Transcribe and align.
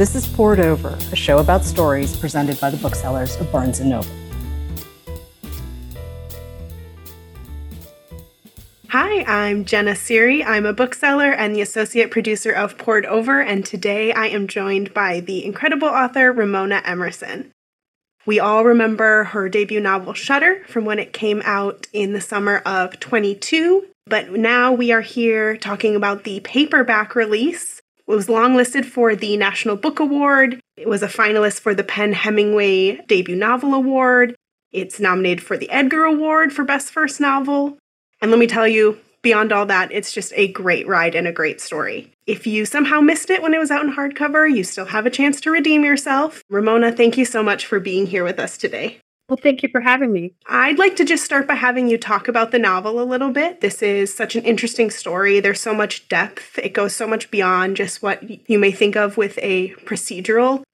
This 0.00 0.14
is 0.14 0.26
Poured 0.26 0.60
Over, 0.60 0.96
a 1.12 1.14
show 1.14 1.40
about 1.40 1.62
stories 1.62 2.16
presented 2.16 2.58
by 2.58 2.70
the 2.70 2.78
booksellers 2.78 3.36
of 3.36 3.52
Barnes 3.52 3.80
& 3.80 3.82
Noble. 3.82 4.08
Hi, 8.88 9.22
I'm 9.24 9.66
Jenna 9.66 9.90
Seery. 9.90 10.42
I'm 10.42 10.64
a 10.64 10.72
bookseller 10.72 11.30
and 11.30 11.54
the 11.54 11.60
associate 11.60 12.10
producer 12.10 12.50
of 12.50 12.78
Poured 12.78 13.04
Over, 13.04 13.42
and 13.42 13.62
today 13.62 14.10
I 14.10 14.28
am 14.28 14.48
joined 14.48 14.94
by 14.94 15.20
the 15.20 15.44
incredible 15.44 15.88
author 15.88 16.32
Ramona 16.32 16.80
Emerson. 16.86 17.52
We 18.24 18.40
all 18.40 18.64
remember 18.64 19.24
her 19.24 19.50
debut 19.50 19.80
novel 19.80 20.14
Shutter 20.14 20.64
from 20.66 20.86
when 20.86 20.98
it 20.98 21.12
came 21.12 21.42
out 21.44 21.88
in 21.92 22.14
the 22.14 22.22
summer 22.22 22.62
of 22.64 22.98
22, 23.00 23.84
but 24.06 24.32
now 24.32 24.72
we 24.72 24.92
are 24.92 25.02
here 25.02 25.58
talking 25.58 25.94
about 25.94 26.24
the 26.24 26.40
paperback 26.40 27.14
release. 27.14 27.79
It 28.10 28.16
was 28.16 28.26
longlisted 28.26 28.86
for 28.86 29.14
the 29.14 29.36
National 29.36 29.76
Book 29.76 30.00
Award. 30.00 30.58
It 30.76 30.88
was 30.88 31.04
a 31.04 31.06
finalist 31.06 31.60
for 31.60 31.76
the 31.76 31.84
PEN 31.84 32.12
Hemingway 32.12 32.96
Debut 33.06 33.36
Novel 33.36 33.72
Award. 33.72 34.34
It's 34.72 34.98
nominated 34.98 35.44
for 35.44 35.56
the 35.56 35.70
Edgar 35.70 36.02
Award 36.02 36.52
for 36.52 36.64
Best 36.64 36.90
First 36.90 37.20
Novel. 37.20 37.78
And 38.20 38.32
let 38.32 38.40
me 38.40 38.48
tell 38.48 38.66
you, 38.66 38.98
beyond 39.22 39.52
all 39.52 39.64
that, 39.66 39.92
it's 39.92 40.12
just 40.12 40.32
a 40.34 40.48
great 40.48 40.88
ride 40.88 41.14
and 41.14 41.28
a 41.28 41.32
great 41.32 41.60
story. 41.60 42.10
If 42.26 42.48
you 42.48 42.66
somehow 42.66 43.00
missed 43.00 43.30
it 43.30 43.42
when 43.42 43.54
it 43.54 43.58
was 43.58 43.70
out 43.70 43.84
in 43.84 43.92
hardcover, 43.92 44.52
you 44.52 44.64
still 44.64 44.86
have 44.86 45.06
a 45.06 45.10
chance 45.10 45.40
to 45.42 45.52
redeem 45.52 45.84
yourself. 45.84 46.42
Ramona, 46.50 46.90
thank 46.90 47.16
you 47.16 47.24
so 47.24 47.44
much 47.44 47.64
for 47.64 47.78
being 47.78 48.06
here 48.06 48.24
with 48.24 48.40
us 48.40 48.58
today. 48.58 48.98
Well, 49.30 49.38
thank 49.40 49.62
you 49.62 49.68
for 49.68 49.80
having 49.80 50.12
me. 50.12 50.34
I'd 50.48 50.80
like 50.80 50.96
to 50.96 51.04
just 51.04 51.24
start 51.24 51.46
by 51.46 51.54
having 51.54 51.86
you 51.86 51.96
talk 51.96 52.26
about 52.26 52.50
the 52.50 52.58
novel 52.58 53.00
a 53.00 53.04
little 53.04 53.30
bit. 53.30 53.60
This 53.60 53.80
is 53.80 54.12
such 54.12 54.34
an 54.34 54.42
interesting 54.42 54.90
story. 54.90 55.38
There's 55.38 55.60
so 55.60 55.72
much 55.72 56.08
depth, 56.08 56.58
it 56.58 56.72
goes 56.72 56.96
so 56.96 57.06
much 57.06 57.30
beyond 57.30 57.76
just 57.76 58.02
what 58.02 58.50
you 58.50 58.58
may 58.58 58.72
think 58.72 58.96
of 58.96 59.16
with 59.16 59.38
a 59.40 59.68
procedural. 59.84 60.64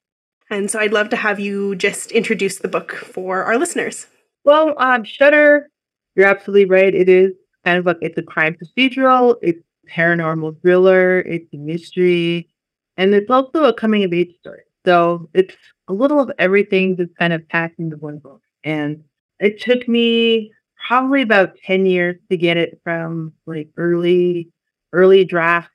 And 0.48 0.70
so 0.70 0.78
I'd 0.78 0.94
love 0.94 1.10
to 1.10 1.16
have 1.16 1.38
you 1.38 1.76
just 1.76 2.12
introduce 2.12 2.56
the 2.56 2.68
book 2.68 2.94
for 2.94 3.44
our 3.44 3.58
listeners. 3.58 4.06
Well, 4.42 4.72
um, 4.78 5.04
Shutter, 5.04 5.68
you're 6.14 6.26
absolutely 6.26 6.64
right. 6.64 6.94
It 6.94 7.10
is 7.10 7.32
kind 7.62 7.78
of 7.78 7.84
like 7.84 7.98
it's 8.00 8.16
a 8.16 8.22
crime 8.22 8.56
procedural, 8.56 9.36
it's 9.42 9.62
paranormal 9.94 10.62
thriller, 10.62 11.20
it's 11.20 11.52
a 11.52 11.58
mystery, 11.58 12.48
and 12.96 13.14
it's 13.14 13.30
also 13.30 13.64
a 13.64 13.74
coming 13.74 14.02
of 14.02 14.14
age 14.14 14.34
story. 14.40 14.62
So 14.86 15.28
it's 15.34 15.54
a 15.88 15.92
little 15.92 16.20
of 16.20 16.30
everything 16.38 16.96
that's 16.96 17.12
kind 17.18 17.34
of 17.34 17.46
packed 17.50 17.78
into 17.78 17.96
one 17.98 18.16
book. 18.16 18.40
And 18.66 19.04
it 19.38 19.60
took 19.60 19.86
me 19.86 20.50
probably 20.88 21.22
about 21.22 21.56
10 21.64 21.86
years 21.86 22.16
to 22.30 22.36
get 22.36 22.56
it 22.56 22.80
from 22.82 23.32
like 23.46 23.68
early, 23.76 24.50
early 24.92 25.24
draft, 25.24 25.70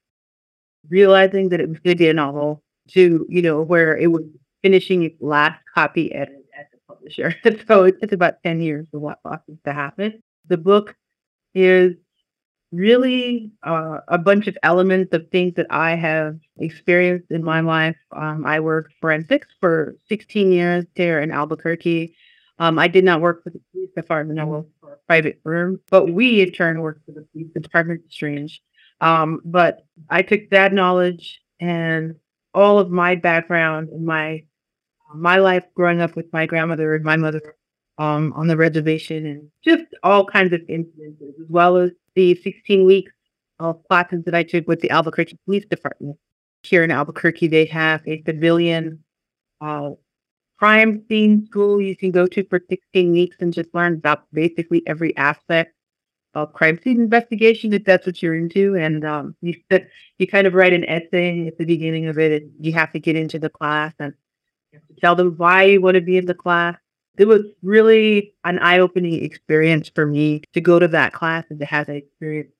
realizing 0.89 1.49
that 1.49 1.61
it 1.61 1.69
was 1.69 1.79
going 1.79 1.95
to 1.95 2.03
be 2.03 2.09
a 2.09 2.13
novel 2.13 2.61
to, 2.89 3.25
you 3.29 3.41
know, 3.41 3.61
where 3.61 3.97
it 3.97 4.11
was 4.11 4.23
finishing 4.61 5.03
its 5.03 5.15
last 5.21 5.57
copy 5.73 6.13
edit 6.13 6.45
at 6.57 6.67
the 6.73 6.77
publisher. 6.85 7.33
so 7.67 7.85
it 7.85 7.95
took 8.01 8.11
about 8.11 8.43
10 8.43 8.59
years 8.59 8.85
for 8.91 8.99
what 8.99 9.21
process 9.23 9.55
to 9.63 9.71
happen. 9.71 10.21
The 10.49 10.57
book 10.57 10.93
is 11.55 11.93
really 12.73 13.51
uh, 13.63 13.99
a 14.09 14.17
bunch 14.17 14.47
of 14.47 14.57
elements 14.63 15.13
of 15.13 15.29
things 15.29 15.53
that 15.55 15.67
I 15.69 15.95
have 15.95 16.39
experienced 16.57 17.31
in 17.31 17.41
my 17.41 17.61
life. 17.61 17.97
Um, 18.11 18.45
I 18.45 18.59
worked 18.59 18.93
forensics 18.99 19.47
for 19.61 19.95
16 20.09 20.51
years 20.51 20.85
here 20.95 21.21
in 21.21 21.31
Albuquerque. 21.31 22.15
Um, 22.61 22.77
I 22.77 22.87
did 22.87 23.03
not 23.03 23.21
work 23.21 23.43
for 23.43 23.49
the 23.49 23.59
police 23.71 23.89
department. 23.95 24.39
I 24.39 24.43
worked 24.43 24.69
for 24.79 24.93
a 24.93 24.97
private 25.07 25.39
firm, 25.43 25.79
but 25.89 26.11
we 26.11 26.41
in 26.41 26.51
turn 26.51 26.81
worked 26.81 27.03
for 27.07 27.11
the 27.11 27.25
police 27.33 27.51
department. 27.59 28.01
Strange. 28.09 28.61
Um, 29.01 29.41
but 29.43 29.83
I 30.11 30.21
took 30.21 30.47
that 30.51 30.71
knowledge 30.71 31.41
and 31.59 32.17
all 32.53 32.77
of 32.77 32.91
my 32.91 33.15
background 33.15 33.89
and 33.89 34.05
my 34.05 34.43
my 35.15 35.37
life 35.37 35.65
growing 35.73 36.01
up 36.01 36.15
with 36.15 36.31
my 36.31 36.45
grandmother 36.45 36.93
and 36.93 37.03
my 37.03 37.15
mother 37.15 37.55
um, 37.97 38.31
on 38.35 38.45
the 38.45 38.55
reservation 38.55 39.25
and 39.25 39.49
just 39.65 39.85
all 40.03 40.23
kinds 40.23 40.53
of 40.53 40.61
incidences, 40.69 41.29
as 41.41 41.49
well 41.49 41.77
as 41.77 41.89
the 42.13 42.35
16 42.35 42.85
weeks 42.85 43.11
of 43.59 43.83
classes 43.87 44.23
that 44.25 44.35
I 44.35 44.43
took 44.43 44.67
with 44.67 44.81
the 44.81 44.91
Albuquerque 44.91 45.39
Police 45.45 45.65
Department. 45.65 46.15
Here 46.61 46.83
in 46.83 46.91
Albuquerque, 46.91 47.47
they 47.47 47.65
have 47.65 48.03
a 48.07 48.21
civilian 48.23 49.03
uh, 49.61 49.91
crime 50.61 51.03
scene 51.09 51.43
school 51.47 51.81
you 51.81 51.95
can 51.95 52.11
go 52.11 52.27
to 52.27 52.43
for 52.43 52.61
16 52.69 53.11
weeks 53.11 53.37
and 53.39 53.51
just 53.51 53.73
learn 53.73 53.95
about 53.95 54.31
basically 54.31 54.83
every 54.85 55.17
aspect 55.17 55.73
of 56.35 56.53
crime 56.53 56.79
scene 56.83 57.01
investigation 57.01 57.73
if 57.73 57.83
that's 57.83 58.05
what 58.05 58.21
you're 58.21 58.35
into. 58.35 58.75
And 58.75 59.03
um, 59.03 59.35
you 59.41 59.55
you 60.19 60.27
kind 60.27 60.45
of 60.45 60.53
write 60.53 60.73
an 60.73 60.85
essay 60.85 61.47
at 61.47 61.57
the 61.57 61.65
beginning 61.65 62.05
of 62.05 62.19
it, 62.19 62.43
and 62.43 62.51
you 62.59 62.73
have 62.73 62.91
to 62.91 62.99
get 62.99 63.15
into 63.15 63.39
the 63.39 63.49
class 63.49 63.93
and 63.97 64.13
tell 65.01 65.15
them 65.15 65.33
why 65.37 65.63
you 65.63 65.81
want 65.81 65.95
to 65.95 66.01
be 66.01 66.17
in 66.17 66.27
the 66.27 66.35
class. 66.35 66.77
It 67.17 67.25
was 67.25 67.41
really 67.63 68.35
an 68.43 68.59
eye-opening 68.59 69.23
experience 69.23 69.89
for 69.93 70.05
me 70.05 70.43
to 70.53 70.61
go 70.61 70.77
to 70.77 70.87
that 70.89 71.11
class 71.11 71.43
and 71.49 71.59
to 71.59 71.65
have 71.65 71.87
that 71.87 71.95
experience 71.95 72.51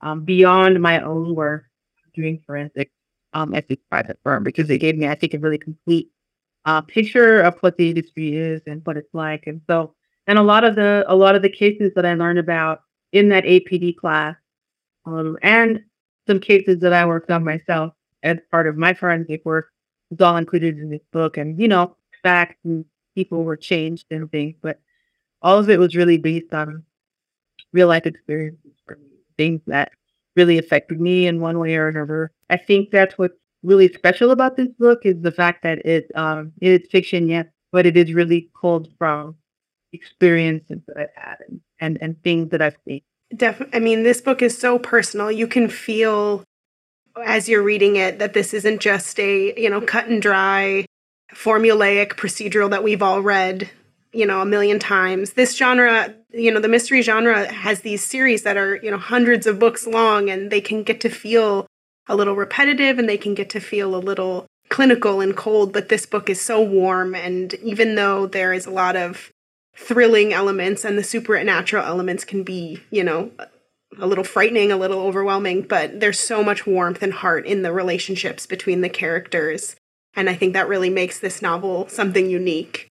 um, 0.00 0.24
beyond 0.24 0.80
my 0.80 1.00
own 1.02 1.34
work 1.34 1.66
doing 2.14 2.42
forensics 2.46 2.90
um, 3.34 3.54
at 3.54 3.68
this 3.68 3.78
private 3.90 4.18
firm 4.24 4.42
because 4.42 4.70
it 4.70 4.78
gave 4.78 4.96
me, 4.96 5.06
I 5.06 5.14
think, 5.14 5.34
a 5.34 5.38
really 5.38 5.58
complete 5.58 6.10
uh, 6.64 6.80
picture 6.80 7.40
of 7.40 7.56
what 7.60 7.76
the 7.76 7.88
industry 7.90 8.36
is 8.36 8.60
and 8.66 8.82
what 8.84 8.96
it's 8.96 9.12
like. 9.12 9.46
And 9.46 9.60
so, 9.68 9.94
and 10.26 10.38
a 10.38 10.42
lot 10.42 10.64
of 10.64 10.76
the 10.76 11.04
a 11.08 11.16
lot 11.16 11.34
of 11.34 11.42
the 11.42 11.48
cases 11.50 11.92
that 11.96 12.06
I 12.06 12.14
learned 12.14 12.38
about 12.38 12.82
in 13.12 13.28
that 13.30 13.44
APD 13.44 13.96
class, 13.96 14.36
um, 15.04 15.36
and 15.42 15.82
some 16.26 16.40
cases 16.40 16.78
that 16.80 16.92
I 16.92 17.04
worked 17.04 17.30
on 17.30 17.44
myself 17.44 17.92
as 18.22 18.38
part 18.50 18.66
of 18.66 18.76
my 18.76 18.94
forensic 18.94 19.44
work, 19.44 19.70
is 20.10 20.20
all 20.20 20.36
included 20.36 20.78
in 20.78 20.90
this 20.90 21.02
book. 21.12 21.36
And 21.36 21.60
you 21.60 21.68
know, 21.68 21.96
facts 22.22 22.56
and 22.64 22.84
people 23.14 23.44
were 23.44 23.56
changed 23.56 24.06
and 24.10 24.30
things, 24.30 24.54
but 24.62 24.80
all 25.42 25.58
of 25.58 25.68
it 25.68 25.78
was 25.78 25.96
really 25.96 26.18
based 26.18 26.54
on 26.54 26.84
real 27.72 27.88
life 27.88 28.06
experiences 28.06 28.72
for 28.86 28.96
me, 28.96 29.08
things 29.36 29.60
that 29.66 29.90
really 30.36 30.58
affected 30.58 31.00
me 31.00 31.26
in 31.26 31.40
one 31.40 31.58
way 31.58 31.76
or 31.76 31.88
another. 31.88 32.32
I 32.48 32.56
think 32.56 32.90
that's 32.90 33.18
what's 33.18 33.34
really 33.62 33.92
special 33.92 34.30
about 34.30 34.56
this 34.56 34.68
book 34.78 35.00
is 35.04 35.20
the 35.22 35.32
fact 35.32 35.62
that 35.62 35.84
it 35.86 36.10
um 36.14 36.52
it 36.60 36.82
is 36.82 36.88
fiction, 36.90 37.28
yes, 37.28 37.46
but 37.70 37.86
it 37.86 37.96
is 37.96 38.12
really 38.12 38.50
pulled 38.60 38.88
from 38.98 39.36
experiences 39.92 40.78
that 40.86 40.96
I've 40.96 41.22
had 41.22 41.36
and 41.48 41.60
and, 41.80 41.98
and 42.00 42.22
things 42.22 42.50
that 42.50 42.62
I've 42.62 42.76
seen. 42.86 43.02
Definitely. 43.34 43.74
I 43.76 43.80
mean, 43.80 44.02
this 44.02 44.20
book 44.20 44.42
is 44.42 44.56
so 44.56 44.78
personal. 44.78 45.32
You 45.32 45.46
can 45.46 45.68
feel 45.68 46.44
as 47.24 47.48
you're 47.48 47.62
reading 47.62 47.96
it 47.96 48.18
that 48.18 48.34
this 48.34 48.54
isn't 48.54 48.80
just 48.80 49.18
a 49.20 49.54
you 49.60 49.68
know 49.68 49.80
cut 49.80 50.06
and 50.06 50.22
dry 50.22 50.84
formulaic 51.34 52.10
procedural 52.14 52.70
that 52.70 52.82
we've 52.82 53.02
all 53.02 53.22
read 53.22 53.70
you 54.12 54.26
know 54.26 54.40
a 54.40 54.46
million 54.46 54.78
times 54.78 55.32
this 55.32 55.56
genre 55.56 56.14
you 56.32 56.50
know 56.50 56.60
the 56.60 56.68
mystery 56.68 57.02
genre 57.02 57.50
has 57.52 57.80
these 57.80 58.02
series 58.04 58.42
that 58.42 58.56
are 58.56 58.76
you 58.76 58.90
know 58.90 58.98
hundreds 58.98 59.46
of 59.46 59.58
books 59.58 59.86
long 59.86 60.30
and 60.30 60.50
they 60.50 60.60
can 60.60 60.82
get 60.82 61.00
to 61.00 61.08
feel 61.08 61.66
a 62.08 62.16
little 62.16 62.34
repetitive 62.34 62.98
and 62.98 63.08
they 63.08 63.16
can 63.16 63.34
get 63.34 63.50
to 63.50 63.60
feel 63.60 63.94
a 63.94 63.96
little 63.96 64.46
clinical 64.68 65.20
and 65.20 65.36
cold 65.36 65.72
but 65.72 65.88
this 65.88 66.06
book 66.06 66.30
is 66.30 66.40
so 66.40 66.60
warm 66.60 67.14
and 67.14 67.54
even 67.54 67.94
though 67.94 68.26
there 68.26 68.52
is 68.52 68.64
a 68.64 68.70
lot 68.70 68.96
of 68.96 69.30
thrilling 69.76 70.32
elements 70.32 70.84
and 70.84 70.96
the 70.96 71.04
supernatural 71.04 71.84
elements 71.84 72.24
can 72.24 72.42
be 72.42 72.82
you 72.90 73.04
know 73.04 73.30
a 73.98 74.06
little 74.06 74.24
frightening 74.24 74.72
a 74.72 74.76
little 74.76 75.00
overwhelming 75.00 75.60
but 75.62 76.00
there's 76.00 76.18
so 76.18 76.42
much 76.42 76.66
warmth 76.66 77.02
and 77.02 77.12
heart 77.12 77.44
in 77.44 77.62
the 77.62 77.72
relationships 77.72 78.46
between 78.46 78.80
the 78.80 78.88
characters 78.88 79.76
and 80.14 80.30
i 80.30 80.34
think 80.34 80.54
that 80.54 80.68
really 80.68 80.90
makes 80.90 81.18
this 81.18 81.42
novel 81.42 81.86
something 81.88 82.30
unique 82.30 82.88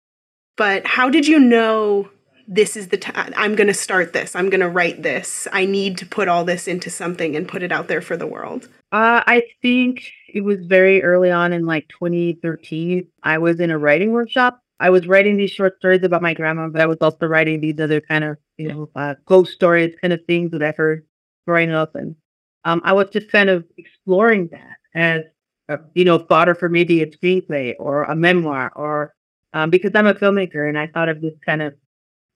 but 0.55 0.87
how 0.87 1.09
did 1.09 1.27
you 1.27 1.39
know 1.39 2.09
this 2.47 2.77
is 2.77 2.89
the 2.89 2.97
time 2.97 3.33
I'm 3.35 3.55
going 3.55 3.67
to 3.67 3.73
start 3.73 4.13
this. 4.13 4.35
I'm 4.35 4.49
going 4.49 4.59
to 4.59 4.69
write 4.69 5.01
this. 5.01 5.47
I 5.51 5.65
need 5.65 5.97
to 5.99 6.05
put 6.05 6.27
all 6.27 6.45
this 6.45 6.67
into 6.67 6.89
something 6.89 7.35
and 7.35 7.47
put 7.47 7.63
it 7.63 7.71
out 7.71 7.87
there 7.87 8.01
for 8.01 8.15
the 8.15 8.27
world. 8.27 8.69
Uh, 8.95 9.21
I 9.27 9.43
think 9.61 10.09
it 10.33 10.39
was 10.39 10.65
very 10.67 11.03
early 11.03 11.29
on 11.29 11.51
in 11.51 11.65
like 11.65 11.85
2013. 11.89 13.05
I 13.23 13.37
was 13.39 13.59
in 13.59 13.69
a 13.69 13.77
writing 13.77 14.13
workshop. 14.13 14.61
I 14.79 14.89
was 14.89 15.05
writing 15.05 15.35
these 15.35 15.51
short 15.51 15.75
stories 15.79 16.03
about 16.03 16.21
my 16.21 16.33
grandma, 16.33 16.69
but 16.69 16.79
I 16.79 16.85
was 16.85 16.99
also 17.01 17.25
writing 17.25 17.59
these 17.59 17.77
other 17.77 17.99
kind 17.99 18.23
of, 18.23 18.37
you 18.55 18.69
know, 18.69 18.89
uh, 18.95 19.15
ghost 19.25 19.51
stories, 19.51 19.93
kind 20.01 20.13
of 20.13 20.23
things 20.27 20.51
that 20.51 20.63
I 20.63 20.71
heard 20.71 21.05
growing 21.45 21.71
up. 21.71 21.95
And 21.95 22.15
um, 22.63 22.79
I 22.85 22.93
was 22.93 23.09
just 23.09 23.29
kind 23.29 23.49
of 23.49 23.65
exploring 23.77 24.47
that 24.53 24.77
as, 24.93 25.23
a, 25.67 25.79
you 25.93 26.05
know, 26.05 26.19
fodder 26.19 26.55
for 26.55 26.69
maybe 26.69 27.01
a 27.01 27.07
screenplay 27.07 27.73
or 27.77 28.03
a 28.03 28.15
memoir 28.15 28.71
or 28.77 29.13
um, 29.51 29.71
because 29.71 29.91
I'm 29.93 30.07
a 30.07 30.13
filmmaker 30.13 30.69
and 30.69 30.79
I 30.79 30.87
thought 30.87 31.09
of 31.09 31.19
this 31.19 31.33
kind 31.45 31.61
of 31.61 31.75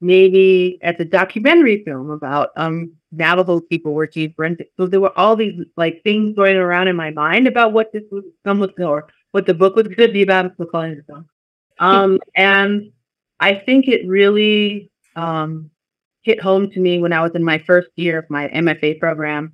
maybe 0.02 0.78
as 0.82 0.98
a 1.00 1.06
documentary 1.06 1.86
film 1.86 2.10
about 2.10 2.50
um 2.58 2.98
Navajo 3.12 3.60
people 3.60 3.94
working 3.94 4.34
forensic. 4.34 4.72
So 4.78 4.88
there 4.88 5.02
were 5.02 5.18
all 5.18 5.36
these 5.36 5.60
like 5.76 6.04
things 6.04 6.36
going 6.36 6.56
around 6.56 6.88
in 6.88 6.96
my 6.96 7.12
mind 7.12 7.48
about 7.48 7.74
what 7.74 7.92
this 7.92 8.04
was, 8.12 8.24
film 8.44 8.60
was 8.60 8.72
or 8.78 9.08
what 9.32 9.46
the 9.46 9.54
book 9.54 9.76
was 9.76 9.88
going 9.88 10.10
to 10.10 10.14
be 10.14 10.22
about. 10.22 10.52
So 10.58 10.66
calling 10.66 10.92
it 10.92 11.00
a 11.00 11.04
film. 11.04 11.30
Um, 11.80 12.20
and 12.36 12.92
I 13.40 13.56
think 13.56 13.88
it 13.88 14.08
really 14.08 14.92
um, 15.16 15.72
hit 16.22 16.42
home 16.42 16.70
to 16.72 16.80
me 16.80 17.00
when 17.00 17.14
I 17.14 17.22
was 17.22 17.32
in 17.36 17.44
my 17.44 17.60
first 17.60 17.90
year 17.96 18.20
of 18.20 18.30
my 18.30 18.48
MFA 18.50 19.00
program, 19.00 19.54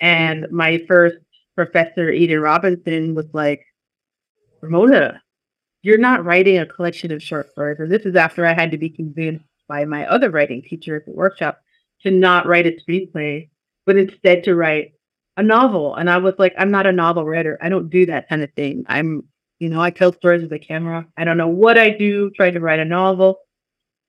and 0.00 0.46
my 0.50 0.78
first 0.88 1.16
professor 1.54 2.10
Eden 2.10 2.40
Robinson 2.40 3.14
was 3.14 3.26
like, 3.32 3.64
Ramona, 4.60 5.22
you're 5.82 5.98
not 5.98 6.24
writing 6.24 6.58
a 6.58 6.66
collection 6.66 7.12
of 7.12 7.22
short 7.22 7.50
stories. 7.50 7.78
And 7.78 7.90
this 7.90 8.02
is 8.02 8.16
after 8.16 8.46
I 8.46 8.54
had 8.54 8.70
to 8.72 8.78
be 8.78 8.90
convinced 8.90 9.44
by 9.68 9.84
my 9.84 10.06
other 10.06 10.30
writing 10.30 10.62
teacher 10.62 10.96
at 10.96 11.04
the 11.04 11.12
workshop 11.12 11.60
to 12.02 12.10
not 12.10 12.46
write 12.46 12.66
a 12.66 12.78
screenplay, 12.86 13.48
but 13.86 13.96
instead 13.96 14.44
to 14.44 14.54
write 14.54 14.92
a 15.36 15.42
novel. 15.42 15.94
And 15.94 16.10
I 16.10 16.18
was 16.18 16.34
like, 16.38 16.54
I'm 16.58 16.70
not 16.70 16.86
a 16.86 16.92
novel 16.92 17.24
writer. 17.24 17.58
I 17.60 17.68
don't 17.68 17.90
do 17.90 18.06
that 18.06 18.28
kind 18.28 18.42
of 18.42 18.52
thing. 18.54 18.84
I'm, 18.88 19.24
you 19.58 19.68
know, 19.68 19.80
I 19.80 19.90
tell 19.90 20.12
stories 20.12 20.42
with 20.42 20.52
a 20.52 20.58
camera. 20.58 21.06
I 21.16 21.24
don't 21.24 21.38
know 21.38 21.48
what 21.48 21.78
I 21.78 21.90
do 21.90 22.30
trying 22.30 22.54
to 22.54 22.60
write 22.60 22.80
a 22.80 22.84
novel. 22.84 23.38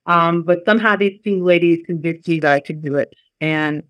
Um, 0.05 0.43
but 0.43 0.65
somehow 0.65 0.95
these 0.95 1.19
two 1.23 1.43
ladies 1.43 1.85
convinced 1.85 2.27
me 2.27 2.39
that 2.39 2.51
I 2.51 2.59
could 2.59 2.81
do 2.81 2.95
it. 2.95 3.13
And 3.41 3.83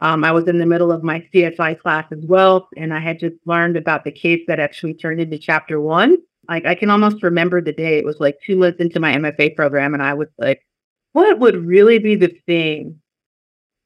um, 0.00 0.24
I 0.24 0.32
was 0.32 0.48
in 0.48 0.58
the 0.58 0.66
middle 0.66 0.90
of 0.90 1.04
my 1.04 1.26
CSI 1.32 1.78
class 1.78 2.06
as 2.10 2.24
well, 2.26 2.68
and 2.76 2.92
I 2.92 3.00
had 3.00 3.20
just 3.20 3.36
learned 3.44 3.76
about 3.76 4.04
the 4.04 4.10
case 4.10 4.42
that 4.48 4.58
actually 4.58 4.94
turned 4.94 5.20
into 5.20 5.38
chapter 5.38 5.80
one. 5.80 6.16
Like 6.48 6.64
I 6.64 6.74
can 6.74 6.90
almost 6.90 7.22
remember 7.22 7.60
the 7.60 7.72
day. 7.72 7.98
It 7.98 8.04
was 8.04 8.18
like 8.18 8.38
two 8.44 8.56
months 8.56 8.80
into 8.80 8.98
my 8.98 9.14
MFA 9.14 9.54
program, 9.54 9.92
and 9.92 10.02
I 10.02 10.14
was 10.14 10.28
like, 10.38 10.66
"What 11.12 11.38
would 11.38 11.66
really 11.66 11.98
be 11.98 12.16
the 12.16 12.34
thing 12.46 12.99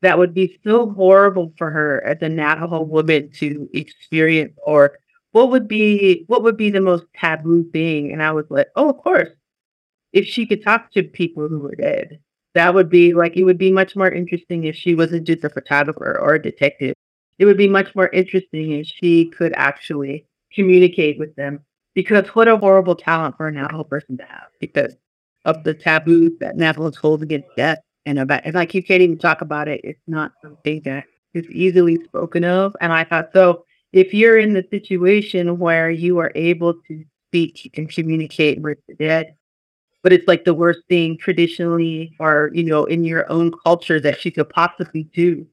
that 0.04 0.18
would 0.18 0.34
be 0.34 0.58
so 0.64 0.90
horrible 0.90 1.52
for 1.58 1.70
her 1.70 2.04
as 2.04 2.18
a 2.22 2.28
Navajo 2.28 2.82
woman 2.82 3.30
to 3.34 3.68
experience, 3.74 4.56
or 4.64 4.98
what 5.32 5.50
would 5.50 5.68
be 5.68 6.24
what 6.28 6.42
would 6.42 6.56
be 6.56 6.70
the 6.70 6.80
most 6.80 7.04
taboo 7.14 7.64
thing?" 7.72 8.12
And 8.12 8.22
I 8.22 8.32
was 8.32 8.46
like, 8.50 8.68
"Oh, 8.76 8.90
of 8.90 8.98
course, 8.98 9.30
if 10.12 10.26
she 10.26 10.46
could 10.46 10.62
talk 10.62 10.92
to 10.92 11.02
people 11.02 11.48
who 11.48 11.58
were 11.60 11.76
dead." 11.76 12.20
That 12.54 12.72
would 12.74 12.88
be 12.88 13.14
like, 13.14 13.36
it 13.36 13.42
would 13.44 13.58
be 13.58 13.72
much 13.72 13.96
more 13.96 14.10
interesting 14.10 14.64
if 14.64 14.76
she 14.76 14.94
wasn't 14.94 15.26
just 15.26 15.42
a 15.44 15.50
photographer 15.50 16.18
or 16.20 16.34
a 16.34 16.42
detective. 16.42 16.94
It 17.40 17.46
would 17.46 17.56
be 17.56 17.68
much 17.68 17.94
more 17.96 18.08
interesting 18.10 18.70
if 18.72 18.86
she 18.86 19.28
could 19.30 19.52
actually 19.56 20.26
communicate 20.52 21.18
with 21.18 21.34
them. 21.34 21.60
Because 21.94 22.28
what 22.28 22.46
a 22.48 22.56
horrible 22.56 22.94
talent 22.94 23.36
for 23.36 23.48
a 23.48 23.52
Navajo 23.52 23.84
person 23.84 24.16
to 24.18 24.24
have 24.24 24.46
because 24.60 24.94
of 25.44 25.64
the 25.64 25.74
taboos 25.74 26.38
that 26.38 26.56
Navajos 26.56 26.96
hold 26.96 27.22
against 27.22 27.48
death. 27.56 27.78
And 28.06 28.18
about, 28.18 28.52
like 28.52 28.74
you 28.74 28.82
can't 28.82 29.02
even 29.02 29.18
talk 29.18 29.40
about 29.40 29.68
it. 29.68 29.80
It's 29.82 30.02
not 30.06 30.32
something 30.42 30.82
that 30.84 31.04
is 31.32 31.46
easily 31.50 32.02
spoken 32.04 32.44
of. 32.44 32.76
And 32.80 32.92
I 32.92 33.04
thought, 33.04 33.30
so 33.32 33.64
if 33.92 34.12
you're 34.12 34.38
in 34.38 34.52
the 34.52 34.66
situation 34.70 35.58
where 35.58 35.90
you 35.90 36.18
are 36.18 36.32
able 36.34 36.74
to 36.88 37.04
speak 37.28 37.70
and 37.76 37.88
communicate 37.88 38.60
with 38.60 38.78
the 38.88 38.94
dead, 38.94 39.34
but 40.04 40.12
it's 40.12 40.28
like 40.28 40.44
the 40.44 40.54
worst 40.54 40.80
thing 40.88 41.18
traditionally 41.18 42.14
or 42.20 42.50
you 42.52 42.62
know 42.62 42.84
in 42.84 43.02
your 43.02 43.28
own 43.32 43.50
culture 43.64 43.98
that 43.98 44.20
she 44.20 44.30
could 44.30 44.48
possibly 44.48 45.04
do 45.14 45.44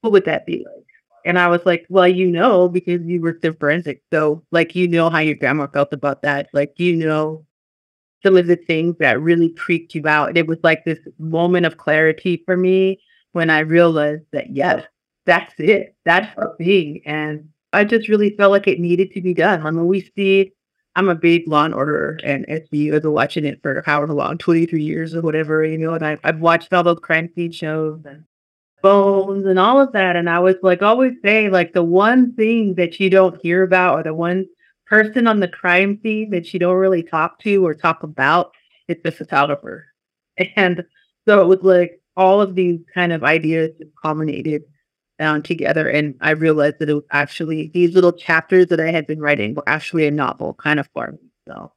what 0.00 0.12
would 0.12 0.24
that 0.24 0.46
be 0.46 0.64
like 0.64 0.86
and 1.24 1.38
i 1.38 1.46
was 1.46 1.64
like 1.64 1.86
well 1.88 2.08
you 2.08 2.26
know 2.26 2.68
because 2.68 3.00
you 3.02 3.20
worked 3.20 3.44
in 3.44 3.54
forensics 3.54 4.00
so 4.12 4.42
like 4.50 4.74
you 4.74 4.88
know 4.88 5.08
how 5.10 5.18
your 5.18 5.36
grandma 5.36 5.66
felt 5.68 5.92
about 5.92 6.22
that 6.22 6.48
like 6.52 6.72
you 6.78 6.96
know 6.96 7.44
some 8.22 8.36
of 8.36 8.46
the 8.46 8.56
things 8.56 8.96
that 8.98 9.20
really 9.20 9.54
freaked 9.56 9.94
you 9.94 10.06
out 10.06 10.36
it 10.36 10.46
was 10.46 10.58
like 10.62 10.84
this 10.84 10.98
moment 11.18 11.66
of 11.66 11.76
clarity 11.76 12.42
for 12.44 12.56
me 12.56 13.00
when 13.32 13.50
i 13.50 13.60
realized 13.60 14.24
that 14.32 14.50
yes 14.50 14.84
that's 15.26 15.54
it 15.58 15.94
that's 16.04 16.34
thing 16.58 17.00
and 17.04 17.48
i 17.72 17.84
just 17.84 18.08
really 18.08 18.34
felt 18.36 18.50
like 18.50 18.66
it 18.66 18.80
needed 18.80 19.10
to 19.12 19.20
be 19.20 19.34
done 19.34 19.64
i 19.66 19.70
mean 19.70 19.86
we 19.86 20.00
see 20.16 20.52
I'm 20.96 21.08
a 21.08 21.14
big 21.14 21.46
Law 21.46 21.64
and 21.64 21.74
Order 21.74 22.18
and 22.24 22.44
SVU. 22.48 22.92
I've 22.92 23.02
been 23.02 23.12
watching 23.12 23.44
it 23.44 23.62
for 23.62 23.84
however 23.86 24.12
long, 24.12 24.36
23 24.36 24.82
years 24.82 25.14
or 25.14 25.20
whatever, 25.20 25.64
you 25.64 25.78
know, 25.78 25.94
and 25.94 26.04
I, 26.04 26.18
I've 26.24 26.40
watched 26.40 26.72
all 26.72 26.82
those 26.82 26.98
crime 26.98 27.30
scene 27.36 27.52
shows 27.52 28.00
and 28.04 28.24
Bones 28.82 29.46
and 29.46 29.58
all 29.58 29.80
of 29.80 29.92
that. 29.92 30.16
And 30.16 30.30
I 30.30 30.38
was 30.38 30.56
like, 30.62 30.82
always 30.82 31.12
say, 31.24 31.50
like, 31.50 31.72
the 31.72 31.82
one 31.82 32.32
thing 32.34 32.74
that 32.74 32.98
you 33.00 33.10
don't 33.10 33.40
hear 33.42 33.62
about 33.62 33.98
or 33.98 34.02
the 34.02 34.14
one 34.14 34.46
person 34.88 35.26
on 35.26 35.40
the 35.40 35.48
crime 35.48 35.98
scene 36.02 36.30
that 36.30 36.52
you 36.52 36.60
don't 36.60 36.76
really 36.76 37.02
talk 37.02 37.38
to 37.40 37.64
or 37.64 37.74
talk 37.74 38.02
about 38.02 38.54
is 38.88 38.96
the 39.04 39.12
photographer. 39.12 39.86
And 40.54 40.84
so 41.26 41.42
it 41.42 41.46
was 41.46 41.58
like 41.62 42.00
all 42.16 42.40
of 42.40 42.54
these 42.54 42.78
kind 42.94 43.12
of 43.12 43.24
ideas 43.24 43.72
culminated 44.00 44.62
down 45.18 45.42
together. 45.42 45.88
And 45.88 46.14
I 46.20 46.30
realized 46.30 46.76
that 46.78 46.88
it 46.88 46.94
was 46.94 47.04
actually 47.10 47.72
these 47.74 47.94
little 47.94 48.12
chapters 48.12 48.68
that 48.68 48.78
I 48.78 48.92
had 48.92 49.06
been 49.06 49.20
writing 49.20 49.54
were 49.54 49.68
actually 49.68 50.06
a 50.06 50.12
novel 50.12 50.54
kind 50.54 50.78
of 50.78 50.88
for. 50.94 51.18
So, 51.48 51.72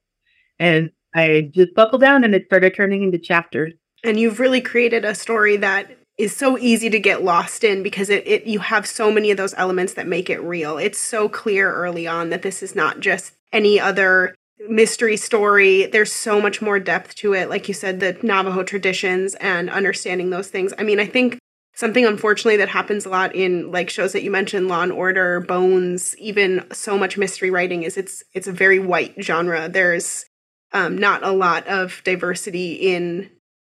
and 0.59 0.91
I 1.15 1.49
just 1.53 1.73
buckled 1.73 2.01
down 2.01 2.23
and 2.23 2.35
it 2.35 2.45
started 2.45 2.75
turning 2.75 3.01
into 3.01 3.17
chapters. 3.17 3.73
And 4.03 4.19
you've 4.19 4.39
really 4.39 4.61
created 4.61 5.05
a 5.05 5.15
story 5.15 5.57
that 5.57 5.89
is 6.17 6.35
so 6.35 6.57
easy 6.57 6.89
to 6.89 6.99
get 6.99 7.23
lost 7.23 7.63
in 7.63 7.83
because 7.83 8.09
it, 8.09 8.27
it 8.27 8.45
you 8.45 8.59
have 8.59 8.85
so 8.85 9.11
many 9.11 9.31
of 9.31 9.37
those 9.37 9.53
elements 9.55 9.93
that 9.93 10.07
make 10.07 10.29
it 10.29 10.41
real. 10.41 10.77
It's 10.77 10.99
so 10.99 11.27
clear 11.29 11.73
early 11.73 12.07
on 12.07 12.29
that 12.29 12.41
this 12.41 12.61
is 12.61 12.75
not 12.75 12.99
just 12.99 13.33
any 13.51 13.79
other 13.79 14.35
mystery 14.67 15.17
story. 15.17 15.87
There's 15.87 16.13
so 16.13 16.39
much 16.39 16.61
more 16.61 16.79
depth 16.79 17.15
to 17.15 17.33
it. 17.33 17.49
Like 17.49 17.67
you 17.67 17.73
said, 17.73 17.99
the 17.99 18.17
Navajo 18.21 18.63
traditions 18.63 19.35
and 19.35 19.69
understanding 19.69 20.29
those 20.29 20.49
things. 20.49 20.73
I 20.77 20.83
mean, 20.83 20.99
I 20.99 21.05
think 21.05 21.39
something 21.73 22.05
unfortunately 22.05 22.57
that 22.57 22.69
happens 22.69 23.05
a 23.05 23.09
lot 23.09 23.33
in 23.35 23.71
like 23.71 23.89
shows 23.89 24.13
that 24.13 24.23
you 24.23 24.31
mentioned 24.31 24.67
law 24.67 24.83
and 24.83 24.91
order 24.91 25.39
bones 25.39 26.15
even 26.17 26.65
so 26.71 26.97
much 26.97 27.17
mystery 27.17 27.49
writing 27.49 27.83
is 27.83 27.97
it's 27.97 28.23
it's 28.33 28.47
a 28.47 28.51
very 28.51 28.77
white 28.77 29.15
genre 29.21 29.69
there's 29.69 30.25
um, 30.73 30.97
not 30.97 31.23
a 31.23 31.31
lot 31.31 31.65
of 31.67 32.01
diversity 32.03 32.73
in 32.73 33.29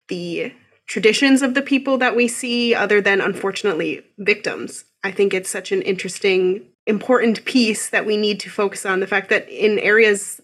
the 0.08 0.52
traditions 0.86 1.42
of 1.42 1.54
the 1.54 1.62
people 1.62 1.98
that 1.98 2.16
we 2.16 2.28
see 2.28 2.74
other 2.74 3.00
than 3.00 3.20
unfortunately 3.20 4.02
victims 4.18 4.84
i 5.02 5.10
think 5.10 5.34
it's 5.34 5.50
such 5.50 5.72
an 5.72 5.82
interesting 5.82 6.64
important 6.86 7.44
piece 7.44 7.90
that 7.90 8.06
we 8.06 8.16
need 8.16 8.38
to 8.38 8.50
focus 8.50 8.86
on 8.86 9.00
the 9.00 9.06
fact 9.06 9.28
that 9.28 9.48
in 9.48 9.78
areas 9.80 10.40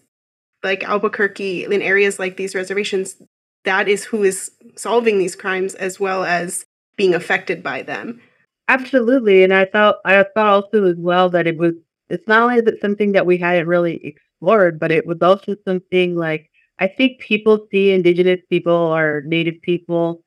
like 0.63 0.83
albuquerque 0.83 1.63
in 1.65 1.81
areas 1.81 2.19
like 2.19 2.37
these 2.37 2.55
reservations 2.55 3.15
that 3.63 3.87
is 3.87 4.03
who 4.03 4.23
is 4.23 4.51
solving 4.75 5.19
these 5.19 5.35
crimes 5.35 5.73
as 5.75 5.99
well 5.99 6.23
as 6.23 6.65
being 6.97 7.13
affected 7.13 7.63
by 7.63 7.81
them. 7.81 8.21
Absolutely. 8.67 9.43
And 9.43 9.53
I 9.53 9.65
thought 9.65 9.97
I 10.05 10.23
thought 10.23 10.65
also 10.65 10.85
as 10.85 10.97
well 10.97 11.29
that 11.29 11.47
it 11.47 11.57
was 11.57 11.73
it's 12.09 12.27
not 12.27 12.43
only 12.43 12.61
that 12.61 12.81
something 12.81 13.13
that 13.13 13.25
we 13.25 13.37
hadn't 13.37 13.67
really 13.67 14.05
explored, 14.05 14.79
but 14.79 14.91
it 14.91 15.05
was 15.05 15.17
also 15.21 15.55
something 15.65 16.15
like 16.15 16.49
I 16.79 16.87
think 16.87 17.19
people 17.19 17.67
see 17.71 17.91
indigenous 17.91 18.39
people 18.49 18.73
or 18.73 19.21
native 19.25 19.61
people 19.61 20.23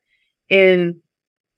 in 0.49 0.99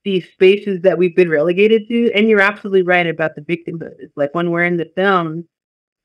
these 0.03 0.27
spaces 0.31 0.81
that 0.81 0.97
we've 0.97 1.15
been 1.15 1.30
relegated 1.30 1.88
to. 1.88 2.12
And 2.13 2.30
you're 2.30 2.41
absolutely 2.41 2.83
right 2.83 3.07
about 3.07 3.36
the 3.36 3.41
victimhood. 3.41 3.95
It's 4.00 4.15
like 4.15 4.33
when 4.33 4.51
we're 4.51 4.63
in 4.63 4.77
the 4.77 4.91
film, 4.95 5.45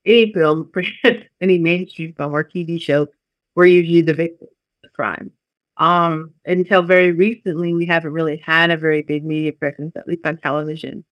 any 0.05 0.33
film, 0.33 0.71
any 1.41 1.59
mainstream 1.59 2.13
film 2.15 2.33
or 2.33 2.45
TV 2.45 2.81
show, 2.81 3.07
we're 3.55 3.67
usually 3.67 4.03
the 4.03 4.15
victim 4.15 4.49
of 4.85 4.93
crime. 4.93 5.31
Um, 5.77 6.33
until 6.45 6.83
very 6.83 7.13
recently, 7.13 7.75
we 7.75 7.87
haven't 7.87 8.13
really 8.13 8.37
had 8.37 8.71
a 8.71 8.77
very 8.77 9.03
big 9.03 9.25
media 9.25 9.53
presence, 9.53 9.93
at 9.97 10.07
least 10.07 10.25
on 10.25 10.37
television. 10.39 11.05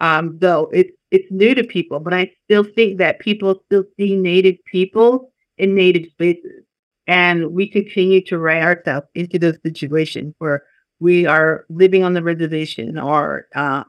Um, 0.00 0.38
though 0.38 0.70
it's 0.72 0.92
it's 1.10 1.30
new 1.30 1.54
to 1.54 1.64
people, 1.64 1.98
but 1.98 2.14
I 2.14 2.30
still 2.44 2.64
think 2.64 2.98
that 2.98 3.18
people 3.18 3.62
still 3.66 3.84
see 3.96 4.14
Native 4.14 4.56
people 4.64 5.32
in 5.56 5.74
Native 5.74 6.10
spaces, 6.10 6.64
and 7.06 7.52
we 7.52 7.68
continue 7.68 8.22
to 8.26 8.38
write 8.38 8.62
ourselves 8.62 9.06
into 9.14 9.38
those 9.38 9.58
situations 9.64 10.34
where 10.38 10.64
we 11.00 11.26
are 11.26 11.64
living 11.68 12.04
on 12.04 12.14
the 12.14 12.22
reservation, 12.22 12.98
or 12.98 13.46
uh, 13.54 13.84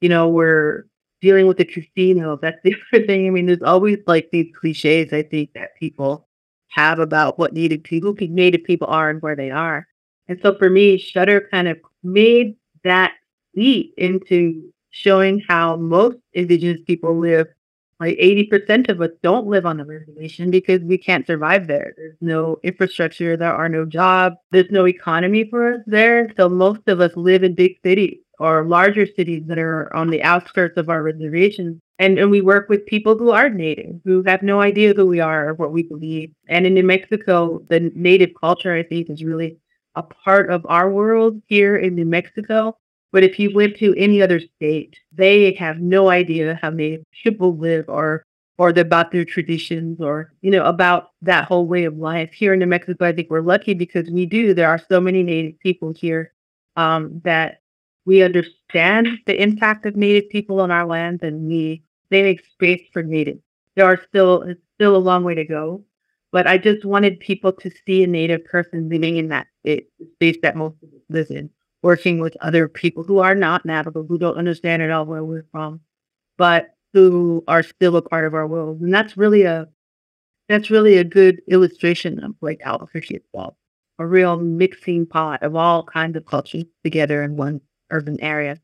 you 0.00 0.08
know, 0.08 0.28
we're 0.28 0.86
dealing 1.20 1.46
with 1.46 1.56
the 1.56 1.64
casino. 1.64 2.36
That's 2.40 2.60
the 2.62 2.74
other 2.92 3.06
thing. 3.06 3.26
I 3.26 3.30
mean, 3.30 3.46
there's 3.46 3.62
always 3.62 3.98
like 4.06 4.30
these 4.30 4.52
cliches. 4.60 5.12
I 5.12 5.22
think 5.22 5.52
that 5.54 5.76
people 5.78 6.28
have 6.68 6.98
about 6.98 7.38
what 7.38 7.52
Native 7.52 7.82
people, 7.82 8.14
Native 8.18 8.64
people 8.64 8.88
are 8.88 9.08
and 9.10 9.22
where 9.22 9.36
they 9.36 9.50
are. 9.50 9.86
And 10.28 10.38
so 10.42 10.56
for 10.56 10.68
me, 10.68 10.98
Shutter 10.98 11.48
kind 11.50 11.68
of 11.68 11.78
made 12.02 12.56
that 12.82 13.12
leap 13.54 13.94
into 13.96 14.70
showing 14.90 15.42
how 15.48 15.76
most 15.76 16.16
Indigenous 16.32 16.80
people 16.86 17.18
live. 17.18 17.46
Like 18.00 18.18
80% 18.18 18.88
of 18.88 19.00
us 19.00 19.10
don't 19.22 19.46
live 19.46 19.66
on 19.66 19.76
the 19.76 19.84
reservation 19.84 20.50
because 20.50 20.80
we 20.82 20.98
can't 20.98 21.26
survive 21.26 21.66
there. 21.66 21.94
There's 21.96 22.16
no 22.20 22.58
infrastructure, 22.62 23.36
there 23.36 23.54
are 23.54 23.68
no 23.68 23.84
jobs, 23.84 24.36
there's 24.50 24.70
no 24.70 24.86
economy 24.86 25.48
for 25.48 25.74
us 25.74 25.80
there. 25.86 26.30
So 26.36 26.48
most 26.48 26.88
of 26.88 27.00
us 27.00 27.12
live 27.16 27.44
in 27.44 27.54
big 27.54 27.76
cities 27.84 28.18
or 28.38 28.64
larger 28.64 29.06
cities 29.06 29.44
that 29.46 29.58
are 29.58 29.94
on 29.94 30.10
the 30.10 30.22
outskirts 30.22 30.76
of 30.76 30.88
our 30.88 31.02
reservations. 31.02 31.80
And, 31.98 32.18
and 32.18 32.30
we 32.30 32.40
work 32.40 32.68
with 32.68 32.86
people 32.86 33.16
who 33.16 33.30
are 33.30 33.48
native, 33.48 34.00
who 34.04 34.24
have 34.26 34.42
no 34.42 34.60
idea 34.60 34.94
who 34.94 35.06
we 35.06 35.20
are 35.20 35.50
or 35.50 35.54
what 35.54 35.72
we 35.72 35.84
believe. 35.84 36.32
And 36.48 36.66
in 36.66 36.74
New 36.74 36.82
Mexico, 36.82 37.64
the 37.68 37.92
native 37.94 38.30
culture, 38.40 38.74
I 38.74 38.82
think, 38.82 39.08
is 39.10 39.22
really 39.22 39.58
a 39.94 40.02
part 40.02 40.50
of 40.50 40.66
our 40.68 40.90
world 40.90 41.40
here 41.46 41.76
in 41.76 41.94
New 41.94 42.04
Mexico. 42.04 42.76
But 43.14 43.22
if 43.22 43.38
you 43.38 43.54
went 43.54 43.76
to 43.76 43.94
any 43.96 44.20
other 44.20 44.40
state, 44.40 44.98
they 45.12 45.54
have 45.54 45.78
no 45.78 46.10
idea 46.10 46.58
how 46.60 46.70
many 46.72 46.98
people 47.22 47.56
live 47.56 47.84
or 47.88 48.24
or 48.58 48.70
about 48.70 49.12
their 49.12 49.24
traditions 49.24 50.00
or, 50.00 50.32
you 50.42 50.50
know, 50.50 50.64
about 50.64 51.10
that 51.22 51.44
whole 51.46 51.66
way 51.68 51.84
of 51.84 51.96
life. 51.96 52.32
Here 52.32 52.54
in 52.54 52.58
New 52.58 52.66
Mexico, 52.66 53.06
I 53.06 53.12
think 53.12 53.30
we're 53.30 53.40
lucky 53.40 53.74
because 53.74 54.10
we 54.10 54.26
do. 54.26 54.52
There 54.52 54.68
are 54.68 54.80
so 54.90 55.00
many 55.00 55.22
native 55.22 55.60
people 55.60 55.92
here 55.92 56.32
um, 56.76 57.20
that 57.24 57.60
we 58.04 58.22
understand 58.24 59.08
the 59.26 59.40
impact 59.40 59.86
of 59.86 59.96
Native 59.96 60.28
people 60.30 60.60
on 60.60 60.72
our 60.72 60.86
land 60.86 61.22
and 61.22 61.46
we 61.46 61.84
they 62.10 62.22
make 62.22 62.44
space 62.44 62.82
for 62.92 63.04
Native. 63.04 63.38
There 63.76 63.86
are 63.86 64.00
still 64.08 64.44
still 64.74 64.96
a 64.96 64.98
long 64.98 65.22
way 65.22 65.36
to 65.36 65.44
go, 65.44 65.84
But 66.32 66.48
I 66.48 66.58
just 66.58 66.84
wanted 66.84 67.20
people 67.20 67.52
to 67.52 67.70
see 67.86 68.02
a 68.02 68.08
Native 68.08 68.44
person 68.44 68.88
living 68.88 69.18
in 69.18 69.28
that 69.28 69.46
space 70.14 70.38
that 70.42 70.56
most 70.56 70.74
of 70.82 70.88
us 70.88 71.00
live 71.08 71.30
in, 71.30 71.50
working 71.84 72.18
with 72.18 72.34
other 72.40 72.66
people 72.66 73.04
who 73.04 73.18
are 73.18 73.34
not 73.34 73.66
Navajo, 73.66 74.04
who 74.04 74.16
don't 74.16 74.38
understand 74.38 74.80
at 74.80 74.90
all 74.90 75.04
where 75.04 75.22
we're 75.22 75.44
from, 75.52 75.80
but 76.38 76.74
who 76.94 77.44
are 77.46 77.62
still 77.62 77.94
a 77.96 78.02
part 78.02 78.24
of 78.24 78.32
our 78.32 78.46
world. 78.46 78.80
And 78.80 78.92
that's 78.92 79.18
really 79.18 79.42
a 79.42 79.68
that's 80.48 80.70
really 80.70 80.96
a 80.96 81.04
good 81.04 81.42
illustration 81.46 82.24
of 82.24 82.32
like 82.40 82.62
Albuquerque 82.64 83.16
itself. 83.16 83.54
A 83.98 84.06
real 84.06 84.38
mixing 84.38 85.06
pot 85.06 85.42
of 85.42 85.54
all 85.54 85.84
kinds 85.84 86.16
of 86.16 86.24
cultures 86.24 86.64
together 86.82 87.22
in 87.22 87.36
one 87.36 87.60
urban 87.90 88.18
area. 88.20 88.58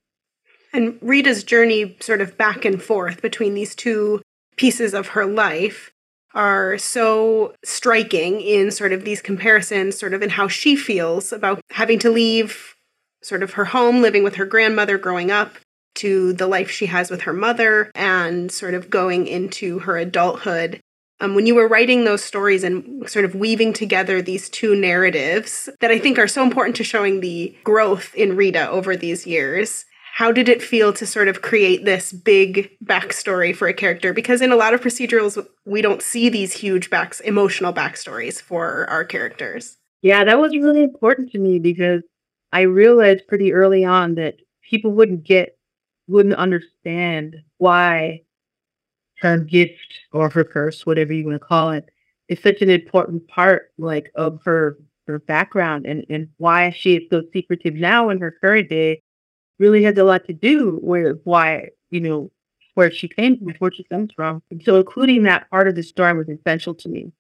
And 0.73 0.99
Rita's 1.03 1.45
journey 1.45 1.97
sort 2.01 2.23
of 2.23 2.39
back 2.39 2.65
and 2.65 2.83
forth 2.83 3.21
between 3.21 3.53
these 3.53 3.75
two 3.75 4.23
pieces 4.57 4.95
of 4.95 5.09
her 5.09 5.27
life 5.27 5.93
are 6.33 6.79
so 6.79 7.55
striking 7.65 8.41
in 8.41 8.71
sort 8.71 8.93
of 8.93 9.05
these 9.05 9.21
comparisons, 9.21 9.99
sort 9.99 10.15
of 10.15 10.23
in 10.23 10.31
how 10.31 10.49
she 10.49 10.75
feels 10.75 11.33
about 11.33 11.61
having 11.71 11.99
to 11.99 12.11
leave 12.11 12.77
sort 13.23 13.43
of 13.43 13.53
her 13.53 13.67
home, 13.67 14.03
living 14.03 14.25
with 14.25 14.37
her 14.37 14.47
grandmother 14.47 14.99
growing 14.99 15.31
up, 15.31 15.57
to 15.97 16.33
the 16.33 16.47
life 16.47 16.71
she 16.71 16.87
has 16.87 17.11
with 17.11 17.23
her 17.23 17.33
mother, 17.33 17.91
and 17.95 18.51
sort 18.51 18.75
of 18.75 18.91
going 18.91 19.27
into 19.27 19.81
her 19.81 19.97
adulthood. 19.97 20.81
Um, 21.21 21.35
when 21.35 21.47
you 21.47 21.55
were 21.55 21.69
writing 21.69 22.05
those 22.05 22.25
stories 22.25 22.65
and 22.65 23.09
sort 23.09 23.27
of 23.27 23.35
weaving 23.35 23.75
together 23.75 24.23
these 24.23 24.49
two 24.49 24.75
narratives 24.75 25.69
that 25.81 25.91
I 25.91 25.99
think 25.99 26.19
are 26.19 26.29
so 26.29 26.43
important 26.43 26.77
to 26.77 26.85
showing 26.85 27.21
the 27.21 27.55
growth 27.63 28.15
in 28.15 28.37
Rita 28.37 28.71
over 28.71 28.97
these 28.97 29.27
years, 29.27 29.85
how 30.15 30.33
did 30.33 30.49
it 30.49 30.63
feel 30.63 30.93
to 30.95 31.07
sort 31.07 31.29
of 31.29 31.43
create 31.43 31.85
this 31.85 32.13
big 32.13 32.71
backstory 32.85 33.55
for 33.55 33.69
a 33.69 33.75
character? 33.75 34.13
Because 34.13 34.41
in 34.41 34.53
a 34.53 34.57
lot 34.57 34.75
of 34.75 34.81
procedurals, 34.81 35.47
we 35.67 35.83
don't 35.83 36.03
see 36.03 36.29
these 36.29 36.53
huge 36.53 36.91
backs, 36.91 37.21
emotional 37.21 37.73
backstories 37.73 38.41
for 38.41 38.89
our 38.89 39.05
characters. 39.05 39.77
Yeah, 40.03 40.25
that 40.25 40.39
was 40.39 40.53
really 40.53 40.83
important 40.83 41.31
to 41.33 41.39
me 41.39 41.59
because 41.59 42.03
I 42.53 42.63
realized 42.63 43.29
pretty 43.29 43.53
early 43.53 43.85
on 43.85 44.15
that 44.17 44.37
people 44.69 44.93
wouldn't 44.93 45.25
get, 45.25 45.57
wouldn't 46.09 46.35
understand 46.35 47.37
why 47.59 48.23
her 49.21 49.39
gift 49.39 50.01
or 50.13 50.31
her 50.31 50.45
curse, 50.45 50.85
whatever 50.87 51.13
you 51.13 51.25
want 51.27 51.41
to 51.41 51.47
call 51.47 51.71
it, 51.71 51.89
is 52.29 52.41
such 52.41 52.63
an 52.63 52.71
important 52.71 53.27
part, 53.29 53.73
like 53.79 54.11
of 54.15 54.41
her 54.45 54.79
her 55.07 55.19
background 55.19 55.87
and 55.87 56.05
and 56.09 56.29
why 56.37 56.71
she 56.71 56.97
is 56.97 57.03
so 57.11 57.23
secretive 57.33 57.75
now 57.75 58.11
in 58.11 58.21
her 58.21 58.31
current 58.41 58.69
day 58.69 59.03
really 59.59 59.83
has 59.83 59.99
a 59.99 60.05
lot 60.05 60.25
to 60.25 60.33
do 60.33 60.79
with 60.83 61.19
why, 61.25 61.69
you 61.91 62.01
know, 62.01 62.31
where 62.75 62.91
she 62.91 63.09
came 63.09 63.37
from, 63.37 63.55
where 63.59 63.73
she 63.73 63.85
comes 63.85 64.11
from. 64.15 64.43
So 64.63 64.77
including 64.77 65.25
that 65.25 65.51
part 65.51 65.69
of 65.69 65.75
the 65.75 65.83
story 65.83 66.17
was 66.17 66.29
essential 66.29 66.75
to 66.77 66.89
me 66.89 67.13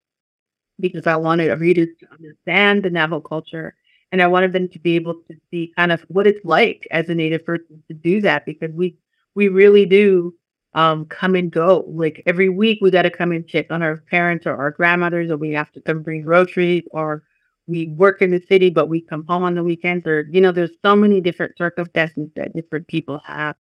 because 0.78 1.06
I 1.06 1.16
wanted 1.16 1.58
readers 1.60 1.88
to 2.00 2.06
understand 2.12 2.82
the 2.82 2.90
Navajo 2.90 3.20
culture 3.20 3.74
and 4.12 4.22
I 4.22 4.26
wanted 4.26 4.52
them 4.52 4.68
to 4.68 4.78
be 4.78 4.96
able 4.96 5.14
to 5.14 5.36
see 5.50 5.72
kind 5.76 5.92
of 5.92 6.02
what 6.08 6.26
it's 6.26 6.44
like 6.44 6.86
as 6.90 7.08
a 7.08 7.14
native 7.14 7.44
person 7.44 7.82
to 7.88 7.94
do 7.94 8.20
that 8.22 8.46
because 8.46 8.70
we 8.72 8.96
we 9.34 9.48
really 9.48 9.86
do 9.86 10.34
um 10.74 11.06
come 11.06 11.34
and 11.34 11.50
go. 11.50 11.84
Like 11.88 12.22
every 12.26 12.48
week 12.48 12.78
we 12.80 12.90
gotta 12.90 13.10
come 13.10 13.32
and 13.32 13.46
check 13.46 13.66
on 13.70 13.82
our 13.82 13.98
parents 14.10 14.46
or 14.46 14.56
our 14.56 14.70
grandmothers 14.70 15.30
or 15.30 15.36
we 15.36 15.52
have 15.52 15.72
to 15.72 15.80
come 15.80 16.02
bring 16.02 16.22
groceries 16.22 16.84
or 16.92 17.24
we 17.70 17.86
work 17.88 18.20
in 18.20 18.30
the 18.30 18.42
city, 18.48 18.68
but 18.68 18.88
we 18.88 19.00
come 19.00 19.24
home 19.28 19.44
on 19.44 19.54
the 19.54 19.62
weekends, 19.62 20.06
or, 20.06 20.26
you 20.30 20.40
know, 20.40 20.52
there's 20.52 20.72
so 20.84 20.96
many 20.96 21.20
different 21.20 21.56
circumstances 21.56 22.28
that 22.34 22.54
different 22.54 22.88
people 22.88 23.20
have. 23.24 23.54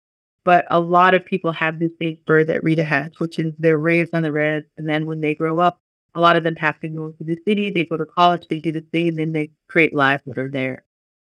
But 0.43 0.65
a 0.71 0.79
lot 0.79 1.13
of 1.13 1.25
people 1.25 1.51
have 1.51 1.79
this 1.79 1.91
big 1.99 2.25
bird 2.25 2.47
that 2.47 2.63
Rita 2.63 2.83
has, 2.83 3.11
which 3.19 3.37
is 3.37 3.53
they're 3.59 3.77
raised 3.77 4.15
on 4.15 4.23
the 4.23 4.31
res. 4.31 4.63
And 4.77 4.89
then 4.89 5.05
when 5.05 5.21
they 5.21 5.35
grow 5.35 5.59
up, 5.59 5.79
a 6.15 6.19
lot 6.19 6.35
of 6.35 6.43
them 6.43 6.55
have 6.55 6.79
to 6.81 6.89
go 6.89 7.11
to 7.11 7.23
the 7.23 7.37
city, 7.47 7.69
they 7.69 7.85
go 7.85 7.97
to 7.97 8.05
college, 8.05 8.47
they 8.49 8.59
do 8.59 8.71
the 8.71 8.81
thing, 8.81 9.09
and 9.09 9.19
then 9.19 9.31
they 9.33 9.51
create 9.67 9.93
lives 9.93 10.23
that 10.25 10.37
are 10.37 10.49
there. 10.49 10.83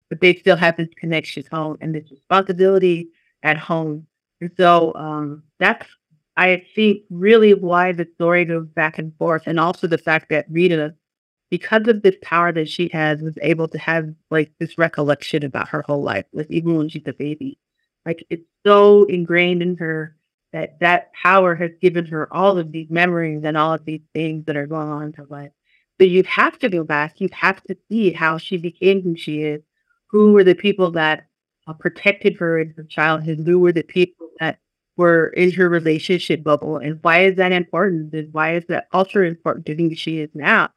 But 0.09 0.21
they 0.21 0.35
still 0.35 0.55
have 0.55 0.77
this 0.77 0.89
connection 0.95 1.43
home 1.51 1.77
and 1.81 1.93
this 1.93 2.09
responsibility 2.09 3.09
at 3.43 3.57
home. 3.57 4.07
And 4.41 4.51
so 4.57 4.93
um, 4.95 5.43
that's, 5.59 5.85
I 6.37 6.65
think, 6.75 7.03
really 7.09 7.53
why 7.53 7.91
the 7.91 8.07
story 8.15 8.45
goes 8.45 8.67
back 8.67 8.97
and 8.97 9.15
forth. 9.17 9.43
And 9.45 9.59
also 9.59 9.87
the 9.87 9.97
fact 9.97 10.29
that 10.29 10.45
Rita 10.49 10.95
because 11.49 11.87
of 11.87 12.01
this 12.01 12.15
power 12.21 12.51
that 12.51 12.69
she 12.69 12.89
has, 12.93 13.21
was 13.21 13.37
able 13.41 13.67
to 13.67 13.77
have 13.77 14.13
like 14.29 14.51
this 14.59 14.77
recollection 14.77 15.43
about 15.43 15.69
her 15.69 15.83
whole 15.87 16.01
life, 16.01 16.25
like 16.31 16.49
even 16.49 16.77
when 16.77 16.89
she's 16.89 17.07
a 17.07 17.13
baby. 17.13 17.57
Like 18.05 18.25
it's 18.29 18.45
so 18.65 19.03
ingrained 19.05 19.61
in 19.61 19.75
her 19.77 20.15
that 20.53 20.79
that 20.79 21.13
power 21.13 21.55
has 21.55 21.71
given 21.81 22.05
her 22.05 22.31
all 22.33 22.57
of 22.57 22.71
these 22.71 22.89
memories 22.89 23.41
and 23.43 23.57
all 23.57 23.73
of 23.73 23.85
these 23.85 24.01
things 24.13 24.45
that 24.45 24.57
are 24.57 24.67
going 24.67 24.89
on 24.89 25.03
in 25.03 25.13
her 25.13 25.25
life. 25.29 25.51
But 25.97 26.09
you 26.09 26.23
have 26.23 26.57
to 26.59 26.69
go 26.69 26.83
back. 26.83 27.19
You 27.19 27.29
have 27.33 27.61
to 27.63 27.77
see 27.89 28.11
how 28.11 28.37
she 28.37 28.57
became 28.57 29.01
who 29.01 29.15
she 29.15 29.41
is. 29.43 29.61
Who 30.07 30.33
were 30.33 30.43
the 30.43 30.55
people 30.55 30.91
that 30.91 31.27
uh, 31.67 31.73
protected 31.73 32.37
her 32.37 32.57
in 32.59 32.73
her 32.77 32.83
childhood? 32.83 33.41
Who 33.45 33.59
were 33.59 33.73
the 33.73 33.83
people 33.83 34.29
that 34.39 34.59
were 34.97 35.27
in 35.27 35.51
her 35.51 35.69
relationship 35.69 36.43
bubble? 36.43 36.77
And 36.77 36.99
why 37.01 37.25
is 37.25 37.35
that 37.35 37.51
important? 37.51 38.13
And 38.13 38.33
why 38.33 38.55
is 38.55 38.63
that 38.69 38.89
culture 38.91 39.23
important 39.23 39.65
to 39.67 39.75
who 39.75 39.93
she 39.93 40.19
is 40.19 40.29
now? 40.33 40.69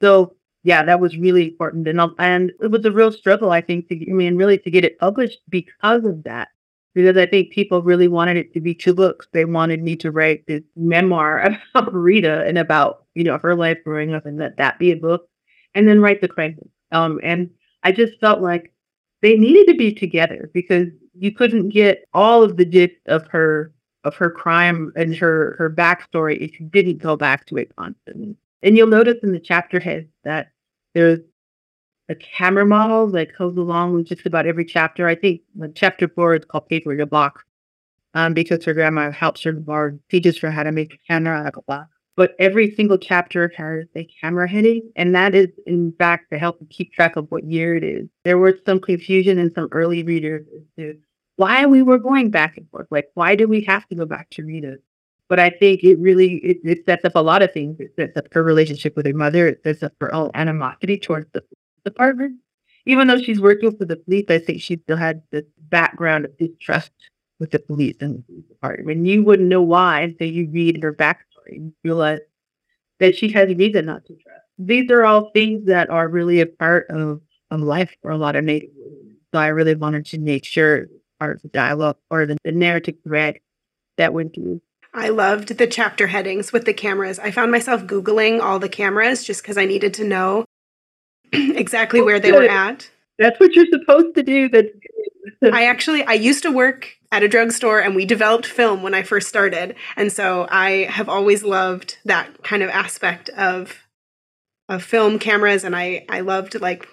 So 0.00 0.36
yeah, 0.66 0.82
that 0.82 0.98
was 0.98 1.16
really 1.16 1.50
important, 1.50 1.86
and 1.86 2.00
and 2.18 2.50
it 2.60 2.72
was 2.72 2.84
a 2.84 2.90
real 2.90 3.12
struggle, 3.12 3.52
I 3.52 3.60
think, 3.60 3.86
to 3.88 4.10
I 4.10 4.12
mean, 4.12 4.36
really 4.36 4.58
to 4.58 4.70
get 4.70 4.84
it 4.84 4.98
published 4.98 5.38
because 5.48 6.04
of 6.04 6.24
that. 6.24 6.48
Because 6.96 7.18
I 7.18 7.26
think 7.26 7.50
people 7.50 7.82
really 7.82 8.08
wanted 8.08 8.38
it 8.38 8.54
to 8.54 8.60
be 8.60 8.74
two 8.74 8.94
books. 8.94 9.28
They 9.32 9.44
wanted 9.44 9.82
me 9.82 9.96
to 9.96 10.10
write 10.10 10.46
this 10.46 10.62
memoir 10.76 11.46
about 11.74 11.92
Rita 11.92 12.46
and 12.46 12.56
about 12.56 13.04
you 13.14 13.22
know 13.22 13.36
her 13.36 13.54
life 13.54 13.76
growing 13.84 14.14
up, 14.14 14.24
and 14.24 14.38
let 14.38 14.56
that 14.56 14.78
be 14.78 14.92
a 14.92 14.96
book, 14.96 15.28
and 15.74 15.86
then 15.86 16.00
write 16.00 16.22
the 16.22 16.28
crime. 16.28 16.58
Um, 16.92 17.20
and 17.22 17.50
I 17.82 17.92
just 17.92 18.18
felt 18.18 18.40
like 18.40 18.72
they 19.20 19.36
needed 19.36 19.70
to 19.70 19.76
be 19.76 19.92
together 19.92 20.50
because 20.54 20.88
you 21.12 21.32
couldn't 21.32 21.68
get 21.68 22.08
all 22.14 22.42
of 22.42 22.56
the 22.56 22.64
gist 22.64 22.94
of 23.04 23.26
her 23.26 23.74
of 24.04 24.14
her 24.14 24.30
crime 24.30 24.90
and 24.96 25.14
her 25.16 25.54
her 25.58 25.68
backstory 25.68 26.38
if 26.38 26.58
you 26.58 26.64
didn't 26.64 26.96
go 26.96 27.14
back 27.14 27.44
to 27.48 27.58
it 27.58 27.76
constantly. 27.76 28.36
And 28.62 28.74
you'll 28.74 28.86
notice 28.86 29.18
in 29.22 29.32
the 29.32 29.38
chapter 29.38 29.78
heads 29.80 30.08
that 30.24 30.50
there's 30.94 31.20
a 32.08 32.14
camera 32.14 32.64
model 32.64 33.10
that 33.10 33.36
goes 33.36 33.56
along 33.56 33.94
with 33.94 34.06
just 34.06 34.26
about 34.26 34.46
every 34.46 34.64
chapter. 34.64 35.08
I 35.08 35.14
think 35.14 35.40
chapter 35.74 36.08
four 36.08 36.34
is 36.34 36.44
called 36.44 36.68
Paper 36.68 36.94
Your 36.94 37.06
Block 37.06 37.44
um, 38.14 38.34
because 38.34 38.64
her 38.64 38.74
grandma 38.74 39.10
helps 39.10 39.42
her 39.42 39.56
or 39.66 39.98
teaches 40.08 40.38
her 40.38 40.50
how 40.50 40.62
to 40.62 40.72
make 40.72 40.94
a 40.94 41.12
camera 41.12 41.38
out 41.38 41.48
of 41.48 41.56
a 41.56 41.62
block. 41.62 41.88
But 42.16 42.34
every 42.38 42.74
single 42.74 42.96
chapter 42.96 43.52
has 43.56 43.84
a 43.94 44.08
camera 44.20 44.48
heading, 44.48 44.90
and 44.96 45.14
that 45.14 45.34
is, 45.34 45.48
in 45.66 45.92
fact, 45.98 46.30
to 46.32 46.38
help 46.38 46.58
keep 46.70 46.92
track 46.92 47.16
of 47.16 47.26
what 47.30 47.44
year 47.44 47.76
it 47.76 47.84
is. 47.84 48.08
There 48.24 48.38
was 48.38 48.54
some 48.64 48.80
confusion 48.80 49.38
in 49.38 49.52
some 49.54 49.68
early 49.70 50.02
readers 50.02 50.46
as 50.56 50.62
to 50.78 50.98
why 51.36 51.66
we 51.66 51.82
were 51.82 51.98
going 51.98 52.30
back 52.30 52.56
and 52.56 52.66
forth. 52.70 52.86
Like, 52.90 53.10
why 53.12 53.34
do 53.34 53.46
we 53.46 53.60
have 53.64 53.86
to 53.88 53.94
go 53.94 54.06
back 54.06 54.30
to 54.30 54.44
Rita? 54.44 54.78
But 55.28 55.40
I 55.40 55.50
think 55.50 55.84
it 55.84 55.98
really 55.98 56.36
it, 56.36 56.58
it 56.64 56.86
sets 56.86 57.04
up 57.04 57.16
a 57.16 57.20
lot 57.20 57.42
of 57.42 57.52
things. 57.52 57.78
It 57.80 57.92
sets 57.96 58.16
up 58.16 58.32
her 58.32 58.42
relationship 58.42 58.96
with 58.96 59.04
her 59.04 59.12
mother. 59.12 59.48
It 59.48 59.60
sets 59.62 59.82
up 59.82 59.92
her 60.00 60.14
own 60.14 60.30
animosity 60.32 60.98
towards 60.98 61.30
the 61.32 61.42
department. 61.86 62.40
Even 62.84 63.08
though 63.08 63.18
she's 63.18 63.40
working 63.40 63.76
for 63.76 63.84
the 63.84 63.96
police, 63.96 64.26
I 64.28 64.38
think 64.38 64.60
she 64.60 64.76
still 64.76 64.96
had 64.96 65.22
this 65.32 65.44
background 65.58 66.24
of 66.24 66.36
distrust 66.38 66.92
with 67.40 67.50
the 67.50 67.58
police 67.58 67.96
and 68.00 68.18
the 68.18 68.22
police 68.22 68.44
department. 68.44 69.06
You 69.06 69.22
wouldn't 69.22 69.48
know 69.48 69.62
why 69.62 70.02
until 70.02 70.28
you 70.28 70.48
read 70.50 70.82
her 70.82 70.92
backstory 70.92 71.56
and 71.56 71.72
realize 71.82 72.20
that 73.00 73.16
she 73.16 73.30
has 73.32 73.54
reason 73.54 73.86
not 73.86 74.04
to 74.06 74.14
trust. 74.14 74.42
These 74.58 74.90
are 74.90 75.04
all 75.04 75.30
things 75.30 75.66
that 75.66 75.90
are 75.90 76.08
really 76.08 76.40
a 76.40 76.46
part 76.46 76.86
of, 76.88 77.20
of 77.50 77.60
life 77.60 77.94
for 78.02 78.10
a 78.10 78.16
lot 78.16 78.36
of 78.36 78.44
Native 78.44 78.70
women. 78.76 79.16
So 79.34 79.40
I 79.40 79.48
really 79.48 79.74
wanted 79.74 80.06
to 80.06 80.18
make 80.18 80.44
sure 80.44 80.86
part 81.18 81.36
of 81.36 81.42
the 81.42 81.48
dialogue 81.48 81.96
or 82.10 82.26
the, 82.26 82.36
the 82.44 82.52
narrative 82.52 82.96
thread 83.04 83.40
that 83.96 84.12
went 84.12 84.34
through 84.34 84.60
I 84.96 85.10
loved 85.10 85.58
the 85.58 85.66
chapter 85.66 86.06
headings 86.06 86.54
with 86.54 86.64
the 86.64 86.72
cameras. 86.72 87.18
I 87.18 87.30
found 87.30 87.52
myself 87.52 87.82
Googling 87.82 88.40
all 88.40 88.58
the 88.58 88.68
cameras 88.70 89.24
just 89.24 89.42
because 89.42 89.58
I 89.58 89.66
needed 89.66 89.92
to 89.94 90.04
know 90.04 90.46
exactly 91.32 92.00
oh, 92.00 92.04
where 92.04 92.20
they 92.20 92.32
were 92.32 92.48
at. 92.48 92.90
That's 93.18 93.38
what 93.40 93.54
you're 93.54 93.66
supposed 93.66 94.14
to 94.14 94.22
do. 94.22 94.48
That 94.48 94.72
I 95.52 95.66
actually 95.66 96.04
I 96.04 96.14
used 96.14 96.42
to 96.42 96.52
work 96.52 96.96
at 97.12 97.22
a 97.22 97.28
drugstore 97.28 97.80
and 97.80 97.94
we 97.94 98.04
developed 98.04 98.46
film 98.46 98.82
when 98.82 98.94
I 98.94 99.02
first 99.02 99.28
started. 99.28 99.76
And 99.96 100.12
so 100.12 100.46
I 100.50 100.86
have 100.90 101.08
always 101.08 101.42
loved 101.42 101.98
that 102.04 102.42
kind 102.42 102.62
of 102.62 102.70
aspect 102.70 103.28
of 103.30 103.82
of 104.68 104.82
film 104.82 105.18
cameras 105.18 105.64
and 105.64 105.76
I 105.76 106.04
I 106.08 106.20
loved 106.20 106.60
like 106.60 106.86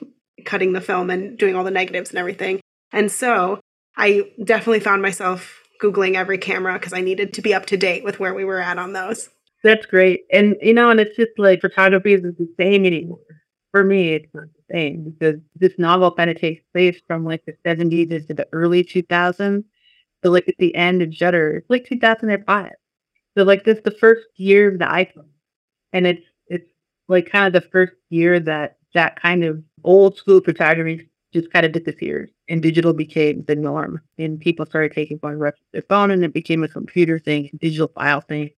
cutting 0.46 0.74
the 0.74 0.82
film 0.82 1.10
and 1.10 1.38
doing 1.38 1.56
all 1.56 1.63
the 1.63 1.72
negatives 1.72 2.10
and 2.10 2.20
everything. 2.20 2.60
And 2.92 3.12
so 3.12 3.60
I 3.98 4.32
definitely 4.44 4.80
found 4.80 5.02
myself 5.02 5.62
Googling 5.82 6.16
every 6.16 6.38
camera 6.38 6.74
because 6.74 6.94
I 6.94 7.02
needed 7.02 7.34
to 7.34 7.42
be 7.42 7.54
up 7.54 7.66
to 7.68 7.78
date 7.78 8.04
with 8.04 8.20
where 8.20 8.34
we 8.34 8.46
were 8.46 8.60
at 8.60 8.78
on 8.78 8.94
those. 8.94 9.30
That's 9.63 9.86
great. 9.86 10.22
And, 10.32 10.56
you 10.62 10.74
know, 10.74 10.90
and 10.90 11.00
it's 11.00 11.16
just 11.16 11.32
like 11.38 11.62
photography 11.62 12.13
isn't 12.13 12.38
the 12.38 12.48
same 12.58 12.86
anymore. 12.86 13.20
For 13.74 13.84
me, 13.84 14.13
it's 14.13 14.34
not 14.36 14.46
the 14.56 14.74
same 14.75 15.12
because 15.12 15.42
this 15.58 15.74
novel 15.80 16.12
kind 16.13 16.30
of 16.30 16.38
takes 16.39 16.63
place 16.74 17.01
from 17.08 17.25
like 17.25 17.46
the 17.46 17.56
70s 17.65 18.27
to 18.27 18.34
the 18.36 18.48
early 18.53 18.84
2000s. 18.86 19.65
So, 20.24 20.32
like 20.32 20.48
at 20.48 20.58
the 20.60 20.75
end 20.75 21.01
of 21.01 21.13
Shutter, 21.13 21.58
it's 21.58 21.70
like 21.70 21.86
2005. 21.86 22.74
So, 23.38 23.44
like, 23.46 23.65
this 23.65 23.82
the 23.84 23.92
first 23.92 24.27
year 24.38 24.70
of 24.72 24.80
the 24.80 24.86
iPhone. 24.86 25.27
And 25.94 26.08
it's, 26.08 26.25
it's, 26.48 26.70
like 27.10 27.30
kind 27.32 27.48
of 27.48 27.53
the 27.63 27.70
first 27.70 27.94
year 28.10 28.39
that 28.42 28.77
that 28.96 29.22
kind 29.22 29.44
of 29.46 29.63
old 29.84 30.18
school 30.18 30.42
photography 30.42 31.10
just 31.34 31.51
kind 31.53 31.65
of 31.65 31.72
disappeared 31.74 32.32
and 32.50 32.62
digital 32.63 32.94
became 32.94 33.44
the 33.46 33.56
norm 33.56 34.01
and 34.20 34.39
people 34.39 34.65
started 34.65 34.94
taking 34.94 35.20
photographs 35.20 35.60
with 35.60 35.72
their 35.74 35.88
phone 35.89 36.12
and 36.12 36.24
it 36.24 36.34
became 36.34 36.63
a 36.63 36.70
computer 36.70 37.20
thing, 37.20 37.50
digital 37.62 37.89
file 37.89 38.22
thing. 38.22 38.51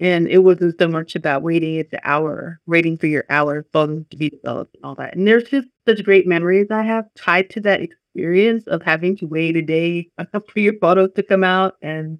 And 0.00 0.28
it 0.28 0.38
wasn't 0.38 0.78
so 0.78 0.86
much 0.86 1.16
about 1.16 1.42
waiting 1.42 1.78
at 1.78 1.90
the 1.90 2.00
hour, 2.08 2.60
waiting 2.66 2.96
for 2.96 3.08
your 3.08 3.24
hour 3.30 3.66
phone 3.72 4.06
to 4.10 4.16
be 4.16 4.30
developed 4.30 4.76
and 4.76 4.84
all 4.84 4.94
that. 4.94 5.16
And 5.16 5.26
there's 5.26 5.44
just 5.44 5.66
such 5.86 6.04
great 6.04 6.26
memories 6.26 6.68
I 6.70 6.82
have 6.82 7.06
tied 7.16 7.50
to 7.50 7.60
that 7.62 7.80
experience 7.80 8.64
of 8.68 8.82
having 8.82 9.16
to 9.18 9.26
wait 9.26 9.56
a 9.56 9.62
day 9.62 10.08
for 10.32 10.60
your 10.60 10.74
photos 10.80 11.10
to 11.16 11.22
come 11.24 11.42
out 11.42 11.74
and 11.82 12.18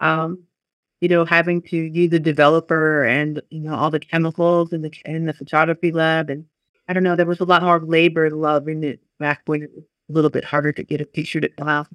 um, 0.00 0.44
you 1.00 1.08
know, 1.08 1.24
having 1.24 1.62
to 1.62 1.76
use 1.76 2.12
a 2.12 2.18
developer 2.18 3.04
and 3.04 3.40
you 3.50 3.60
know 3.60 3.74
all 3.74 3.90
the 3.90 4.00
chemicals 4.00 4.72
in 4.72 4.82
the 4.82 4.92
in 5.04 5.26
the 5.26 5.32
photography 5.32 5.92
lab, 5.92 6.30
and 6.30 6.44
I 6.88 6.92
don't 6.92 7.02
know, 7.02 7.16
there 7.16 7.26
was 7.26 7.40
a 7.40 7.44
lot 7.44 7.62
more 7.62 7.80
labor 7.80 8.30
love 8.30 8.68
in 8.68 8.82
it 8.82 9.00
back 9.18 9.42
when 9.46 9.62
it 9.62 9.70
was 9.74 9.84
a 10.08 10.12
little 10.12 10.30
bit 10.30 10.44
harder 10.44 10.72
to 10.72 10.82
get 10.82 11.00
a 11.00 11.06
picture 11.06 11.40
to 11.40 11.48
come 11.48 11.68
out. 11.68 11.88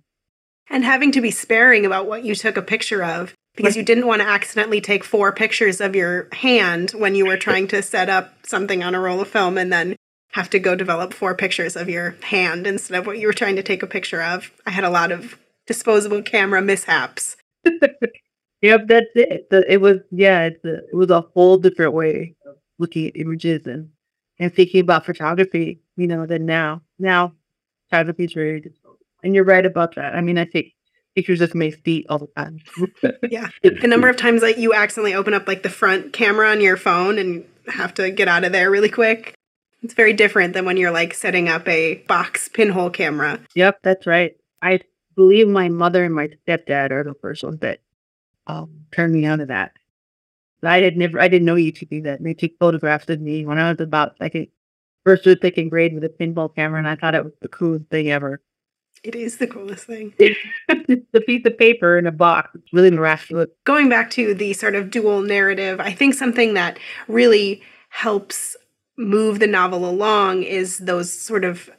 And 0.70 0.86
having 0.86 1.12
to 1.12 1.22
be 1.22 1.32
sparing 1.32 1.86
about 1.86 2.08
what 2.08 2.24
you 2.24 2.36
took 2.36 2.56
a 2.56 2.62
picture 2.62 3.04
of 3.04 3.34
because 3.56 3.76
you 3.76 3.84
didn't 3.84 4.08
want 4.08 4.22
to 4.22 4.28
accidentally 4.28 4.82
take 4.82 5.04
four 5.04 5.32
pictures 5.32 5.80
of 5.80 5.96
your 5.96 6.28
hand 6.32 6.92
when 6.92 7.16
you 7.16 7.26
were 7.26 7.38
trying 7.38 7.68
to 7.68 7.82
set 7.82 8.10
up 8.10 8.34
something 8.46 8.84
on 8.84 8.96
a 8.96 9.00
roll 9.00 9.22
of 9.22 9.28
film 9.28 9.58
and 9.58 9.72
then 9.72 9.96
have 10.32 10.50
to 10.50 10.60
go 10.60 10.76
develop 10.76 11.14
four 11.14 11.36
pictures 11.36 11.76
of 11.76 11.90
your 11.90 12.16
hand 12.24 12.66
instead 12.66 12.98
of 12.98 13.06
what 13.06 13.20
you 13.20 13.28
were 13.28 13.34
trying 13.34 13.56
to 13.56 13.64
take 13.64 13.84
a 13.84 13.88
picture 13.88 14.22
of. 14.22 14.52
I 14.66 14.72
had 14.72 14.84
a 14.84 14.90
lot 14.90 15.12
of 15.12 15.38
disposable 15.68 16.24
camera 16.24 16.62
mishaps. 16.62 17.38
yep, 18.62 18.88
that's 18.88 19.12
it. 19.14 19.48
It 19.52 19.80
was 19.80 20.00
yeah, 20.12 20.50
a, 20.66 20.68
it 20.68 20.96
was 20.96 21.12
a 21.12 21.22
whole 21.22 21.58
different 21.58 21.94
way 21.94 22.36
of 22.48 22.56
looking 22.80 23.08
at 23.08 23.18
images 23.18 23.68
and 23.68 23.90
and 24.40 24.54
thinking 24.54 24.82
about 24.82 25.06
photography, 25.06 25.82
you 25.96 26.08
know, 26.08 26.26
than 26.26 26.48
now. 26.48 26.82
Now 26.98 27.34
photography 27.90 28.26
is 28.26 28.34
very 28.34 28.60
disposable. 28.60 28.98
And 29.24 29.36
you're 29.36 29.44
right 29.44 29.66
about 29.66 29.96
that. 29.96 30.16
I 30.16 30.22
mean, 30.22 30.38
I 30.38 30.46
take 30.46 30.73
pictures 31.16 31.42
of 31.42 31.56
my 31.56 31.72
feet 31.72 32.06
all 32.10 32.20
the 32.20 32.28
time. 32.36 32.60
yeah. 33.30 33.50
The 33.64 33.88
number 33.88 34.10
of 34.10 34.18
times 34.18 34.42
that 34.42 34.58
you 34.58 34.74
accidentally 34.74 35.14
open 35.14 35.34
up 35.34 35.48
like 35.48 35.64
the 35.64 35.70
front 35.70 36.14
camera 36.14 36.50
on 36.50 36.62
your 36.62 36.78
phone 36.78 37.18
and 37.18 37.46
have 37.68 37.94
to 37.96 38.12
get 38.12 38.28
out 38.28 38.44
of 38.44 38.52
there 38.52 38.70
really 38.70 38.90
quick. 38.90 39.36
It's 39.82 39.94
very 39.94 40.14
different 40.14 40.54
than 40.54 40.66
when 40.66 40.78
you're 40.78 40.92
like 40.92 41.14
setting 41.14 41.50
up 41.50 41.68
a 41.68 41.96
box 42.08 42.48
pinhole 42.48 42.90
camera. 42.90 43.40
Yep, 43.56 43.80
that's 43.84 44.08
right. 44.08 44.36
I 44.62 44.80
believe 45.16 45.48
my 45.48 45.70
mother 45.70 46.06
and 46.06 46.16
my 46.16 46.30
stepdad 46.48 46.92
are 46.92 47.04
the 47.04 47.16
first 47.16 47.44
ones 47.44 47.60
that 47.60 47.80
um, 48.48 48.86
turned 48.92 49.14
me 49.14 49.26
on 49.26 49.40
to 49.40 49.46
that. 49.48 49.74
I 50.66 50.82
had 50.82 50.96
never, 50.96 51.20
I 51.20 51.28
didn't 51.28 51.46
know 51.46 51.56
you 51.56 51.74
could 51.74 51.90
do 51.90 52.02
that. 52.04 52.24
They 52.24 52.34
took 52.34 52.52
photographs 52.60 53.10
of 53.10 53.20
me 53.20 53.46
when 53.46 53.60
I 53.60 53.72
was 53.72 53.82
about 53.82 54.18
second, 54.18 54.48
first 55.04 55.28
or 55.28 55.36
second 55.42 55.70
grade 55.70 55.94
with 55.94 56.04
a 56.06 56.10
pinhole 56.10 56.50
camera, 56.50 56.80
and 56.80 56.88
I 56.88 56.96
thought 56.96 57.16
it 57.16 57.24
was 57.24 57.34
the 57.42 57.50
coolest 57.50 57.88
thing 57.90 58.10
ever. 58.10 58.42
It 59.04 59.16
is 59.16 59.38
the 59.38 59.48
coolest 59.48 59.86
thing. 59.86 60.14
it's 60.18 61.06
a 61.14 61.22
piece 61.22 61.46
of 61.46 61.58
paper 61.58 61.98
in 61.98 62.08
a 62.08 62.12
box. 62.12 62.52
It's 62.56 62.72
really 62.72 62.92
miraculous. 62.92 63.50
Going 63.66 63.90
back 63.90 64.10
to 64.12 64.34
the 64.34 64.54
sort 64.54 64.76
of 64.76 64.90
dual 64.90 65.22
narrative, 65.22 65.80
I 65.80 65.92
think 65.92 66.14
something 66.14 66.54
that 66.54 66.80
really 67.08 67.62
helps 67.90 68.56
move 68.98 69.40
the 69.40 69.48
novel 69.48 69.90
along 69.90 70.44
is 70.44 70.78
those 70.80 71.12
sort 71.12 71.44
of 71.44 71.70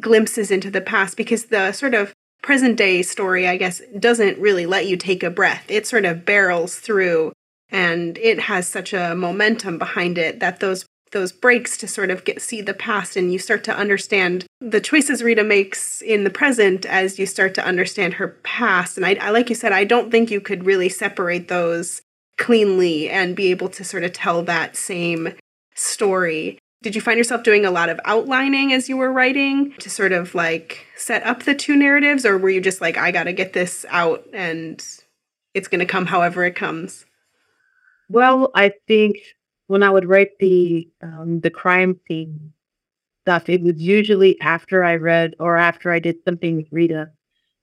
glimpses 0.00 0.50
into 0.50 0.70
the 0.70 0.80
past 0.80 1.16
because 1.16 1.46
the 1.46 1.72
sort 1.72 1.94
of 1.94 2.12
present 2.42 2.76
day 2.76 3.02
story, 3.02 3.46
I 3.46 3.56
guess, 3.56 3.80
doesn't 3.98 4.38
really 4.38 4.66
let 4.66 4.86
you 4.86 4.96
take 4.96 5.22
a 5.22 5.30
breath. 5.30 5.64
It 5.68 5.86
sort 5.86 6.04
of 6.04 6.24
barrels 6.24 6.76
through 6.76 7.32
and 7.70 8.18
it 8.18 8.40
has 8.40 8.68
such 8.68 8.92
a 8.92 9.14
momentum 9.14 9.78
behind 9.78 10.18
it 10.18 10.40
that 10.40 10.60
those 10.60 10.84
those 11.12 11.32
breaks 11.32 11.76
to 11.78 11.86
sort 11.86 12.10
of 12.10 12.24
get 12.24 12.42
see 12.42 12.60
the 12.60 12.74
past 12.74 13.16
and 13.16 13.32
you 13.32 13.38
start 13.38 13.64
to 13.64 13.76
understand 13.76 14.46
the 14.60 14.80
choices 14.80 15.22
Rita 15.22 15.44
makes 15.44 16.02
in 16.02 16.24
the 16.24 16.30
present 16.30 16.84
as 16.86 17.18
you 17.18 17.26
start 17.26 17.54
to 17.54 17.64
understand 17.64 18.14
her 18.14 18.28
past. 18.42 18.96
And 18.96 19.06
I, 19.06 19.14
I 19.20 19.30
like 19.30 19.48
you 19.48 19.54
said, 19.54 19.72
I 19.72 19.84
don't 19.84 20.10
think 20.10 20.30
you 20.30 20.40
could 20.40 20.64
really 20.64 20.88
separate 20.88 21.48
those 21.48 22.02
cleanly 22.38 23.08
and 23.08 23.36
be 23.36 23.50
able 23.50 23.68
to 23.68 23.84
sort 23.84 24.04
of 24.04 24.12
tell 24.12 24.42
that 24.42 24.76
same 24.76 25.34
story. 25.74 26.58
Did 26.82 26.94
you 26.94 27.00
find 27.00 27.16
yourself 27.16 27.44
doing 27.44 27.64
a 27.64 27.70
lot 27.70 27.88
of 27.88 28.00
outlining 28.04 28.72
as 28.72 28.88
you 28.88 28.96
were 28.96 29.12
writing 29.12 29.72
to 29.78 29.88
sort 29.88 30.12
of 30.12 30.34
like 30.34 30.86
set 30.96 31.24
up 31.24 31.44
the 31.44 31.54
two 31.54 31.76
narratives, 31.76 32.26
or 32.26 32.38
were 32.38 32.50
you 32.50 32.60
just 32.60 32.80
like, 32.80 32.96
I 32.96 33.12
got 33.12 33.24
to 33.24 33.32
get 33.32 33.52
this 33.52 33.86
out 33.88 34.26
and 34.32 34.84
it's 35.54 35.68
going 35.68 35.78
to 35.78 35.86
come 35.86 36.06
however 36.06 36.44
it 36.44 36.56
comes? 36.56 37.04
Well, 38.08 38.50
I 38.54 38.72
think 38.88 39.18
when 39.72 39.82
I 39.82 39.88
would 39.88 40.06
write 40.06 40.38
the 40.38 40.86
um, 41.00 41.40
the 41.40 41.48
crime 41.48 41.98
scene 42.06 42.52
stuff, 43.22 43.48
it 43.48 43.62
was 43.62 43.80
usually 43.80 44.38
after 44.42 44.84
I 44.84 44.96
read 44.96 45.34
or 45.40 45.56
after 45.56 45.90
I 45.90 45.98
did 45.98 46.16
something 46.26 46.56
with 46.56 46.66
Rita 46.70 47.10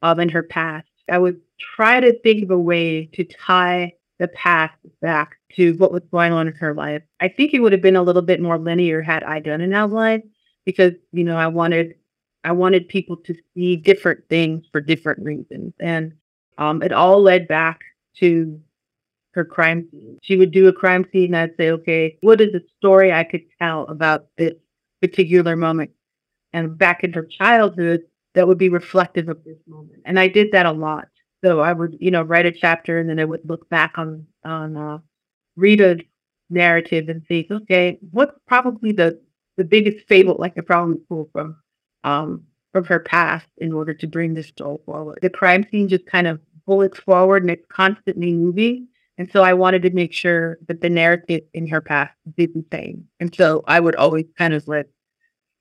um, 0.02 0.20
in 0.20 0.28
her 0.30 0.42
past. 0.42 0.88
I 1.12 1.20
would 1.20 1.40
try 1.76 2.00
to 2.00 2.20
think 2.22 2.46
of 2.46 2.50
a 2.50 2.58
way 2.58 3.06
to 3.14 3.24
tie 3.26 3.94
the 4.18 4.28
past 4.30 4.74
back 5.04 5.38
to 5.56 5.74
what 5.74 5.92
was 5.92 6.02
going 6.10 6.32
on 6.32 6.48
in 6.48 6.56
her 6.56 6.74
life. 6.74 7.04
I 7.20 7.28
think 7.28 7.54
it 7.54 7.60
would 7.60 7.74
have 7.74 7.82
been 7.84 7.96
a 7.96 8.02
little 8.02 8.24
bit 8.24 8.42
more 8.42 8.58
linear 8.58 9.04
had 9.04 9.24
I 9.24 9.40
done 9.40 9.62
an 9.62 9.74
outline 9.74 10.24
because, 10.66 10.94
you 11.12 11.24
know, 11.24 11.38
I 11.38 11.46
wanted 11.46 11.94
I 12.44 12.54
wanted 12.54 12.88
people 12.88 13.18
to 13.18 13.36
see 13.54 13.76
different 13.76 14.28
things 14.30 14.66
for 14.72 14.82
different 14.82 15.24
reasons. 15.24 15.74
And 15.80 16.14
um, 16.58 16.82
it 16.82 16.92
all 16.92 17.22
led 17.22 17.48
back 17.48 17.82
to 18.16 18.60
her 19.34 19.46
crime 19.46 19.88
scene. 19.92 20.18
She 20.22 20.38
would 20.38 20.52
do 20.52 20.68
a 20.68 20.74
crime 20.74 21.06
scene 21.12 21.34
and 21.34 21.38
I'd 21.38 21.58
say, 21.58 21.72
okay, 21.72 22.18
what 22.22 22.42
is 22.42 22.52
the 22.52 22.64
story 22.78 23.12
I 23.12 23.24
could 23.24 23.44
tell 23.62 23.84
about 23.84 24.28
this 24.38 24.54
particular 25.02 25.56
moment? 25.56 25.92
And 26.54 26.78
back 26.78 27.04
in 27.04 27.14
her 27.14 27.26
childhood, 27.26 28.02
that 28.34 28.48
would 28.48 28.58
be 28.58 28.70
reflective 28.70 29.30
of 29.30 29.44
this 29.44 29.58
moment. 29.68 30.02
And 30.06 30.20
I 30.20 30.28
did 30.28 30.52
that 30.52 30.66
a 30.66 30.72
lot. 30.72 31.08
So 31.44 31.60
I 31.62 31.74
would, 31.74 31.98
you 32.00 32.12
know, 32.12 32.24
write 32.24 32.46
a 32.46 32.52
chapter 32.52 33.00
and 33.00 33.10
then 33.10 33.20
I 33.20 33.26
would 33.26 33.48
look 33.48 33.70
back 33.70 33.98
on 33.98 34.26
on 34.44 34.76
uh, 34.76 35.00
Rita's 35.56 36.02
narrative 36.50 37.08
and 37.10 37.26
think, 37.28 37.52
okay, 37.52 38.00
what's 38.12 38.38
probably 38.48 38.92
the 38.92 39.22
the 39.58 39.64
biggest 39.64 40.08
fable 40.08 40.38
like 40.40 40.58
I 40.58 40.62
probably 40.62 40.98
pull 41.08 41.30
from 41.34 41.58
um 42.04 42.44
from 42.72 42.86
her 42.86 43.00
past 43.00 43.48
in 43.58 43.74
order 43.74 43.94
to 43.94 44.08
bring 44.08 44.34
this 44.34 44.48
story 44.48 44.78
forward. 44.86 45.20
The 45.22 45.30
crime 45.30 45.66
scene 45.70 45.88
just 45.88 46.06
kind 46.06 46.28
of 46.28 46.40
bullets 46.66 47.00
forward 47.00 47.44
and 47.44 47.52
it's 47.52 47.66
constantly 47.70 48.32
moving. 48.32 48.88
And 49.20 49.30
so 49.32 49.44
I 49.44 49.54
wanted 49.54 49.82
to 49.82 49.90
make 49.90 50.14
sure 50.14 50.58
that 50.70 50.80
the 50.80 50.90
narrative 50.90 51.42
in 51.54 51.68
her 51.68 51.82
past 51.82 52.14
did 52.38 52.54
the 52.54 52.64
same. 52.72 53.06
And 53.20 53.36
so 53.36 53.66
I 53.68 53.82
would 53.82 53.96
always 53.98 54.26
kind 54.38 54.54
of 54.54 54.66
like 54.66 54.88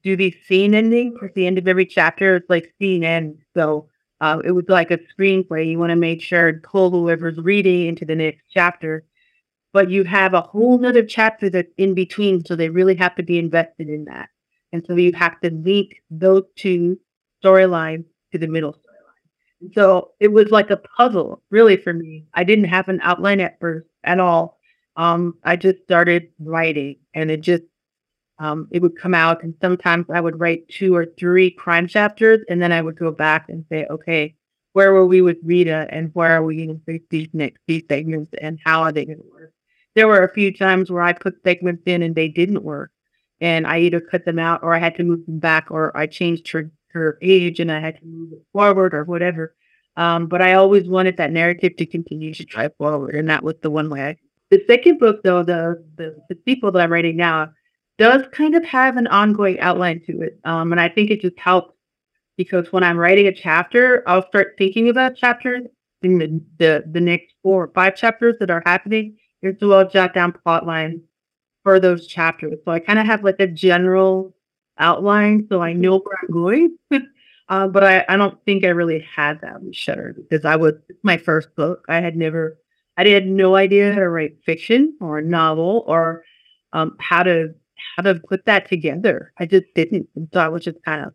do 0.04 0.16
these 0.16 0.36
scene 0.46 0.74
endings 0.74 1.18
at 1.24 1.34
the 1.34 1.44
end 1.44 1.58
of 1.58 1.66
every 1.66 1.84
chapter. 1.84 2.36
It's 2.36 2.48
like 2.48 2.72
scene 2.80 3.02
end. 3.02 3.38
So 3.54 3.88
uh, 4.20 4.40
it 4.44 4.52
was 4.52 4.66
like 4.68 4.92
a 4.92 4.98
screenplay. 4.98 5.68
You 5.68 5.78
want 5.80 5.90
to 5.90 5.96
make 5.96 6.22
sure 6.22 6.52
to 6.52 6.58
pull 6.60 6.92
whoever's 6.92 7.36
reading 7.36 7.88
into 7.88 8.04
the 8.04 8.14
next 8.14 8.44
chapter, 8.48 9.04
but 9.72 9.90
you 9.90 10.04
have 10.04 10.34
a 10.34 10.40
whole 10.40 10.78
nother 10.78 11.04
chapter 11.04 11.50
that's 11.50 11.72
in 11.76 11.94
between. 11.94 12.44
So 12.44 12.54
they 12.54 12.68
really 12.68 12.94
have 12.94 13.16
to 13.16 13.24
be 13.24 13.40
invested 13.40 13.88
in 13.88 14.04
that. 14.04 14.28
And 14.72 14.84
so 14.86 14.94
you 14.94 15.12
have 15.14 15.40
to 15.40 15.50
link 15.50 15.96
those 16.10 16.44
two 16.54 16.96
storylines 17.44 18.04
to 18.30 18.38
the 18.38 18.46
middle 18.46 18.76
So 19.74 20.12
it 20.20 20.28
was 20.28 20.50
like 20.50 20.70
a 20.70 20.76
puzzle, 20.76 21.42
really, 21.50 21.76
for 21.76 21.92
me. 21.92 22.24
I 22.34 22.44
didn't 22.44 22.66
have 22.66 22.88
an 22.88 23.00
outline 23.02 23.40
at 23.40 23.58
first 23.60 23.86
at 24.04 24.20
all. 24.20 24.58
Um, 24.96 25.34
I 25.44 25.56
just 25.56 25.82
started 25.82 26.28
writing, 26.38 26.96
and 27.14 27.30
it 27.30 27.40
just 27.40 27.64
um, 28.38 28.68
it 28.70 28.82
would 28.82 28.96
come 28.96 29.14
out, 29.14 29.42
and 29.42 29.54
sometimes 29.60 30.06
I 30.12 30.20
would 30.20 30.38
write 30.38 30.68
two 30.68 30.94
or 30.94 31.06
three 31.18 31.50
crime 31.50 31.88
chapters, 31.88 32.40
and 32.48 32.62
then 32.62 32.72
I 32.72 32.80
would 32.80 32.98
go 32.98 33.10
back 33.10 33.48
and 33.48 33.64
say, 33.68 33.86
okay, 33.90 34.36
where 34.74 34.92
were 34.92 35.06
we 35.06 35.20
with 35.22 35.38
Rita, 35.42 35.88
and 35.90 36.10
where 36.14 36.32
are 36.32 36.44
we 36.44 36.64
going 36.64 36.80
to 36.86 37.00
these 37.10 37.28
next 37.32 37.60
these 37.66 37.82
segments, 37.88 38.30
and 38.40 38.60
how 38.64 38.82
are 38.82 38.92
they 38.92 39.04
going 39.04 39.18
to 39.18 39.24
work? 39.32 39.52
There 39.94 40.06
were 40.06 40.22
a 40.22 40.32
few 40.32 40.56
times 40.56 40.90
where 40.90 41.02
I 41.02 41.12
put 41.12 41.42
segments 41.42 41.82
in 41.86 42.02
and 42.02 42.14
they 42.14 42.28
didn't 42.28 42.62
work, 42.62 42.92
and 43.40 43.66
I 43.66 43.80
either 43.80 44.00
cut 44.00 44.24
them 44.24 44.38
out, 44.38 44.62
or 44.62 44.72
I 44.74 44.78
had 44.78 44.94
to 44.96 45.04
move 45.04 45.26
them 45.26 45.40
back, 45.40 45.70
or 45.70 45.96
I 45.96 46.06
changed 46.06 46.48
her 46.52 46.70
her 46.92 47.18
age 47.22 47.60
and 47.60 47.70
I 47.70 47.80
had 47.80 47.98
to 48.00 48.06
move 48.06 48.32
it 48.32 48.42
forward, 48.52 48.94
or 48.94 49.04
whatever. 49.04 49.54
Um, 49.96 50.26
but 50.26 50.40
I 50.40 50.54
always 50.54 50.88
wanted 50.88 51.16
that 51.16 51.32
narrative 51.32 51.76
to 51.76 51.86
continue 51.86 52.32
to 52.34 52.44
drive 52.44 52.72
forward, 52.78 53.14
and 53.14 53.28
that 53.28 53.42
was 53.42 53.56
the 53.62 53.70
one 53.70 53.90
way. 53.90 54.18
The 54.50 54.62
second 54.66 54.98
book, 54.98 55.22
though, 55.22 55.42
the 55.42 55.84
the, 55.96 56.16
the 56.28 56.38
sequel 56.46 56.72
that 56.72 56.80
I'm 56.80 56.92
writing 56.92 57.16
now 57.16 57.52
does 57.98 58.22
kind 58.32 58.54
of 58.54 58.64
have 58.64 58.96
an 58.96 59.08
ongoing 59.08 59.58
outline 59.60 60.00
to 60.06 60.22
it. 60.22 60.38
Um, 60.44 60.72
and 60.72 60.80
I 60.80 60.88
think 60.88 61.10
it 61.10 61.20
just 61.20 61.38
helps 61.38 61.74
because 62.36 62.72
when 62.72 62.84
I'm 62.84 62.96
writing 62.96 63.26
a 63.26 63.34
chapter, 63.34 64.04
I'll 64.06 64.26
start 64.28 64.54
thinking 64.56 64.88
about 64.88 65.16
chapters 65.16 65.64
in 66.02 66.18
the, 66.18 66.40
the, 66.58 66.84
the 66.92 67.00
next 67.00 67.34
four 67.42 67.64
or 67.64 67.72
five 67.74 67.96
chapters 67.96 68.36
that 68.38 68.50
are 68.50 68.62
happening. 68.64 69.16
And 69.42 69.56
so 69.58 69.72
I'll 69.72 69.88
jot 69.88 70.14
down 70.14 70.32
plot 70.32 70.64
lines 70.64 71.00
for 71.64 71.80
those 71.80 72.06
chapters. 72.06 72.58
So 72.64 72.70
I 72.70 72.78
kind 72.78 73.00
of 73.00 73.06
have 73.06 73.24
like 73.24 73.40
a 73.40 73.48
general 73.48 74.34
outline 74.78 75.46
so 75.48 75.60
I 75.62 75.72
know 75.72 75.98
where 75.98 76.16
I'm 76.22 76.32
going. 76.32 76.76
uh, 77.48 77.68
but 77.68 77.84
I, 77.84 78.04
I 78.08 78.16
don't 78.16 78.42
think 78.44 78.64
I 78.64 78.68
really 78.68 79.00
had 79.14 79.40
that 79.40 79.62
with 79.62 79.74
Shutter 79.74 80.14
because 80.16 80.44
I 80.44 80.56
was 80.56 80.74
my 81.02 81.16
first 81.16 81.54
book. 81.56 81.84
I 81.88 82.00
had 82.00 82.16
never, 82.16 82.58
I 82.96 83.06
had 83.08 83.26
no 83.26 83.56
idea 83.56 83.92
how 83.92 84.00
to 84.00 84.08
write 84.08 84.42
fiction 84.44 84.96
or 85.00 85.18
a 85.18 85.22
novel 85.22 85.84
or 85.86 86.24
um, 86.72 86.96
how 87.00 87.22
to 87.22 87.54
how 87.96 88.02
to 88.02 88.16
put 88.16 88.44
that 88.46 88.68
together. 88.68 89.32
I 89.38 89.46
just 89.46 89.66
didn't. 89.74 90.08
And 90.14 90.28
so 90.32 90.40
I 90.40 90.48
was 90.48 90.64
just 90.64 90.82
kind 90.84 91.04
of 91.04 91.12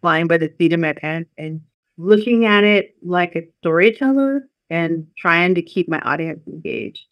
flying 0.00 0.26
by 0.26 0.38
the 0.38 0.52
seat 0.58 0.72
of 0.72 0.80
my 0.80 0.92
pants 0.92 1.30
and 1.38 1.60
looking 1.96 2.44
at 2.44 2.64
it 2.64 2.96
like 3.02 3.36
a 3.36 3.48
storyteller 3.60 4.48
and 4.70 5.06
trying 5.16 5.54
to 5.54 5.62
keep 5.62 5.88
my 5.88 6.00
audience 6.00 6.40
engaged. 6.46 7.06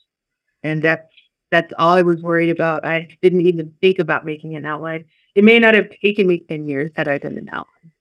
And 0.62 0.82
that's 0.82 1.06
that's 1.50 1.72
all 1.78 1.96
I 1.96 2.02
was 2.02 2.22
worried 2.22 2.50
about. 2.50 2.84
I 2.84 3.08
didn't 3.22 3.42
even 3.42 3.74
think 3.80 3.98
about 3.98 4.24
making 4.24 4.54
an 4.54 4.64
outline. 4.64 5.04
It 5.34 5.44
may 5.44 5.58
not 5.58 5.74
have 5.74 5.90
taken 6.02 6.26
me 6.26 6.40
10 6.48 6.66
years 6.66 6.90
had 6.96 7.08
I 7.08 7.18
done 7.18 7.38
an 7.38 7.48
outline. 7.52 7.92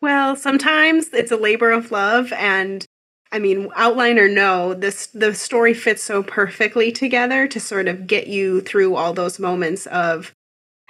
Well, 0.00 0.36
sometimes 0.36 1.08
it's 1.12 1.32
a 1.32 1.36
labor 1.36 1.70
of 1.70 1.90
love 1.90 2.32
and 2.32 2.84
I 3.34 3.38
mean, 3.38 3.70
outline 3.74 4.18
or 4.18 4.28
no, 4.28 4.74
this 4.74 5.06
the 5.06 5.34
story 5.34 5.72
fits 5.72 6.02
so 6.02 6.22
perfectly 6.22 6.92
together 6.92 7.48
to 7.48 7.58
sort 7.58 7.88
of 7.88 8.06
get 8.06 8.26
you 8.26 8.60
through 8.60 8.94
all 8.94 9.14
those 9.14 9.38
moments 9.38 9.86
of 9.86 10.34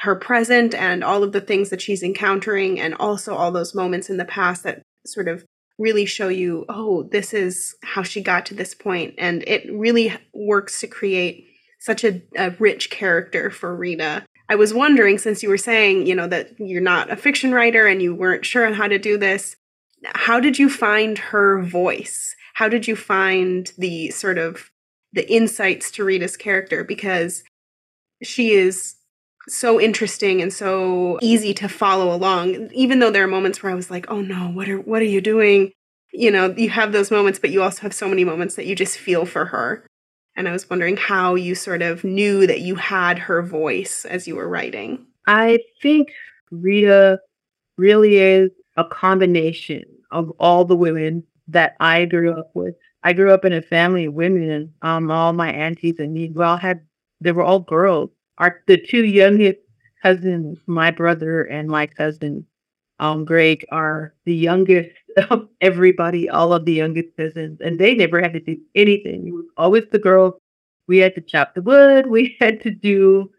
her 0.00 0.16
present 0.16 0.74
and 0.74 1.04
all 1.04 1.22
of 1.22 1.30
the 1.30 1.40
things 1.40 1.70
that 1.70 1.80
she's 1.80 2.02
encountering 2.02 2.80
and 2.80 2.94
also 2.94 3.36
all 3.36 3.52
those 3.52 3.76
moments 3.76 4.10
in 4.10 4.16
the 4.16 4.24
past 4.24 4.64
that 4.64 4.82
sort 5.06 5.28
of 5.28 5.44
really 5.78 6.04
show 6.04 6.26
you, 6.28 6.64
oh, 6.68 7.04
this 7.04 7.32
is 7.32 7.76
how 7.84 8.02
she 8.02 8.20
got 8.20 8.44
to 8.46 8.54
this 8.54 8.74
point. 8.74 9.14
And 9.18 9.44
it 9.46 9.64
really 9.72 10.12
works 10.34 10.80
to 10.80 10.88
create 10.88 11.46
such 11.78 12.02
a, 12.02 12.22
a 12.36 12.50
rich 12.58 12.90
character 12.90 13.50
for 13.50 13.74
Rita. 13.74 14.24
I 14.52 14.54
was 14.54 14.74
wondering, 14.74 15.16
since 15.16 15.42
you 15.42 15.48
were 15.48 15.56
saying, 15.56 16.06
you 16.06 16.14
know, 16.14 16.26
that 16.26 16.50
you're 16.58 16.82
not 16.82 17.10
a 17.10 17.16
fiction 17.16 17.54
writer 17.54 17.86
and 17.86 18.02
you 18.02 18.14
weren't 18.14 18.44
sure 18.44 18.66
on 18.66 18.74
how 18.74 18.86
to 18.86 18.98
do 18.98 19.16
this, 19.16 19.56
how 20.04 20.40
did 20.40 20.58
you 20.58 20.68
find 20.68 21.16
her 21.16 21.62
voice? 21.62 22.36
How 22.52 22.68
did 22.68 22.86
you 22.86 22.94
find 22.94 23.72
the 23.78 24.10
sort 24.10 24.36
of 24.36 24.70
the 25.14 25.26
insights 25.32 25.90
to 25.92 26.04
Rita's 26.04 26.36
character? 26.36 26.84
Because 26.84 27.44
she 28.22 28.50
is 28.50 28.96
so 29.48 29.80
interesting 29.80 30.42
and 30.42 30.52
so 30.52 31.18
easy 31.22 31.54
to 31.54 31.66
follow 31.66 32.14
along. 32.14 32.68
Even 32.74 32.98
though 32.98 33.10
there 33.10 33.24
are 33.24 33.28
moments 33.28 33.62
where 33.62 33.72
I 33.72 33.74
was 33.74 33.90
like, 33.90 34.04
"Oh 34.10 34.20
no, 34.20 34.50
what 34.50 34.68
are 34.68 34.78
what 34.78 35.00
are 35.00 35.06
you 35.06 35.22
doing?" 35.22 35.72
You 36.12 36.30
know, 36.30 36.54
you 36.54 36.68
have 36.68 36.92
those 36.92 37.10
moments, 37.10 37.38
but 37.38 37.48
you 37.48 37.62
also 37.62 37.80
have 37.80 37.94
so 37.94 38.06
many 38.06 38.22
moments 38.22 38.56
that 38.56 38.66
you 38.66 38.76
just 38.76 38.98
feel 38.98 39.24
for 39.24 39.46
her. 39.46 39.86
And 40.36 40.48
I 40.48 40.52
was 40.52 40.68
wondering 40.68 40.96
how 40.96 41.34
you 41.34 41.54
sort 41.54 41.82
of 41.82 42.04
knew 42.04 42.46
that 42.46 42.60
you 42.60 42.74
had 42.74 43.18
her 43.18 43.42
voice 43.42 44.04
as 44.04 44.26
you 44.26 44.36
were 44.36 44.48
writing. 44.48 45.06
I 45.26 45.58
think 45.82 46.08
Rita 46.50 47.20
really 47.76 48.16
is 48.16 48.50
a 48.76 48.84
combination 48.84 49.84
of 50.10 50.30
all 50.38 50.64
the 50.64 50.76
women 50.76 51.24
that 51.48 51.76
I 51.80 52.04
grew 52.06 52.32
up 52.32 52.50
with. 52.54 52.74
I 53.04 53.12
grew 53.12 53.32
up 53.32 53.44
in 53.44 53.52
a 53.52 53.62
family 53.62 54.06
of 54.06 54.14
women, 54.14 54.50
and 54.50 54.70
um, 54.82 55.10
all 55.10 55.32
my 55.32 55.52
aunties 55.52 55.98
and 55.98 56.12
me, 56.12 56.30
we 56.34 56.44
all 56.44 56.56
had, 56.56 56.80
they 57.20 57.32
were 57.32 57.42
all 57.42 57.60
girls. 57.60 58.10
Our 58.38 58.62
the 58.66 58.78
two 58.78 59.04
youngest 59.04 59.58
cousins, 60.02 60.58
my 60.66 60.90
brother 60.90 61.42
and 61.42 61.68
my 61.68 61.86
cousin, 61.86 62.46
um, 62.98 63.24
Greg, 63.24 63.64
are 63.70 64.14
the 64.24 64.34
youngest 64.34 64.90
everybody, 65.60 66.28
all 66.28 66.52
of 66.52 66.64
the 66.64 66.72
youngest 66.72 67.08
cousins, 67.16 67.58
and 67.60 67.78
they 67.78 67.94
never 67.94 68.20
had 68.20 68.32
to 68.34 68.40
do 68.40 68.58
anything. 68.74 69.28
It 69.28 69.32
was 69.32 69.46
always 69.56 69.84
the 69.90 69.98
girls. 69.98 70.34
We 70.88 70.98
had 70.98 71.14
to 71.14 71.20
chop 71.20 71.54
the 71.54 71.62
wood. 71.62 72.06
We 72.08 72.36
had 72.40 72.60
to 72.62 72.70
do 72.70 73.30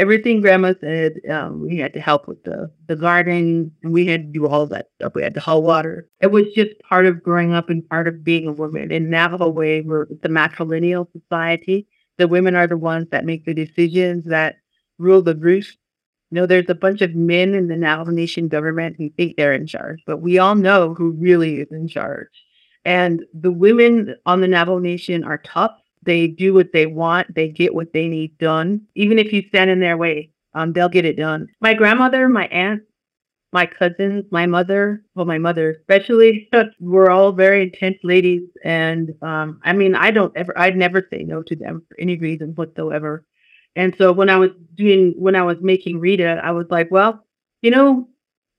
everything 0.00 0.40
grandma 0.40 0.72
said. 0.80 1.20
Um, 1.30 1.60
we 1.60 1.76
had 1.76 1.92
to 1.92 2.00
help 2.00 2.26
with 2.26 2.42
the, 2.44 2.72
the 2.86 2.96
garden 2.96 3.70
and 3.82 3.92
we 3.92 4.06
had 4.06 4.22
to 4.22 4.38
do 4.40 4.46
all 4.46 4.66
that 4.66 4.88
stuff. 4.96 5.14
We 5.14 5.22
had 5.22 5.34
to 5.34 5.40
haul 5.40 5.62
water. 5.62 6.08
It 6.20 6.32
was 6.32 6.46
just 6.54 6.70
part 6.88 7.04
of 7.04 7.22
growing 7.22 7.52
up 7.52 7.68
and 7.68 7.86
part 7.88 8.08
of 8.08 8.24
being 8.24 8.48
a 8.48 8.52
woman. 8.52 8.90
In 8.90 9.10
Navajo 9.10 9.48
way, 9.48 9.82
we're 9.82 10.06
the 10.22 10.30
matrilineal 10.30 11.06
society. 11.12 11.86
The 12.16 12.28
women 12.28 12.56
are 12.56 12.66
the 12.66 12.78
ones 12.78 13.08
that 13.10 13.26
make 13.26 13.44
the 13.44 13.54
decisions 13.54 14.24
that 14.24 14.56
rule 14.98 15.20
the 15.22 15.36
roost. 15.36 15.76
Know, 16.30 16.46
there's 16.46 16.68
a 16.68 16.74
bunch 16.74 17.00
of 17.02 17.14
men 17.14 17.54
in 17.54 17.68
the 17.68 17.76
Navajo 17.76 18.12
Nation 18.12 18.48
government 18.48 18.96
who 18.96 19.10
think 19.10 19.36
they're 19.36 19.52
in 19.52 19.66
charge, 19.66 20.00
but 20.06 20.18
we 20.18 20.38
all 20.38 20.54
know 20.54 20.94
who 20.94 21.10
really 21.10 21.56
is 21.56 21.68
in 21.72 21.88
charge. 21.88 22.28
And 22.84 23.24
the 23.34 23.50
women 23.50 24.14
on 24.26 24.40
the 24.40 24.48
Navajo 24.48 24.78
Nation 24.78 25.24
are 25.24 25.38
tough 25.38 25.72
they 26.02 26.26
do 26.26 26.54
what 26.54 26.72
they 26.72 26.86
want. 26.86 27.34
They 27.34 27.48
get 27.48 27.74
what 27.74 27.92
they 27.92 28.08
need 28.08 28.36
done. 28.38 28.82
Even 28.94 29.18
if 29.18 29.32
you 29.32 29.42
stand 29.48 29.70
in 29.70 29.80
their 29.80 29.96
way, 29.96 30.30
um, 30.54 30.72
they'll 30.72 30.88
get 30.88 31.04
it 31.04 31.16
done. 31.16 31.48
My 31.60 31.74
grandmother, 31.74 32.28
my 32.28 32.46
aunt, 32.46 32.82
my 33.52 33.66
cousins, 33.66 34.24
my 34.30 34.46
mother, 34.46 35.04
well, 35.14 35.26
my 35.26 35.38
mother 35.38 35.70
especially, 35.70 36.48
were 36.80 37.10
all 37.10 37.32
very 37.32 37.62
intense 37.64 37.98
ladies. 38.02 38.42
And 38.64 39.12
um, 39.22 39.60
I 39.64 39.72
mean, 39.72 39.94
I 39.94 40.10
don't 40.10 40.34
ever, 40.36 40.56
I'd 40.58 40.76
never 40.76 41.06
say 41.10 41.24
no 41.24 41.42
to 41.42 41.56
them 41.56 41.82
for 41.88 42.00
any 42.00 42.16
reason 42.16 42.54
whatsoever. 42.54 43.24
And 43.76 43.94
so 43.96 44.12
when 44.12 44.28
I 44.28 44.36
was 44.36 44.50
doing, 44.74 45.14
when 45.16 45.36
I 45.36 45.42
was 45.42 45.58
making 45.60 45.98
Rita, 46.00 46.40
I 46.42 46.50
was 46.50 46.66
like, 46.70 46.90
well, 46.90 47.24
you 47.62 47.70
know, 47.70 48.08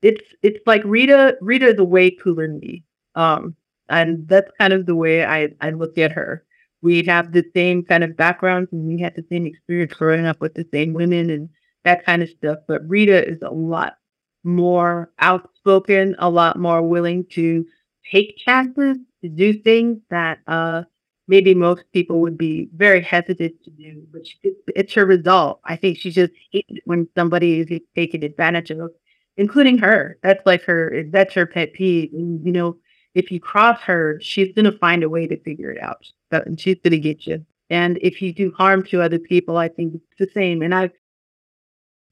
it's 0.02 0.24
it's 0.42 0.60
like 0.66 0.82
Rita. 0.86 1.38
Rita 1.42 1.68
is 1.68 1.78
way 1.78 2.12
cooler 2.12 2.48
than 2.48 2.60
me, 2.60 2.84
um, 3.16 3.56
and 3.90 4.28
that's 4.28 4.52
kind 4.60 4.74
of 4.74 4.86
the 4.86 4.96
way 4.96 5.26
I 5.26 5.50
I 5.62 5.72
look 5.72 5.98
at 5.98 6.12
her 6.14 6.46
we 6.82 7.04
have 7.04 7.32
the 7.32 7.46
same 7.56 7.84
kind 7.84 8.04
of 8.04 8.18
backgrounds 8.18 8.70
and 8.72 8.86
we 8.86 9.00
had 9.00 9.16
the 9.16 9.26
same 9.32 9.46
experience 9.46 9.94
growing 9.94 10.26
up 10.26 10.42
with 10.42 10.54
the 10.56 10.66
same 10.74 10.94
women 10.94 11.30
and 11.30 11.50
that 11.84 12.06
kind 12.06 12.24
of 12.24 12.30
stuff. 12.30 12.60
But 12.68 12.88
Rita 12.88 13.28
is 13.28 13.40
a 13.42 13.52
lot 13.52 13.98
more 14.44 15.12
outspoken, 15.20 16.16
a 16.20 16.30
lot 16.30 16.58
more 16.58 16.82
willing 16.82 17.26
to 17.32 17.66
take 18.12 18.38
chances 18.38 18.98
to 19.22 19.30
do 19.30 19.54
things 19.54 20.00
that 20.10 20.40
uh, 20.48 20.84
maybe 21.28 21.54
most 21.54 21.84
people 21.94 22.20
would 22.22 22.38
be 22.38 22.70
very 22.76 23.02
hesitant 23.02 23.64
to 23.64 23.70
do. 23.72 24.04
But 24.12 24.28
she, 24.28 24.40
it's 24.76 24.94
her 24.94 25.06
resolve. 25.06 25.60
I 25.66 25.76
think 25.76 25.98
she 25.98 26.12
just 26.12 26.34
hates 26.52 26.80
when 26.86 27.08
somebody 27.16 27.60
is 27.60 27.80
taken 27.96 28.24
advantage 28.24 28.72
of, 28.72 28.92
including 29.38 29.78
her. 29.80 30.18
That's 30.24 30.46
like 30.46 30.64
her. 30.64 31.04
That's 31.12 31.34
her 31.34 31.46
pet 31.46 31.74
peeve. 31.74 32.12
And, 32.14 32.46
you 32.46 32.52
know, 32.52 32.78
if 33.16 33.32
you 33.32 33.40
cross 33.40 33.80
her, 33.82 34.20
she's 34.22 34.54
gonna 34.54 34.72
find 34.72 35.04
a 35.04 35.10
way 35.10 35.28
to 35.28 35.42
figure 35.42 35.72
it 35.72 35.82
out. 35.82 36.06
But 36.30 36.48
she's 36.60 36.80
gonna 36.84 36.98
get 36.98 37.26
you. 37.28 37.46
And 37.70 37.98
if 38.02 38.22
you 38.22 38.34
do 38.34 38.52
harm 38.52 38.84
to 38.88 39.02
other 39.02 39.20
people, 39.20 39.58
I 39.58 39.70
think 39.70 39.96
it's 39.96 40.20
the 40.20 40.30
same. 40.34 40.62
And 40.62 40.76
I, 40.76 40.92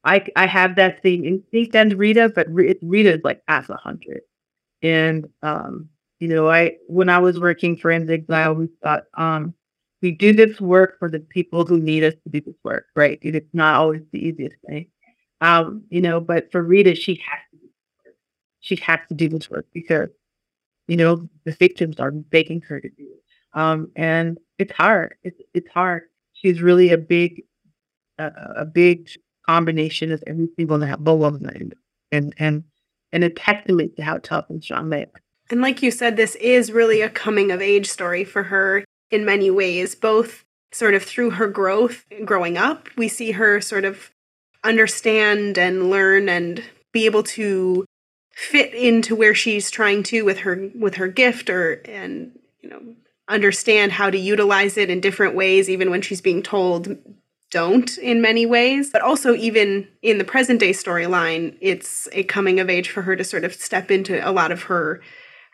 I, 0.06 0.26
I 0.38 0.48
have 0.48 0.78
that 0.78 1.02
same 1.04 1.26
instinct 1.26 1.76
and 1.76 1.94
Rita, 1.94 2.32
but 2.34 2.48
Rita 2.50 3.16
is 3.16 3.22
like 3.26 3.42
as 3.50 3.70
a 3.70 3.76
hundred. 3.76 4.22
And 4.82 5.28
um, 5.44 5.90
you 6.20 6.28
know, 6.28 6.50
I 6.50 6.74
when 6.88 7.10
I 7.10 7.20
was 7.20 7.40
working 7.40 7.78
forensics, 7.78 8.30
I 8.30 8.46
always 8.46 8.70
thought, 8.84 9.04
um, 9.18 9.54
we 10.02 10.12
do 10.12 10.34
this 10.34 10.60
work 10.62 10.98
for 11.00 11.10
the 11.10 11.20
people 11.20 11.66
who 11.66 11.80
need 11.80 12.04
us 12.04 12.14
to 12.14 12.30
do 12.30 12.42
this 12.42 12.56
work, 12.64 12.86
right? 12.96 13.20
It's 13.22 13.54
not 13.54 13.76
always 13.76 14.02
the 14.12 14.20
easiest 14.20 14.56
thing. 14.68 14.88
Um, 15.42 15.84
you 15.90 16.02
know, 16.02 16.20
but 16.20 16.52
for 16.52 16.62
Rita, 16.62 16.96
she 16.96 17.16
has 17.16 17.40
to 17.52 17.58
do. 17.58 17.70
She 18.62 18.76
has 18.78 19.00
to 19.10 19.16
do 19.16 19.30
this 19.30 19.50
work 19.50 19.68
because 19.74 20.10
you 20.90 20.98
know, 20.98 21.30
the 21.46 21.52
victims 21.52 22.00
are 22.00 22.12
begging 22.12 22.62
her 22.62 22.82
to 22.82 22.90
do 22.90 23.04
it. 23.04 23.24
Um, 23.54 23.92
and 23.96 24.40
it's 24.58 24.74
hard. 24.74 25.16
It's 25.24 25.40
it's 25.54 25.70
hard. 25.70 26.04
She's 26.34 26.62
really 26.62 26.92
a 26.92 26.98
big, 26.98 27.44
uh, 28.18 28.32
a 28.58 28.66
big 28.66 29.08
combination 29.48 30.12
of 30.12 30.24
every 30.26 30.48
single 30.58 30.80
woman, 30.80 31.74
and 32.12 32.34
and 32.38 32.64
and 33.12 33.24
a 33.24 33.30
testament 33.30 33.98
to 33.98 34.04
how 34.04 34.18
tough 34.18 34.46
and 34.50 34.64
strong 34.64 34.90
they 34.90 35.04
are. 35.04 35.22
And 35.50 35.62
like 35.62 35.82
you 35.82 35.92
said, 35.92 36.16
this 36.16 36.36
is 36.36 36.72
really 36.72 37.02
a 37.02 37.10
coming 37.10 37.52
of 37.52 37.62
age 37.62 37.90
story 37.90 38.24
for 38.24 38.44
her 38.44 38.86
in 39.10 39.26
many 39.26 39.50
ways, 39.50 39.96
both 39.96 40.44
sort 40.72 40.94
of 40.94 41.04
through 41.04 41.32
her 41.32 41.48
growth 41.48 42.06
growing 42.24 42.58
up. 42.58 42.90
We 42.96 43.08
see 43.08 43.32
her 43.32 43.60
sort 43.60 43.86
of 43.86 44.12
understand 44.64 45.58
and 45.58 45.90
learn 45.90 46.30
and 46.30 46.64
be 46.92 47.06
able 47.06 47.24
to 47.24 47.86
fit 48.32 48.74
into 48.74 49.16
where 49.16 49.36
she's 49.36 49.72
trying 49.72 50.04
to 50.04 50.24
with 50.24 50.40
her 50.40 50.70
with 50.76 50.96
her 50.96 51.08
gift 51.08 51.50
or 51.50 51.82
and 51.86 52.38
you 52.62 52.70
know 52.70 52.82
understand 53.28 53.92
how 53.92 54.10
to 54.10 54.18
utilize 54.18 54.78
it 54.78 54.90
in 54.90 55.02
different 55.02 55.36
ways 55.36 55.70
even 55.70 55.90
when 55.90 56.02
she's 56.02 56.22
being 56.22 56.42
told 56.42 56.98
don't 57.52 57.98
in 57.98 58.22
many 58.22 58.46
ways 58.46 58.90
but 58.92 59.02
also 59.02 59.36
even 59.36 59.88
in 60.02 60.18
the 60.20 60.24
present 60.24 60.60
day 60.60 60.72
storyline 60.72 61.58
it's 61.60 62.08
a 62.14 62.24
coming 62.24 62.60
of 62.60 62.70
age 62.70 62.90
for 62.90 63.02
her 63.02 63.16
to 63.16 63.24
sort 63.24 63.44
of 63.44 63.54
step 63.54 63.92
into 63.92 64.26
a 64.28 64.32
lot 64.32 64.52
of 64.52 64.64
her 64.64 65.02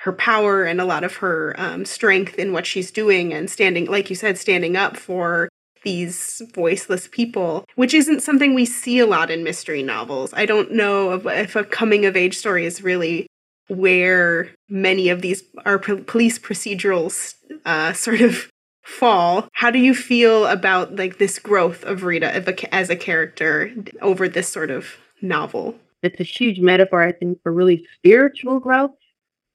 her 0.06 0.14
power 0.14 0.64
and 0.64 0.80
a 0.80 0.86
lot 0.86 1.04
of 1.04 1.16
her 1.16 1.56
um, 1.58 1.84
strength 1.84 2.38
in 2.38 2.54
what 2.54 2.68
she's 2.68 2.92
doing 2.92 3.34
and 3.34 3.50
standing 3.50 3.86
like 3.88 4.08
you 4.08 4.16
said 4.16 4.38
standing 4.38 4.78
up 4.78 4.96
for 4.96 5.50
these 5.82 6.44
voiceless 6.54 7.08
people, 7.12 7.66
which 7.76 7.94
isn't 7.94 8.22
something 8.22 8.54
we 8.54 8.66
see 8.66 9.00
a 9.00 9.06
lot 9.08 9.32
in 9.32 9.44
mystery 9.44 9.82
novels. 9.82 10.32
I 10.34 10.46
don't 10.46 10.72
know 10.72 11.14
if 11.28 11.56
a 11.56 11.64
coming 11.64 12.06
of 12.06 12.16
age 12.16 12.38
story 12.38 12.68
is 12.68 12.84
really 12.84 13.26
where 13.68 14.52
many 14.70 15.10
of 15.10 15.24
these 15.24 15.42
are 15.66 15.80
police 15.80 16.38
procedurals 16.38 17.34
uh, 17.66 17.94
sort 18.06 18.22
of 18.22 18.48
fall. 18.84 19.48
How 19.54 19.72
do 19.72 19.80
you 19.80 19.96
feel 19.96 20.46
about 20.46 20.96
like 20.96 21.18
this 21.18 21.40
growth 21.40 21.84
of 21.84 22.04
Rita 22.04 22.32
as 22.72 22.92
a 22.92 22.96
character 22.96 23.72
over 24.04 24.30
this 24.30 24.50
sort 24.50 24.70
of 24.70 24.98
novel? 25.20 25.76
It's 26.04 26.20
a 26.20 26.24
huge 26.24 26.60
metaphor, 26.60 27.02
I 27.02 27.12
think, 27.12 27.42
for 27.42 27.52
really 27.52 27.88
spiritual 27.98 28.60
growth. 28.60 28.92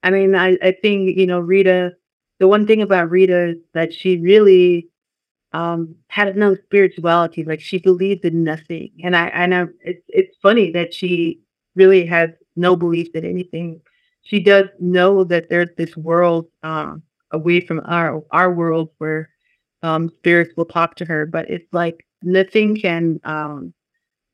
I 0.03 0.11
mean, 0.11 0.35
I, 0.35 0.57
I 0.63 0.73
think, 0.83 1.17
you 1.17 1.27
know, 1.27 1.41
Rita, 1.41 1.93
the 2.39 2.49
one 2.49 2.67
thing 2.67 2.83
about 2.83 3.11
Rita 3.11 3.51
is 3.51 3.57
that 3.75 3.93
she 3.93 4.19
really 4.19 4.89
um, 5.53 5.95
had 6.09 6.37
no 6.37 6.55
spirituality. 6.55 7.45
Like 7.45 7.61
she 7.61 7.79
believed 7.79 8.25
in 8.25 8.45
nothing. 8.45 8.91
And 9.03 9.17
I, 9.17 9.29
I 9.31 9.47
know 9.47 9.69
it's, 9.81 10.03
it's 10.09 10.37
funny 10.41 10.71
that 10.73 10.95
she 10.95 11.41
really 11.75 12.07
has 12.07 12.31
no 12.57 12.77
belief 12.77 13.09
in 13.15 13.25
anything. 13.25 13.81
She 14.23 14.41
does 14.41 14.67
know 14.79 15.25
that 15.25 15.49
there's 15.49 15.71
this 15.77 15.97
world 15.97 16.47
um, 16.63 17.03
away 17.31 17.61
from 17.61 17.81
our 17.87 18.23
our 18.33 18.53
world 18.53 18.91
where 18.99 19.31
um, 19.83 20.11
spirits 20.11 20.53
will 20.57 20.67
talk 20.67 20.95
to 20.97 21.05
her, 21.07 21.27
but 21.27 21.49
it's 21.51 21.73
like 21.73 22.07
nothing 22.23 22.77
can, 22.77 23.19
um, 23.25 23.73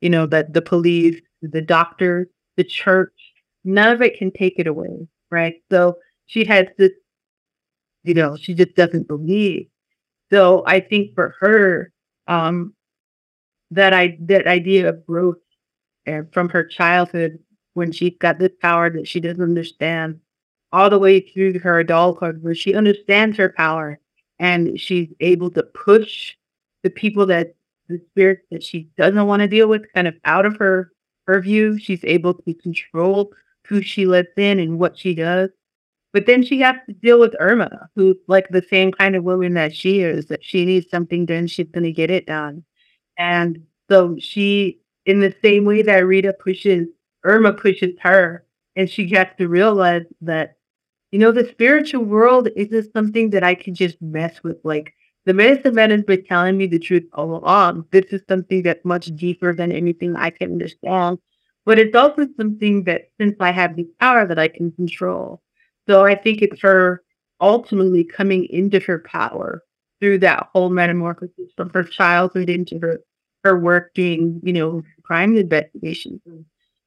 you 0.00 0.10
know, 0.10 0.26
that 0.26 0.52
the 0.52 0.62
police, 0.62 1.20
the 1.42 1.60
doctor, 1.62 2.28
the 2.56 2.64
church, 2.64 3.12
none 3.64 3.92
of 3.94 4.02
it 4.02 4.18
can 4.18 4.30
take 4.32 4.58
it 4.58 4.66
away, 4.66 5.06
right? 5.30 5.56
So 5.70 5.98
she 6.26 6.44
has 6.44 6.66
this, 6.78 6.92
you 8.04 8.14
know, 8.14 8.36
she 8.36 8.54
just 8.54 8.74
doesn't 8.74 9.08
believe. 9.08 9.68
So 10.32 10.64
I 10.66 10.80
think 10.80 11.14
for 11.14 11.34
her, 11.40 11.92
um, 12.26 12.74
that 13.70 13.92
I 13.92 14.16
that 14.22 14.46
idea 14.46 14.88
of 14.88 15.04
growth 15.06 15.38
and 16.06 16.32
from 16.32 16.48
her 16.50 16.64
childhood 16.64 17.38
when 17.74 17.92
she 17.92 18.10
got 18.10 18.38
this 18.38 18.52
power 18.60 18.90
that 18.90 19.08
she 19.08 19.20
doesn't 19.20 19.42
understand, 19.42 20.20
all 20.72 20.90
the 20.90 20.98
way 20.98 21.20
through 21.20 21.58
her 21.58 21.80
adulthood 21.80 22.42
where 22.42 22.54
she 22.54 22.74
understands 22.74 23.36
her 23.36 23.50
power 23.56 23.98
and 24.38 24.78
she's 24.78 25.08
able 25.20 25.50
to 25.50 25.62
push 25.62 26.34
the 26.82 26.90
people 26.90 27.26
that 27.26 27.54
the 27.88 28.00
spirit 28.10 28.40
that 28.50 28.62
she 28.62 28.88
doesn't 28.96 29.26
want 29.26 29.40
to 29.40 29.48
deal 29.48 29.68
with 29.68 29.92
kind 29.94 30.08
of 30.08 30.14
out 30.24 30.44
of 30.46 30.56
her 30.56 30.92
her 31.26 31.40
view. 31.40 31.78
She's 31.78 32.04
able 32.04 32.34
to 32.34 32.54
control 32.54 33.32
who 33.68 33.82
she 33.82 34.06
lets 34.06 34.36
in 34.36 34.58
and 34.58 34.78
what 34.78 34.98
she 34.98 35.14
does. 35.14 35.50
But 36.12 36.26
then 36.26 36.42
she 36.42 36.60
has 36.60 36.76
to 36.86 36.94
deal 36.94 37.20
with 37.20 37.34
Irma, 37.38 37.88
who's 37.94 38.16
like 38.26 38.48
the 38.48 38.64
same 38.70 38.90
kind 38.92 39.16
of 39.16 39.24
woman 39.24 39.54
that 39.54 39.74
she 39.74 40.00
is, 40.00 40.26
that 40.26 40.42
she 40.42 40.64
needs 40.64 40.88
something 40.90 41.26
done, 41.26 41.46
she's 41.46 41.68
going 41.68 41.84
to 41.84 41.92
get 41.92 42.10
it 42.10 42.26
done. 42.26 42.64
And 43.18 43.62
so 43.90 44.16
she, 44.18 44.80
in 45.04 45.20
the 45.20 45.34
same 45.42 45.64
way 45.64 45.82
that 45.82 46.06
Rita 46.06 46.32
pushes, 46.32 46.88
Irma 47.24 47.52
pushes 47.52 47.94
her, 48.00 48.46
and 48.76 48.88
she 48.88 49.08
has 49.14 49.28
to 49.38 49.48
realize 49.48 50.04
that, 50.22 50.56
you 51.12 51.18
know, 51.18 51.32
the 51.32 51.48
spiritual 51.50 52.04
world 52.04 52.48
isn't 52.56 52.92
something 52.92 53.30
that 53.30 53.44
I 53.44 53.54
can 53.54 53.74
just 53.74 54.00
mess 54.00 54.42
with. 54.42 54.58
Like, 54.64 54.94
the 55.26 55.34
medicine 55.34 55.74
man 55.74 55.90
has 55.90 56.02
been 56.02 56.24
telling 56.24 56.56
me 56.56 56.66
the 56.66 56.78
truth 56.78 57.04
all 57.12 57.36
along. 57.36 57.86
This 57.90 58.06
is 58.06 58.22
something 58.28 58.62
that's 58.62 58.84
much 58.84 59.06
deeper 59.16 59.52
than 59.52 59.72
anything 59.72 60.14
I 60.16 60.30
can 60.30 60.52
understand. 60.52 61.18
But 61.66 61.78
it's 61.78 61.94
also 61.94 62.26
something 62.38 62.84
that, 62.84 63.10
since 63.20 63.36
I 63.40 63.50
have 63.50 63.76
the 63.76 63.86
power, 64.00 64.26
that 64.26 64.38
I 64.38 64.48
can 64.48 64.72
control. 64.72 65.42
So 65.88 66.06
I 66.06 66.14
think 66.14 66.40
it's 66.40 66.62
her 66.62 67.02
ultimately 67.40 68.04
coming 68.04 68.46
into 68.46 68.80
her 68.80 69.00
power 69.00 69.62
through 70.00 70.18
that 70.18 70.48
whole 70.52 70.70
metamorphosis 70.70 71.50
from 71.56 71.70
her 71.70 71.84
childhood 71.84 72.48
into 72.48 72.78
her 72.78 73.00
her 73.44 73.58
work 73.58 73.94
doing, 73.94 74.40
you 74.42 74.52
know, 74.52 74.82
crime 75.04 75.36
investigations 75.36 76.20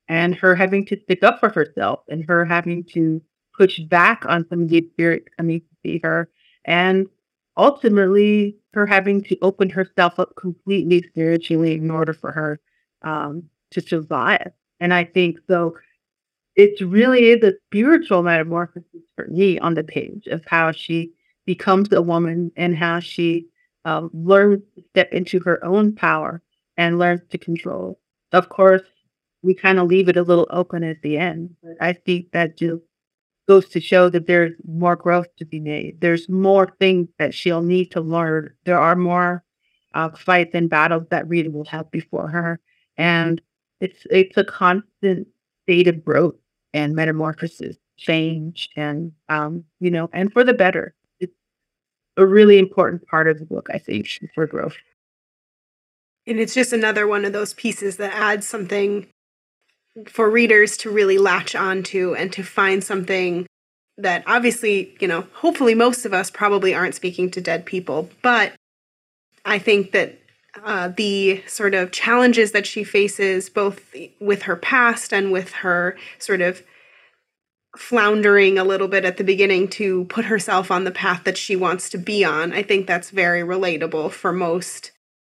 and 0.10 0.36
her 0.36 0.56
having 0.56 0.86
to 0.88 1.00
stick 1.04 1.24
up 1.24 1.40
for 1.40 1.50
herself 1.50 2.02
and 2.10 2.26
her 2.28 2.44
having 2.44 2.84
to 2.84 3.22
push 3.58 3.80
back 3.80 4.26
on 4.28 4.46
some 4.50 4.64
of 4.64 4.70
the 4.70 4.86
spirit 4.92 5.24
coming 5.38 5.62
to 5.62 5.68
see 5.84 6.02
her 6.04 6.30
and 6.66 7.08
ultimately 7.56 8.58
her 8.74 8.86
having 8.86 9.24
to 9.24 9.38
open 9.42 9.70
herself 9.70 10.20
up 10.20 10.36
completely 10.36 11.02
spiritually 11.08 11.76
in 11.76 11.90
order 11.92 12.14
for 12.14 12.32
her 12.32 12.60
um, 13.04 13.44
to 13.72 13.82
survive. 13.82 14.52
And 14.80 14.94
I 14.94 15.04
think 15.04 15.40
so 15.48 15.76
it's 16.56 16.82
really 16.82 17.36
the 17.36 17.58
spiritual 17.68 18.22
metamorphosis 18.22 19.04
for 19.16 19.28
me 19.28 19.58
on 19.60 19.76
the 19.76 19.84
page 19.84 20.28
of 20.28 20.44
how 20.46 20.72
she 20.72 21.12
becomes 21.46 21.92
a 21.94 22.02
woman 22.02 22.52
and 22.58 22.76
how 22.76 23.00
she 23.00 23.48
um, 23.86 24.10
learns 24.14 24.62
to 24.76 24.84
step 24.90 25.14
into 25.14 25.40
her 25.40 25.64
own 25.64 25.96
power 25.96 26.42
and 26.76 27.00
learns 27.00 27.22
to 27.30 27.38
control. 27.38 27.98
Of 28.34 28.50
course, 28.50 28.82
we 29.42 29.54
kind 29.54 29.80
of 29.80 29.88
leave 29.88 30.10
it 30.10 30.18
a 30.18 30.24
little 30.24 30.48
open 30.50 30.84
at 30.84 31.02
the 31.02 31.18
end, 31.18 31.56
but 31.64 31.78
I 31.80 31.94
think 31.94 32.32
that 32.34 32.58
just 32.58 32.84
goes 33.48 33.70
to 33.70 33.80
show 33.80 34.10
that 34.10 34.28
there's 34.28 34.54
more 34.68 34.96
growth 34.96 35.34
to 35.38 35.46
be 35.46 35.60
made. 35.60 36.02
There's 36.02 36.28
more 36.30 36.76
things 36.80 37.08
that 37.18 37.34
she'll 37.34 37.62
need 37.62 37.92
to 37.92 38.02
learn. 38.02 38.54
There 38.66 38.80
are 38.80 38.96
more 38.96 39.44
uh, 39.94 40.10
fights 40.10 40.52
and 40.54 40.70
battles 40.70 41.06
that 41.10 41.28
Rita 41.28 41.50
will 41.50 41.66
have 41.66 41.90
before 41.90 42.28
her, 42.28 42.60
and 42.98 43.42
it's 43.80 44.06
it's 44.10 44.38
a 44.38 44.44
constant 44.44 45.28
state 45.64 45.88
of 45.88 46.04
growth 46.04 46.36
and 46.74 46.96
metamorphosis, 46.96 47.78
change, 47.98 48.70
and 48.76 49.12
um, 49.30 49.64
you 49.80 49.92
know, 49.92 50.10
and 50.14 50.32
for 50.32 50.44
the 50.44 50.54
better. 50.54 50.94
It's 51.20 51.34
a 52.18 52.26
really 52.26 52.60
important 52.60 53.08
part 53.08 53.28
of 53.28 53.40
the 53.40 53.46
book, 53.46 53.70
I 53.74 53.78
think, 53.78 54.08
for 54.36 54.46
growth. 54.46 54.76
And 56.28 56.40
it's 56.40 56.54
just 56.54 56.74
another 56.74 57.08
one 57.08 57.26
of 57.26 57.34
those 57.34 57.54
pieces 57.54 57.98
that 57.98 58.14
adds 58.14 58.48
something 58.48 59.08
for 60.08 60.30
readers 60.30 60.78
to 60.78 60.92
really 60.92 61.18
latch 61.18 61.56
onto 61.56 62.14
and 62.14 62.32
to 62.34 62.44
find 62.44 62.84
something 62.84 63.48
that 63.98 64.24
obviously, 64.28 64.96
you 65.00 65.08
know, 65.08 65.28
hopefully 65.34 65.76
most 65.76 66.06
of 66.06 66.14
us 66.14 66.30
probably 66.30 66.74
aren't 66.74 66.96
speaking 66.96 67.30
to 67.32 67.42
dead 67.42 67.66
people, 67.66 68.10
but 68.22 68.54
I 69.44 69.60
think 69.60 69.92
that 69.92 70.19
uh, 70.64 70.90
the 70.90 71.44
sort 71.48 71.74
of 71.74 71.92
challenges 71.92 72.52
that 72.52 72.66
she 72.66 72.84
faces, 72.84 73.50
both 73.50 73.94
with 74.20 74.44
her 74.44 74.56
past 74.56 75.14
and 75.14 75.32
with 75.32 75.52
her 75.52 75.98
sort 76.18 76.42
of 76.42 76.64
floundering 77.78 78.58
a 78.58 78.64
little 78.64 78.88
bit 78.88 79.06
at 79.06 79.18
the 79.18 79.24
beginning 79.24 79.68
to 79.68 80.06
put 80.06 80.26
herself 80.26 80.72
on 80.72 80.84
the 80.84 80.92
path 80.92 81.24
that 81.24 81.38
she 81.38 81.56
wants 81.56 81.90
to 81.90 81.98
be 81.98 82.24
on. 82.24 82.52
I 82.52 82.64
think 82.64 82.88
that's 82.88 83.12
very 83.12 83.42
relatable 83.42 84.12
for 84.12 84.32
most 84.32 84.92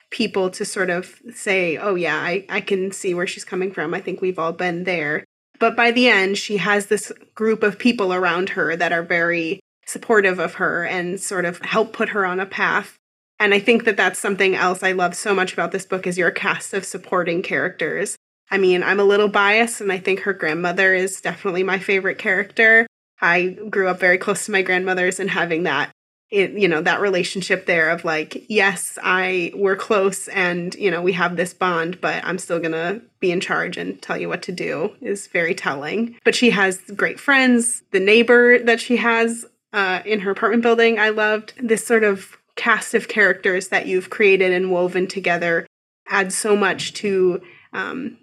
people 0.10 0.50
to 0.52 0.64
sort 0.64 0.90
of 0.90 1.20
say, 1.34 1.78
oh, 1.78 1.96
yeah, 1.96 2.16
I, 2.16 2.46
I 2.50 2.62
can 2.62 2.92
see 2.92 3.14
where 3.14 3.28
she's 3.28 3.44
coming 3.44 3.72
from. 3.72 3.94
I 3.94 4.02
think 4.02 4.22
we've 4.22 4.40
all 4.40 4.54
been 4.54 4.84
there. 4.84 5.26
But 5.60 5.76
by 5.76 5.92
the 5.92 6.08
end, 6.08 6.38
she 6.38 6.58
has 6.58 6.86
this 6.86 7.12
group 7.34 7.64
of 7.64 7.80
people 7.80 8.14
around 8.14 8.50
her 8.50 8.76
that 8.76 8.94
are 8.94 9.04
very 9.04 9.60
supportive 9.86 10.38
of 10.38 10.56
her 10.56 10.86
and 10.86 11.20
sort 11.20 11.46
of 11.46 11.60
help 11.62 11.94
put 11.94 12.10
her 12.10 12.26
on 12.26 12.40
a 12.40 12.46
path 12.46 12.98
and 13.40 13.54
I 13.54 13.60
think 13.60 13.86
that 13.86 13.98
that's 13.98 14.20
something 14.20 14.56
else 14.56 14.84
I 14.84 14.94
love 14.94 15.16
so 15.16 15.34
much 15.34 15.54
about 15.54 15.72
this 15.72 15.86
book 15.86 16.08
is 16.08 16.18
your 16.18 16.32
cast 16.32 16.74
of 16.74 16.86
supporting 16.86 17.42
characters. 17.42 18.16
I 18.50 18.58
mean, 18.58 18.82
I'm 18.82 19.00
a 19.00 19.04
little 19.06 19.28
biased 19.28 19.82
and 19.82 19.92
I 19.92 19.98
think 19.98 20.22
her 20.22 20.34
grandmother 20.34 20.94
is 20.94 21.22
definitely 21.22 21.64
my 21.64 21.80
favorite 21.80 22.18
character. 22.18 22.88
I 23.20 23.58
grew 23.70 23.88
up 23.88 24.00
very 24.00 24.18
close 24.18 24.46
to 24.46 24.52
my 24.52 24.62
grandmothers 24.62 25.20
and 25.20 25.30
having 25.30 25.64
that 25.64 25.92
it, 26.30 26.52
you 26.52 26.68
know 26.68 26.82
that 26.82 27.00
relationship 27.00 27.66
there 27.68 27.90
of 27.90 28.04
like 28.04 28.46
yes 28.50 28.98
i 29.02 29.52
we're 29.56 29.78
close 29.78 30.28
and 30.28 30.76
you 30.76 30.92
know 30.92 31.02
we 31.02 31.14
have 31.14 31.38
this 31.38 31.54
bond 31.54 32.02
but 32.02 32.22
i'm 32.26 32.38
still 32.38 32.60
gonna 32.60 33.00
be 33.22 33.32
in 33.32 33.40
charge 33.40 33.78
and 33.78 34.02
tell 34.02 34.18
you 34.18 34.28
what 34.28 34.42
to 34.42 34.52
do 34.52 34.94
is 35.02 35.28
very 35.28 35.56
telling 35.56 36.18
but 36.26 36.36
she 36.36 36.50
has 36.50 36.80
great 36.96 37.18
friends 37.18 37.82
the 37.92 38.00
neighbor 38.00 38.60
that 38.60 38.82
she 38.82 38.98
has 38.98 39.46
uh, 39.74 40.02
in 40.06 40.20
her 40.20 40.32
apartment 40.32 40.64
building 40.64 41.00
i 41.00 41.10
loved 41.10 41.54
this 41.62 41.86
sort 41.86 42.04
of 42.04 42.37
cast 42.58 42.94
of 42.94 43.08
characters 43.08 43.70
that 43.70 43.86
you've 43.86 44.10
created 44.10 44.52
and 44.52 44.72
woven 44.72 45.08
together 45.08 45.66
adds 46.10 46.36
so 46.36 46.56
much 46.56 46.94
to 46.94 47.42
um, 47.74 48.18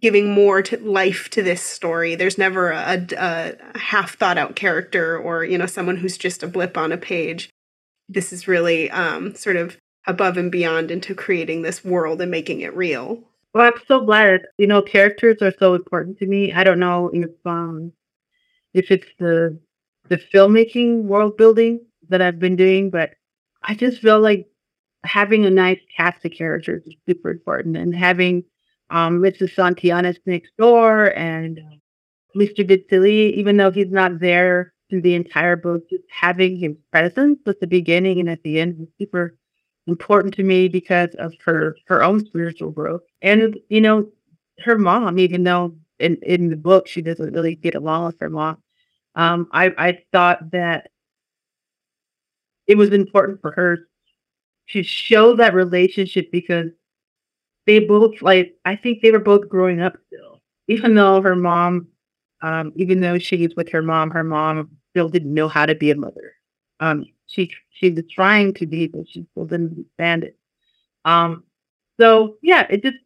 giving 0.00 0.30
more 0.32 0.62
to 0.62 0.78
life 0.78 1.28
to 1.30 1.42
this 1.42 1.62
story. 1.62 2.14
There's 2.14 2.38
never 2.38 2.70
a, 2.70 3.06
a, 3.16 3.78
half 3.78 4.16
thought 4.16 4.38
out 4.38 4.54
character 4.54 5.18
or 5.18 5.44
you 5.44 5.58
know 5.58 5.66
someone 5.66 5.96
who's 5.96 6.18
just 6.18 6.42
a 6.42 6.48
blip 6.48 6.76
on 6.76 6.92
a 6.92 6.98
page. 6.98 7.50
This 8.08 8.32
is 8.32 8.48
really 8.48 8.90
um, 8.90 9.34
sort 9.34 9.56
of 9.56 9.76
above 10.06 10.36
and 10.36 10.50
beyond 10.50 10.90
into 10.90 11.14
creating 11.14 11.62
this 11.62 11.84
world 11.84 12.20
and 12.20 12.30
making 12.30 12.60
it 12.60 12.74
real. 12.74 13.22
Well, 13.54 13.66
I'm 13.66 13.80
so 13.86 14.04
glad. 14.04 14.42
You 14.56 14.66
know, 14.66 14.82
characters 14.82 15.42
are 15.42 15.52
so 15.58 15.74
important 15.74 16.18
to 16.18 16.26
me. 16.26 16.52
I 16.52 16.64
don't 16.64 16.78
know 16.78 17.10
if 17.12 17.30
um 17.44 17.92
if 18.74 18.90
it's 18.90 19.08
the 19.18 19.58
the 20.08 20.18
filmmaking 20.18 21.04
world 21.04 21.36
building 21.36 21.80
that 22.08 22.22
I've 22.22 22.38
been 22.38 22.56
doing, 22.56 22.90
but 22.90 23.10
I 23.62 23.74
just 23.74 24.00
feel 24.00 24.20
like 24.20 24.46
having 25.04 25.44
a 25.44 25.50
nice 25.50 25.80
cast 25.96 26.24
of 26.24 26.32
characters 26.32 26.82
is 26.86 26.94
super 27.08 27.30
important, 27.30 27.76
and 27.76 27.94
having 27.94 28.44
um, 28.90 29.20
Mrs. 29.20 29.54
Santillanes 29.54 30.18
next 30.26 30.52
door 30.58 31.16
and 31.16 31.60
Mr. 32.36 32.66
Ditzili, 32.66 33.32
even 33.34 33.56
though 33.56 33.70
he's 33.70 33.90
not 33.90 34.20
there 34.20 34.72
in 34.90 35.02
the 35.02 35.14
entire 35.14 35.56
book, 35.56 35.88
just 35.90 36.04
having 36.10 36.56
his 36.56 36.72
presence 36.90 37.38
at 37.46 37.60
the 37.60 37.66
beginning 37.66 38.20
and 38.20 38.30
at 38.30 38.42
the 38.42 38.60
end 38.60 38.78
was 38.78 38.88
super 38.98 39.36
important 39.86 40.34
to 40.34 40.42
me 40.42 40.68
because 40.68 41.14
of 41.18 41.32
her 41.44 41.76
her 41.86 42.02
own 42.02 42.24
spiritual 42.24 42.70
growth, 42.70 43.02
and 43.22 43.58
you 43.68 43.80
know, 43.80 44.08
her 44.60 44.78
mom. 44.78 45.18
Even 45.18 45.44
though 45.44 45.76
in 45.98 46.16
in 46.22 46.48
the 46.50 46.56
book 46.56 46.86
she 46.86 47.02
doesn't 47.02 47.32
really 47.32 47.54
get 47.56 47.74
along 47.74 48.06
with 48.06 48.20
her 48.20 48.30
mom, 48.30 48.58
um, 49.14 49.48
I 49.52 49.72
I 49.78 49.98
thought 50.12 50.50
that 50.52 50.90
it 52.68 52.76
was 52.76 52.90
important 52.90 53.40
for 53.40 53.52
her 53.52 53.88
to 54.70 54.82
show 54.82 55.34
that 55.36 55.54
relationship 55.54 56.30
because 56.30 56.70
they 57.66 57.80
both 57.80 58.22
like 58.22 58.54
I 58.64 58.76
think 58.76 59.02
they 59.02 59.10
were 59.10 59.18
both 59.20 59.48
growing 59.48 59.80
up 59.80 59.96
still. 60.06 60.40
Even 60.68 60.94
though 60.94 61.20
her 61.22 61.36
mom, 61.36 61.88
um, 62.42 62.72
even 62.76 63.00
though 63.00 63.18
she's 63.18 63.54
with 63.56 63.70
her 63.70 63.82
mom, 63.82 64.10
her 64.10 64.24
mom 64.24 64.70
still 64.90 65.08
didn't 65.08 65.34
know 65.34 65.48
how 65.48 65.66
to 65.66 65.74
be 65.74 65.90
a 65.90 65.96
mother. 65.96 66.34
Um, 66.80 67.06
she 67.26 67.52
she 67.70 67.90
was 67.90 68.04
trying 68.10 68.54
to 68.54 68.66
be, 68.66 68.88
but 68.88 69.08
she 69.08 69.26
still 69.32 69.46
didn't 69.46 69.70
understand 69.72 70.24
it. 70.24 70.38
Um, 71.04 71.44
so 72.00 72.36
yeah, 72.42 72.66
it 72.70 72.82
just 72.82 72.96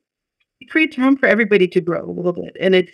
it 0.60 0.70
creates 0.70 0.98
room 0.98 1.16
for 1.16 1.26
everybody 1.26 1.68
to 1.68 1.80
grow 1.80 2.04
a 2.04 2.12
little 2.12 2.32
bit, 2.32 2.56
and 2.60 2.74
it's 2.74 2.92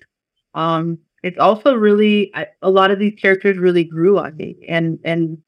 um, 0.54 0.98
it's 1.22 1.38
also 1.38 1.74
really 1.74 2.30
I, 2.34 2.48
a 2.62 2.70
lot 2.70 2.90
of 2.90 2.98
these 2.98 3.14
characters 3.20 3.58
really 3.58 3.84
grew 3.84 4.18
on 4.18 4.36
me, 4.36 4.64
and 4.68 4.98
and 5.04 5.38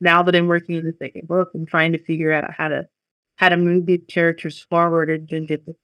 now 0.00 0.22
that 0.22 0.34
I'm 0.34 0.46
working 0.46 0.76
in 0.76 0.84
the 0.84 0.94
second 0.98 1.28
book, 1.28 1.50
I'm 1.54 1.66
trying 1.66 1.92
to 1.92 2.04
figure 2.04 2.32
out 2.32 2.52
how 2.52 2.68
to 2.68 2.86
how 3.36 3.48
to 3.48 3.56
move 3.56 3.86
these 3.86 4.02
characters 4.08 4.60
forward 4.60 5.08
and. 5.08 5.76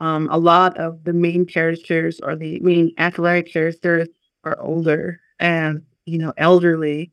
Um, 0.00 0.28
a 0.32 0.38
lot 0.38 0.78
of 0.78 1.04
the 1.04 1.12
main 1.12 1.46
characters 1.46 2.18
or 2.20 2.34
the 2.34 2.58
main 2.60 2.92
athletic 2.98 3.52
characters 3.52 4.08
are 4.42 4.60
older 4.60 5.20
and 5.38 5.82
you 6.06 6.18
know 6.18 6.32
elderly. 6.36 7.12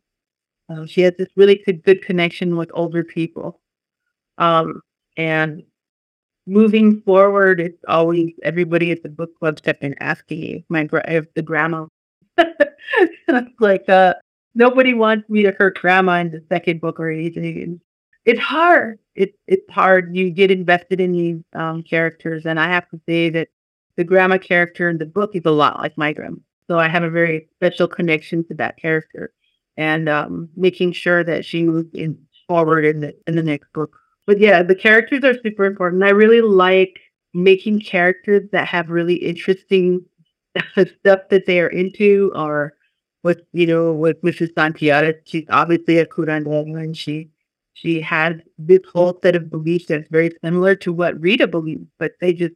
Um, 0.69 0.87
she 0.87 1.01
has 1.01 1.13
this 1.17 1.29
really 1.35 1.61
good, 1.65 1.83
good 1.83 2.01
connection 2.01 2.55
with 2.55 2.71
older 2.73 3.03
people. 3.03 3.59
Um, 4.37 4.81
and 5.17 5.63
moving 6.47 7.01
forward, 7.01 7.59
it's 7.59 7.83
always 7.87 8.31
everybody 8.43 8.91
at 8.91 9.03
the 9.03 9.09
book 9.09 9.37
club 9.37 9.59
have 9.65 9.79
been 9.79 9.95
asking 9.99 10.39
me, 10.39 10.65
my 10.69 10.83
gra- 10.85 11.25
the 11.35 11.41
grandma. 11.41 11.85
like, 13.59 13.87
uh, 13.89 14.13
nobody 14.59 14.93
wants 14.93 15.27
me 15.29 15.41
to 15.43 15.51
hurt 15.57 15.79
grandma 15.79 16.19
in 16.19 16.31
the 16.31 16.43
second 16.49 16.81
book 16.81 16.99
or 16.99 17.09
anything. 17.09 17.81
it's 18.25 18.39
hard. 18.39 18.99
It, 19.15 19.33
it's 19.47 19.69
hard. 19.71 20.15
You 20.15 20.29
get 20.29 20.51
invested 20.51 21.01
in 21.01 21.13
these 21.13 21.41
um, 21.53 21.81
characters. 21.81 22.45
And 22.45 22.59
I 22.59 22.67
have 22.67 22.87
to 22.89 23.01
say 23.07 23.29
that 23.31 23.47
the 23.95 24.03
grandma 24.03 24.37
character 24.37 24.89
in 24.89 24.99
the 24.99 25.05
book 25.05 25.31
is 25.33 25.45
a 25.45 25.51
lot 25.51 25.79
like 25.79 25.97
my 25.97 26.13
grandma. 26.13 26.37
So 26.67 26.77
I 26.77 26.87
have 26.87 27.03
a 27.03 27.09
very 27.09 27.47
special 27.55 27.87
connection 27.87 28.45
to 28.49 28.53
that 28.55 28.77
character 28.77 29.33
and 29.77 30.07
um, 30.07 30.49
making 30.55 30.91
sure 30.91 31.23
that 31.23 31.43
she 31.43 31.63
moves 31.63 31.89
in 31.95 32.19
forward 32.47 32.85
in 32.85 32.99
the, 32.99 33.15
in 33.27 33.35
the 33.35 33.43
next 33.43 33.71
book 33.73 33.95
but 34.29 34.39
yeah, 34.39 34.61
the 34.61 34.75
characters 34.75 35.23
are 35.23 35.33
super 35.41 35.65
important. 35.65 36.03
I 36.03 36.09
really 36.09 36.41
like 36.41 36.99
making 37.33 37.79
characters 37.79 38.47
that 38.51 38.67
have 38.67 38.91
really 38.91 39.15
interesting 39.15 40.05
stuff 40.77 41.21
that 41.31 41.47
they 41.47 41.59
are 41.61 41.69
into 41.69 42.31
or 42.35 42.75
with 43.23 43.41
you 43.53 43.67
know 43.67 43.93
with 43.93 44.21
Mrs. 44.21 44.53
Santiago, 44.55 45.13
she's 45.25 45.45
obviously 45.49 45.97
a 45.99 46.05
curandera 46.05 46.81
and 46.83 46.95
she 46.97 47.29
she 47.73 48.01
has 48.01 48.35
this 48.57 48.81
whole 48.93 49.19
set 49.23 49.35
of 49.35 49.49
beliefs 49.49 49.85
that's 49.87 50.09
very 50.09 50.31
similar 50.43 50.75
to 50.75 50.93
what 50.93 51.19
Rita 51.19 51.47
believes, 51.47 51.85
but 51.97 52.13
they 52.21 52.33
just 52.33 52.55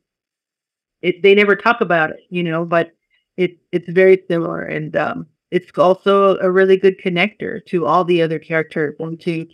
it 1.02 1.21
they 1.23 1.36
never 1.36 1.56
talk 1.56 1.82
about 1.82 2.12
it, 2.12 2.21
you 2.30 2.43
know, 2.43 2.65
but 2.65 2.91
it 3.38 3.58
it's 3.71 3.89
very 3.89 4.23
similar 4.30 4.62
and 4.62 4.95
um 4.95 5.28
it's 5.52 5.71
also 5.78 6.38
a 6.39 6.49
really 6.52 6.78
good 6.78 6.99
connector 6.99 7.63
to 7.67 7.86
all 7.86 8.04
the 8.04 8.21
other 8.21 8.39
characters 8.39 8.95
and 8.99 9.19
to 9.21 9.47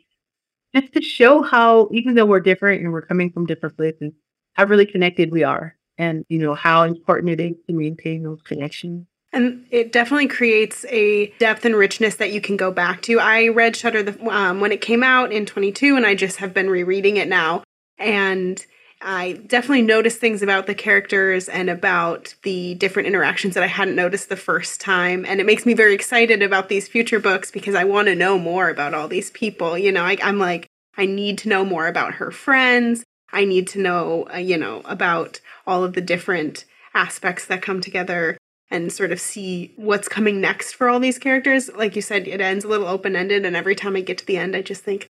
just 0.75 0.93
to 0.93 1.01
show 1.01 1.41
how, 1.41 1.89
even 1.91 2.15
though 2.15 2.25
we're 2.25 2.39
different 2.39 2.81
and 2.81 2.91
we're 2.93 3.01
coming 3.01 3.31
from 3.31 3.45
different 3.45 3.75
places, 3.77 4.13
how 4.53 4.65
really 4.65 4.85
connected 4.85 5.31
we 5.31 5.43
are 5.43 5.75
and, 5.97 6.25
you 6.29 6.39
know, 6.39 6.53
how 6.55 6.83
important 6.83 7.29
it 7.29 7.41
is 7.41 7.55
to 7.67 7.73
maintain 7.73 8.23
those 8.23 8.41
connections. 8.43 9.05
And 9.31 9.65
it 9.69 9.91
definitely 9.91 10.27
creates 10.27 10.85
a 10.89 11.27
depth 11.39 11.63
and 11.63 11.75
richness 11.75 12.15
that 12.15 12.31
you 12.31 12.41
can 12.41 12.57
go 12.57 12.71
back 12.71 13.01
to. 13.03 13.19
I 13.19 13.49
read 13.49 13.75
Shutter 13.75 14.01
the, 14.01 14.27
um, 14.27 14.59
when 14.59 14.71
it 14.71 14.81
came 14.81 15.03
out 15.03 15.31
in 15.31 15.45
22, 15.45 15.95
and 15.95 16.05
I 16.05 16.15
just 16.15 16.37
have 16.37 16.53
been 16.53 16.69
rereading 16.69 17.17
it 17.17 17.27
now. 17.27 17.63
And 17.99 18.65
I 19.01 19.33
definitely 19.47 19.83
noticed 19.83 20.19
things 20.19 20.41
about 20.41 20.67
the 20.67 20.75
characters 20.75 21.47
and 21.47 21.69
about 21.69 22.33
the 22.43 22.75
different 22.75 23.07
interactions 23.07 23.53
that 23.53 23.63
I 23.63 23.67
hadn't 23.67 23.95
noticed 23.95 24.29
the 24.29 24.35
first 24.35 24.81
time. 24.81 25.25
And 25.25 25.39
it 25.39 25.45
makes 25.45 25.65
me 25.65 25.73
very 25.73 25.93
excited 25.93 26.41
about 26.41 26.67
these 26.67 26.87
future 26.87 27.19
books 27.19 27.51
because 27.51 27.75
I 27.75 27.85
want 27.85 28.07
to 28.07 28.15
know 28.15 28.37
more 28.37 28.69
about 28.69 28.93
all 28.93 29.07
these 29.07 29.31
people. 29.31 29.77
You 29.77 29.91
know, 29.91 30.03
I, 30.03 30.17
am 30.21 30.39
like, 30.39 30.67
I 30.97 31.05
need 31.05 31.37
to 31.39 31.49
know 31.49 31.63
more 31.63 31.87
about 31.87 32.15
her 32.15 32.31
friends. 32.31 33.03
I 33.31 33.45
need 33.45 33.67
to 33.69 33.79
know, 33.79 34.27
uh, 34.33 34.37
you 34.37 34.57
know, 34.57 34.81
about 34.85 35.39
all 35.65 35.83
of 35.83 35.93
the 35.93 36.01
different 36.01 36.65
aspects 36.93 37.45
that 37.45 37.61
come 37.61 37.79
together 37.79 38.37
and 38.71 38.91
sort 38.91 39.11
of 39.11 39.19
see 39.19 39.73
what's 39.75 40.07
coming 40.07 40.39
next 40.39 40.73
for 40.73 40.89
all 40.89 40.99
these 40.99 41.17
characters. 41.17 41.69
Like 41.75 41.95
you 41.95 42.01
said, 42.01 42.27
it 42.27 42.41
ends 42.41 42.65
a 42.65 42.67
little 42.67 42.87
open 42.87 43.15
ended. 43.15 43.45
And 43.45 43.55
every 43.55 43.75
time 43.75 43.95
I 43.95 44.01
get 44.01 44.17
to 44.19 44.25
the 44.25 44.37
end, 44.37 44.55
I 44.55 44.61
just 44.61 44.83
think, 44.83 45.07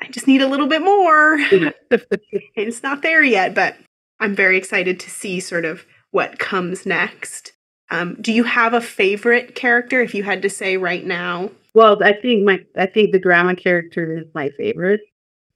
I 0.00 0.08
just 0.08 0.26
need 0.26 0.42
a 0.42 0.48
little 0.48 0.66
bit 0.66 0.82
more. 0.82 1.36
it's 2.56 2.82
not 2.82 3.02
there 3.02 3.22
yet, 3.22 3.54
but 3.54 3.76
I'm 4.20 4.34
very 4.34 4.56
excited 4.56 4.98
to 5.00 5.10
see 5.10 5.40
sort 5.40 5.64
of 5.64 5.86
what 6.10 6.38
comes 6.38 6.86
next. 6.86 7.52
Um, 7.90 8.16
do 8.20 8.32
you 8.32 8.44
have 8.44 8.74
a 8.74 8.80
favorite 8.80 9.54
character 9.54 10.00
if 10.02 10.14
you 10.14 10.22
had 10.22 10.42
to 10.42 10.50
say 10.50 10.76
right 10.76 11.04
now? 11.04 11.50
Well, 11.74 12.02
I 12.02 12.12
think 12.12 12.44
my 12.44 12.64
I 12.76 12.86
think 12.86 13.12
the 13.12 13.20
grandma 13.20 13.54
character 13.54 14.18
is 14.18 14.26
my 14.34 14.50
favorite, 14.50 15.00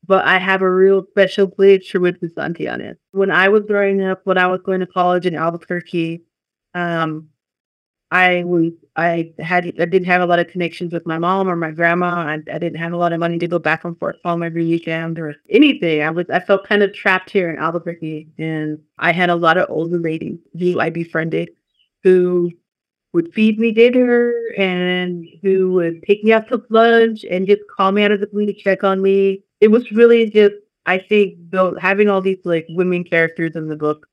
but 0.07 0.25
I 0.25 0.39
have 0.39 0.63
a 0.63 0.71
real 0.71 1.05
special 1.11 1.49
place 1.49 1.89
for 1.89 2.01
with 2.01 2.21
Santianes. 2.21 2.97
When 3.11 3.31
I 3.31 3.49
was 3.49 3.65
growing 3.65 4.03
up, 4.03 4.21
when 4.25 4.39
I 4.39 4.47
was 4.47 4.61
going 4.65 4.81
to 4.81 4.87
college 4.87 5.27
in 5.27 5.35
Albuquerque, 5.35 6.23
um, 6.75 7.29
I 8.13 8.45
was 8.45 8.73
I 8.95 9.33
had 9.39 9.67
I 9.81 9.87
didn't 9.87 10.05
have 10.05 10.21
a 10.21 10.27
lot 10.27 10.39
of 10.39 10.49
connections 10.49 10.93
with 10.93 11.07
my 11.07 11.19
mom 11.19 11.49
or 11.49 11.57
my 11.57 11.71
grandma. 11.71 12.07
I, 12.07 12.35
I 12.35 12.59
didn't 12.59 12.77
have 12.77 12.93
a 12.93 12.97
lot 12.99 13.15
of 13.15 13.21
money 13.21 13.39
to 13.39 13.49
go 13.49 13.59
back 13.59 13.85
and 13.85 13.99
forth 13.99 14.17
home 14.23 14.43
every 14.43 14.67
weekend 14.67 15.19
or 15.19 15.35
anything. 15.49 16.03
I 16.03 16.11
was 16.11 16.27
I 16.29 16.41
felt 16.41 16.69
kind 16.69 16.83
of 16.83 16.93
trapped 16.93 17.31
here 17.31 17.49
in 17.49 17.59
Albuquerque, 17.59 18.29
and 18.39 18.79
I 18.99 19.13
had 19.13 19.31
a 19.31 19.35
lot 19.35 19.57
of 19.57 19.71
older 19.71 19.99
ladies 19.99 20.39
who 20.59 20.79
I 20.79 20.91
befriended 20.91 21.51
who 22.03 22.51
would 23.15 23.33
feed 23.33 23.59
me 23.59 23.73
dinner 23.73 24.35
and 24.59 25.27
who 25.43 25.73
would 25.73 26.03
take 26.03 26.23
me 26.25 26.33
out 26.33 26.49
to 26.49 26.63
lunch 26.71 27.25
and 27.31 27.47
just 27.47 27.63
call 27.75 27.93
me 27.93 28.03
out 28.03 28.13
of 28.13 28.21
the 28.21 28.27
blue 28.27 28.47
to 28.47 28.55
check 28.55 28.85
on 28.85 29.01
me. 29.01 29.43
It 29.61 29.69
was 29.69 29.91
really 29.93 30.29
just 30.31 30.55
I 30.85 30.99
think 30.99 31.39
though 31.51 31.77
having 31.81 32.09
all 32.11 32.21
these 32.21 32.41
like 32.45 32.67
women 32.71 33.05
characters 33.05 33.57
in 33.57 33.69
the 33.69 33.77
book 33.77 34.07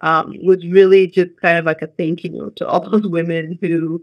um, 0.00 0.34
was 0.42 0.64
really 0.66 1.06
just 1.06 1.30
kind 1.40 1.58
of 1.58 1.64
like 1.64 1.82
a 1.82 1.86
thank 1.86 2.24
you 2.24 2.52
to 2.56 2.66
all 2.66 2.80
those 2.80 3.06
women 3.06 3.58
who 3.60 4.02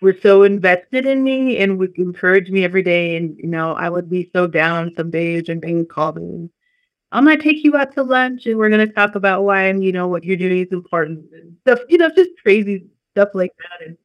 were 0.00 0.16
so 0.20 0.42
invested 0.42 1.06
in 1.06 1.22
me 1.22 1.58
and 1.58 1.78
would 1.78 1.96
encourage 1.96 2.50
me 2.50 2.64
every 2.64 2.82
day. 2.82 3.16
And, 3.16 3.36
you 3.38 3.48
know, 3.48 3.72
I 3.72 3.88
would 3.88 4.10
be 4.10 4.30
so 4.34 4.46
down 4.46 4.92
some 4.96 5.10
days 5.10 5.48
and 5.48 5.62
they 5.62 5.74
would 5.74 5.88
call 5.88 6.12
me. 6.12 6.50
I'm 7.12 7.24
gonna 7.24 7.36
take 7.36 7.62
you 7.62 7.76
out 7.76 7.92
to 7.94 8.02
lunch 8.02 8.46
and 8.46 8.58
we're 8.58 8.70
gonna 8.70 8.86
talk 8.86 9.14
about 9.14 9.44
why 9.44 9.64
and 9.64 9.84
you 9.84 9.92
know 9.92 10.08
what 10.08 10.24
you're 10.24 10.36
doing 10.36 10.60
is 10.60 10.72
important 10.72 11.26
and 11.32 11.56
stuff, 11.60 11.80
you 11.88 11.98
know, 11.98 12.10
just 12.10 12.30
crazy 12.42 12.86
stuff 13.10 13.28
like 13.34 13.52
that. 13.58 13.86
And 13.86 13.98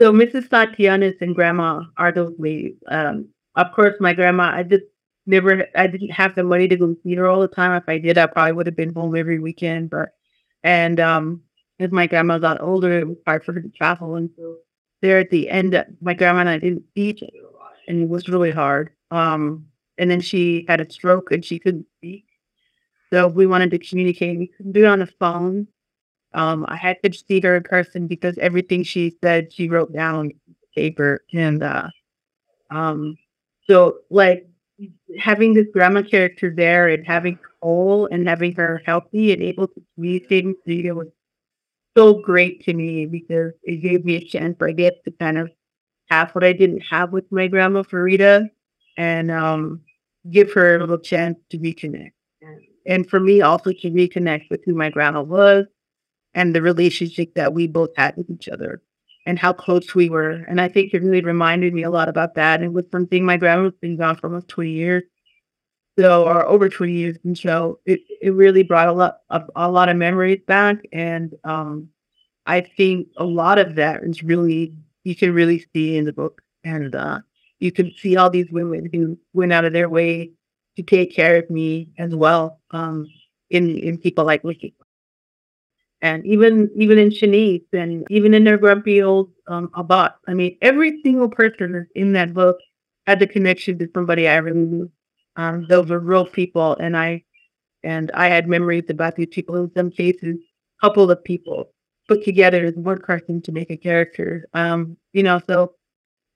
so 0.00 0.12
Mrs. 0.12 0.48
Santianes 0.48 1.20
and 1.20 1.34
grandma 1.36 1.82
are 1.96 2.10
those 2.12 2.34
ladies. 2.38 2.74
Um, 2.88 3.28
of 3.54 3.72
course 3.72 3.94
my 4.00 4.12
grandma, 4.12 4.50
I 4.54 4.64
just 4.64 4.84
never 5.26 5.68
I 5.76 5.86
didn't 5.86 6.10
have 6.10 6.34
the 6.34 6.42
money 6.42 6.66
to 6.66 6.76
go 6.76 6.96
see 7.04 7.14
her 7.14 7.28
all 7.28 7.40
the 7.40 7.48
time. 7.48 7.72
If 7.72 7.84
I 7.88 7.98
did, 7.98 8.18
I 8.18 8.26
probably 8.26 8.52
would 8.52 8.66
have 8.66 8.76
been 8.76 8.94
home 8.94 9.14
every 9.14 9.38
weekend, 9.38 9.90
but 9.90 10.17
and 10.62 11.00
um, 11.00 11.42
as 11.80 11.90
my 11.90 12.06
grandma 12.06 12.38
got 12.38 12.60
older, 12.60 12.98
it 12.98 13.08
was 13.08 13.18
hard 13.26 13.44
for 13.44 13.52
her 13.52 13.60
to 13.60 13.68
travel. 13.70 14.16
And 14.16 14.30
so 14.36 14.56
there 15.00 15.18
at 15.18 15.30
the 15.30 15.48
end, 15.48 15.82
my 16.00 16.14
grandma 16.14 16.40
and 16.40 16.48
I 16.48 16.58
didn't 16.58 16.84
other 16.96 17.28
and 17.88 18.02
it 18.02 18.08
was 18.08 18.28
really 18.28 18.50
hard. 18.50 18.90
Um, 19.10 19.66
and 19.96 20.10
then 20.10 20.20
she 20.20 20.64
had 20.68 20.80
a 20.80 20.90
stroke 20.90 21.32
and 21.32 21.44
she 21.44 21.58
couldn't 21.58 21.86
speak. 21.96 22.26
So 23.10 23.26
we 23.26 23.46
wanted 23.46 23.70
to 23.70 23.78
communicate. 23.78 24.38
We 24.38 24.48
couldn't 24.48 24.72
do 24.72 24.84
it 24.84 24.88
on 24.88 24.98
the 24.98 25.06
phone. 25.06 25.66
Um, 26.34 26.66
I 26.68 26.76
had 26.76 26.98
to 27.02 27.12
see 27.12 27.40
her 27.40 27.56
in 27.56 27.62
person 27.62 28.06
because 28.06 28.36
everything 28.38 28.82
she 28.82 29.16
said, 29.22 29.52
she 29.52 29.68
wrote 29.68 29.92
down 29.92 30.14
on 30.14 30.32
paper. 30.74 31.24
And 31.32 31.62
uh, 31.62 31.88
um, 32.70 33.16
so, 33.66 33.98
like, 34.10 34.46
having 35.18 35.54
this 35.54 35.66
grandma 35.72 36.02
character 36.02 36.52
there 36.54 36.88
and 36.88 37.06
having 37.06 37.38
whole 37.62 38.06
and 38.06 38.28
having 38.28 38.54
her 38.54 38.82
healthy 38.84 39.32
and 39.32 39.42
able 39.42 39.68
to 39.68 39.82
communicate 39.94 40.46
with 40.46 40.56
Rita 40.66 40.94
was 40.94 41.08
so 41.96 42.14
great 42.14 42.64
to 42.64 42.74
me 42.74 43.06
because 43.06 43.52
it 43.62 43.76
gave 43.76 44.04
me 44.04 44.16
a 44.16 44.24
chance, 44.24 44.56
I 44.62 44.72
guess, 44.72 44.92
to 45.04 45.10
kind 45.12 45.38
of 45.38 45.50
have 46.10 46.30
what 46.32 46.44
I 46.44 46.52
didn't 46.52 46.80
have 46.80 47.12
with 47.12 47.30
my 47.30 47.48
grandma 47.48 47.82
Farida 47.82 48.48
and 48.96 49.30
um, 49.30 49.80
give 50.30 50.52
her 50.52 50.76
a 50.76 50.80
little 50.80 50.98
chance 50.98 51.38
to 51.50 51.58
reconnect. 51.58 52.12
And 52.86 53.08
for 53.08 53.20
me 53.20 53.42
also 53.42 53.72
to 53.72 53.90
reconnect 53.90 54.50
with 54.50 54.64
who 54.64 54.74
my 54.74 54.90
grandma 54.90 55.22
was 55.22 55.66
and 56.34 56.54
the 56.54 56.62
relationship 56.62 57.34
that 57.34 57.52
we 57.52 57.66
both 57.66 57.90
had 57.96 58.16
with 58.16 58.30
each 58.30 58.48
other 58.48 58.80
and 59.26 59.38
how 59.38 59.52
close 59.52 59.94
we 59.94 60.08
were. 60.08 60.44
And 60.48 60.60
I 60.60 60.68
think 60.68 60.94
it 60.94 61.02
really 61.02 61.20
reminded 61.20 61.74
me 61.74 61.82
a 61.82 61.90
lot 61.90 62.08
about 62.08 62.34
that. 62.36 62.62
And 62.62 62.72
with 62.72 62.90
something 62.90 63.24
my 63.24 63.36
grandma's 63.36 63.74
been 63.80 63.96
gone 63.98 64.16
for 64.16 64.28
almost 64.28 64.48
20 64.48 64.70
years. 64.70 65.02
So, 65.98 66.24
or 66.24 66.46
over 66.46 66.68
20 66.68 66.92
years. 66.92 67.16
And 67.24 67.36
so 67.36 67.80
it, 67.84 68.00
it 68.22 68.30
really 68.30 68.62
brought 68.62 68.88
a 68.88 68.92
lot, 68.92 69.18
a, 69.30 69.42
a 69.56 69.70
lot 69.70 69.88
of 69.88 69.96
memories 69.96 70.40
back. 70.46 70.76
And 70.92 71.34
um, 71.42 71.88
I 72.46 72.60
think 72.60 73.08
a 73.16 73.24
lot 73.24 73.58
of 73.58 73.74
that 73.76 74.04
is 74.04 74.22
really, 74.22 74.74
you 75.02 75.16
can 75.16 75.32
really 75.32 75.66
see 75.74 75.96
in 75.96 76.04
the 76.04 76.12
book. 76.12 76.40
And 76.62 76.94
uh, 76.94 77.20
you 77.58 77.72
can 77.72 77.92
see 77.96 78.16
all 78.16 78.30
these 78.30 78.50
women 78.50 78.88
who 78.92 79.18
went 79.32 79.52
out 79.52 79.64
of 79.64 79.72
their 79.72 79.88
way 79.88 80.30
to 80.76 80.82
take 80.82 81.14
care 81.14 81.36
of 81.36 81.50
me 81.50 81.88
as 81.98 82.14
well 82.14 82.60
um, 82.70 83.08
in, 83.50 83.76
in 83.78 83.98
people 83.98 84.24
like 84.24 84.42
Ricky 84.44 84.74
and 86.00 86.24
even 86.26 86.70
even 86.76 86.98
in 86.98 87.10
Shanice 87.10 87.64
and 87.72 88.06
even 88.10 88.34
in 88.34 88.44
their 88.44 88.58
grumpy 88.58 89.02
old 89.02 89.32
um. 89.48 89.70
I 89.74 90.34
mean, 90.34 90.56
every 90.62 91.00
single 91.02 91.28
person 91.28 91.86
in 91.94 92.12
that 92.12 92.34
book 92.34 92.58
had 93.06 93.18
the 93.18 93.26
connection 93.26 93.78
to 93.78 93.88
somebody 93.94 94.28
I 94.28 94.36
really 94.36 94.60
knew. 94.60 94.90
Um, 95.38 95.66
those 95.68 95.90
were 95.90 96.00
real 96.00 96.26
people, 96.26 96.76
and 96.78 96.96
I 96.98 97.24
and 97.84 98.10
I 98.14 98.28
had 98.28 98.48
memories 98.48 98.84
about 98.90 99.16
these 99.16 99.28
people. 99.30 99.56
In 99.56 99.72
some 99.76 99.90
cases, 99.90 100.36
a 100.82 100.86
couple 100.86 101.10
of 101.10 101.24
people 101.24 101.72
put 102.08 102.24
together 102.24 102.64
as 102.66 102.74
one 102.76 103.00
person 103.00 103.42
to 103.42 103.52
make 103.52 103.70
a 103.70 103.76
character. 103.78 104.46
Um, 104.54 104.96
you 105.12 105.22
know, 105.24 105.40
so 105.48 105.74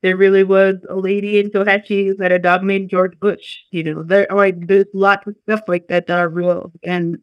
there 0.03 0.16
really 0.16 0.44
was 0.44 0.76
a 0.88 0.96
lady 0.96 1.38
in 1.38 1.50
Tohatchi 1.50 2.16
that 2.18 2.32
a 2.32 2.38
dog 2.38 2.64
named 2.64 2.90
George 2.90 3.18
Bush. 3.20 3.59
You 3.70 3.84
know, 3.84 4.03
there 4.03 4.30
are 4.32 4.36
like 4.38 4.66
there's 4.66 4.86
lots 4.94 5.26
of 5.26 5.36
stuff 5.44 5.62
like 5.68 5.88
that 5.88 6.07
that 6.09 6.18
are 6.18 6.28
real, 6.28 6.72
and 6.82 7.18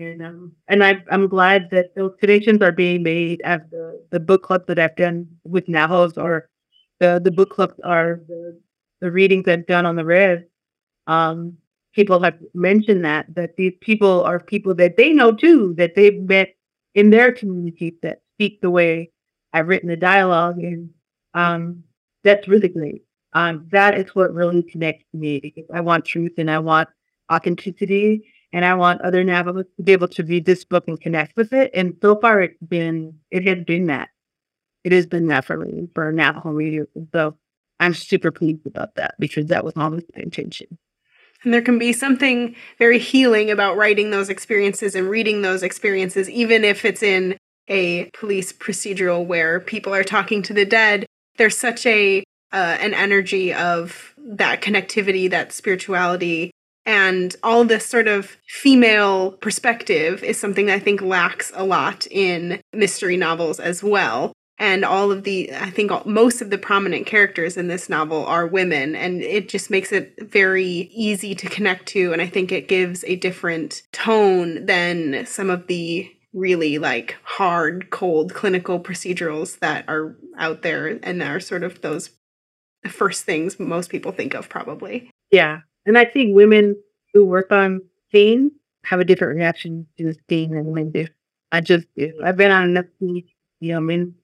and 0.00 0.22
um, 0.22 0.52
and 0.68 0.84
I 0.84 1.02
I'm 1.10 1.28
glad 1.28 1.70
that 1.72 1.94
those 1.96 2.14
connections 2.20 2.62
are 2.62 2.72
being 2.72 3.02
made 3.04 3.40
at 3.44 3.70
the 3.70 4.02
the 4.10 4.20
book 4.20 4.42
club 4.42 4.66
that 4.68 4.78
I've 4.78 4.96
done 4.96 5.28
with 5.44 5.68
Navajos 5.68 6.18
or 6.18 6.50
the 7.00 7.20
the 7.24 7.32
book 7.32 7.50
clubs 7.50 7.80
are 7.84 8.22
the 8.28 8.60
the 9.00 9.10
readings 9.12 9.48
I've 9.48 9.66
done 9.66 9.86
on 9.86 9.96
the 9.96 10.06
red. 10.06 10.47
Um, 11.08 11.56
people 11.94 12.22
have 12.22 12.38
mentioned 12.54 13.04
that 13.04 13.26
that 13.34 13.56
these 13.56 13.72
people 13.80 14.22
are 14.22 14.38
people 14.38 14.74
that 14.76 14.96
they 14.96 15.12
know 15.12 15.32
too 15.32 15.74
that 15.78 15.96
they've 15.96 16.20
met 16.20 16.54
in 16.94 17.10
their 17.10 17.32
community 17.32 17.96
that 18.02 18.20
speak 18.36 18.60
the 18.60 18.70
way 18.70 19.10
I've 19.52 19.66
written 19.66 19.88
the 19.88 19.96
dialogue, 19.96 20.58
and 20.58 20.90
um, 21.34 21.82
that's 22.22 22.46
really 22.46 22.68
great. 22.68 23.02
Um, 23.32 23.66
that 23.72 23.98
is 23.98 24.14
what 24.14 24.32
really 24.32 24.62
connects 24.62 25.04
me 25.12 25.54
I 25.74 25.80
want 25.80 26.04
truth 26.04 26.32
and 26.38 26.50
I 26.50 26.60
want 26.60 26.88
authenticity, 27.32 28.24
and 28.52 28.64
I 28.64 28.74
want 28.74 29.00
other 29.00 29.24
Navajos 29.24 29.64
to 29.76 29.82
be 29.82 29.92
able 29.92 30.08
to 30.08 30.22
read 30.22 30.44
this 30.44 30.64
book 30.64 30.84
and 30.86 31.00
connect 31.00 31.36
with 31.36 31.52
it. 31.52 31.70
And 31.74 31.96
so 32.00 32.16
far, 32.20 32.42
it's 32.42 32.62
been 32.62 33.14
it 33.30 33.46
has 33.46 33.64
been 33.64 33.86
that. 33.86 34.10
It 34.84 34.92
has 34.92 35.06
been 35.06 35.26
that 35.28 35.44
for 35.44 35.56
me 35.56 35.88
for 35.94 36.12
Navajo 36.12 36.50
readers, 36.50 36.88
so 37.12 37.36
I'm 37.80 37.94
super 37.94 38.30
pleased 38.30 38.66
about 38.66 38.94
that 38.96 39.14
because 39.18 39.46
that 39.46 39.64
was 39.64 39.74
always 39.76 40.04
the 40.14 40.22
intention. 40.22 40.78
And 41.44 41.54
there 41.54 41.62
can 41.62 41.78
be 41.78 41.92
something 41.92 42.54
very 42.78 42.98
healing 42.98 43.50
about 43.50 43.76
writing 43.76 44.10
those 44.10 44.28
experiences 44.28 44.94
and 44.94 45.08
reading 45.08 45.42
those 45.42 45.62
experiences, 45.62 46.28
even 46.28 46.64
if 46.64 46.84
it's 46.84 47.02
in 47.02 47.36
a 47.68 48.06
police 48.06 48.52
procedural 48.52 49.24
where 49.24 49.60
people 49.60 49.94
are 49.94 50.04
talking 50.04 50.42
to 50.42 50.54
the 50.54 50.64
dead. 50.64 51.06
There's 51.36 51.56
such 51.56 51.86
a 51.86 52.24
uh, 52.50 52.78
an 52.80 52.94
energy 52.94 53.52
of 53.52 54.14
that 54.16 54.62
connectivity, 54.62 55.28
that 55.30 55.52
spirituality, 55.52 56.50
and 56.86 57.36
all 57.42 57.64
this 57.64 57.84
sort 57.84 58.08
of 58.08 58.38
female 58.46 59.32
perspective 59.32 60.24
is 60.24 60.40
something 60.40 60.64
that 60.66 60.76
I 60.76 60.78
think 60.78 61.02
lacks 61.02 61.52
a 61.54 61.62
lot 61.62 62.06
in 62.10 62.62
mystery 62.72 63.18
novels 63.18 63.60
as 63.60 63.82
well 63.82 64.32
and 64.58 64.84
all 64.84 65.10
of 65.10 65.24
the 65.24 65.52
i 65.54 65.70
think 65.70 65.90
all, 65.90 66.02
most 66.04 66.40
of 66.40 66.50
the 66.50 66.58
prominent 66.58 67.06
characters 67.06 67.56
in 67.56 67.68
this 67.68 67.88
novel 67.88 68.24
are 68.26 68.46
women 68.46 68.94
and 68.94 69.22
it 69.22 69.48
just 69.48 69.70
makes 69.70 69.92
it 69.92 70.14
very 70.30 70.90
easy 70.92 71.34
to 71.34 71.48
connect 71.48 71.86
to 71.86 72.12
and 72.12 72.22
i 72.22 72.26
think 72.26 72.52
it 72.52 72.68
gives 72.68 73.04
a 73.04 73.16
different 73.16 73.82
tone 73.92 74.66
than 74.66 75.24
some 75.26 75.50
of 75.50 75.66
the 75.66 76.10
really 76.32 76.78
like 76.78 77.16
hard 77.22 77.90
cold 77.90 78.34
clinical 78.34 78.78
procedurals 78.78 79.58
that 79.60 79.84
are 79.88 80.16
out 80.36 80.62
there 80.62 80.98
and 81.02 81.22
are 81.22 81.40
sort 81.40 81.62
of 81.62 81.80
those 81.80 82.10
first 82.88 83.24
things 83.24 83.58
most 83.58 83.90
people 83.90 84.12
think 84.12 84.34
of 84.34 84.48
probably. 84.48 85.10
Yeah. 85.30 85.60
And 85.86 85.98
i 85.98 86.04
think 86.04 86.34
women 86.34 86.76
who 87.12 87.24
work 87.24 87.50
on 87.50 87.80
themes 88.12 88.52
have 88.84 89.00
a 89.00 89.04
different 89.04 89.36
reaction 89.36 89.86
to 89.98 90.04
this 90.04 90.16
theme 90.28 90.54
than 90.54 90.72
men 90.72 90.90
do. 90.90 91.06
I 91.50 91.60
just 91.60 91.86
do. 91.96 92.12
I've 92.22 92.36
been 92.36 92.50
on 92.50 92.64
enough 92.64 92.86
you 93.00 93.24
know 93.60 93.80
men 93.80 94.14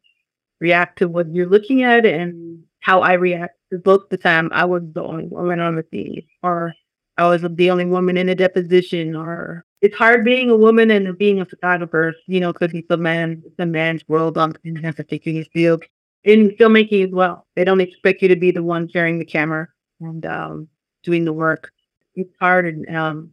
react 0.61 0.99
to 0.99 1.09
what 1.09 1.33
you're 1.33 1.49
looking 1.49 1.83
at 1.83 2.07
and 2.07 2.63
how 2.81 3.01
I 3.01 3.15
react. 3.15 3.55
Both 3.83 4.09
the 4.09 4.17
time 4.17 4.51
I 4.53 4.65
was 4.65 4.83
the 4.93 5.03
only 5.03 5.27
woman 5.27 5.61
on 5.61 5.77
the 5.77 5.85
scene, 5.91 6.23
or 6.43 6.75
I 7.17 7.29
was 7.29 7.43
the 7.43 7.71
only 7.71 7.87
woman 7.87 8.17
in 8.17 8.29
a 8.29 8.35
deposition, 8.35 9.17
or 9.17 9.65
it's 9.81 9.97
hard 9.97 10.25
being 10.25 10.51
a 10.51 10.57
woman 10.57 10.91
and 10.91 11.17
being 11.19 11.41
a 11.41 11.47
photographer, 11.47 12.15
you 12.27 12.41
know, 12.41 12.53
because 12.53 12.73
it's 12.73 12.91
a 12.91 12.97
man, 12.97 13.43
it's 13.45 13.59
a 13.59 13.67
man's 13.67 14.07
world 14.09 14.39
on 14.39 14.55
in 14.65 14.75
that 14.83 14.97
particular 14.97 15.45
field. 15.53 15.85
In 16.23 16.51
filmmaking 16.51 17.05
as 17.07 17.11
well, 17.13 17.47
they 17.55 17.65
don't 17.65 17.81
expect 17.81 18.23
you 18.23 18.29
to 18.29 18.37
be 18.37 18.51
the 18.51 18.63
one 18.63 18.89
carrying 18.89 19.19
the 19.19 19.25
camera 19.27 19.69
and 20.01 20.25
um, 20.25 20.69
doing 21.03 21.25
the 21.25 21.33
work. 21.33 21.71
It's 22.15 22.35
hard, 22.41 22.67
and 22.67 22.97
um, 22.97 23.31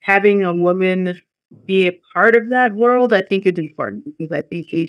having 0.00 0.44
a 0.44 0.52
woman 0.52 1.20
be 1.64 1.86
a 1.86 2.00
part 2.12 2.34
of 2.34 2.50
that 2.50 2.74
world, 2.74 3.12
I 3.12 3.22
think 3.22 3.46
is 3.46 3.58
important 3.58 4.04
because 4.04 4.32
I 4.32 4.42
think 4.42 4.68
they 4.70 4.88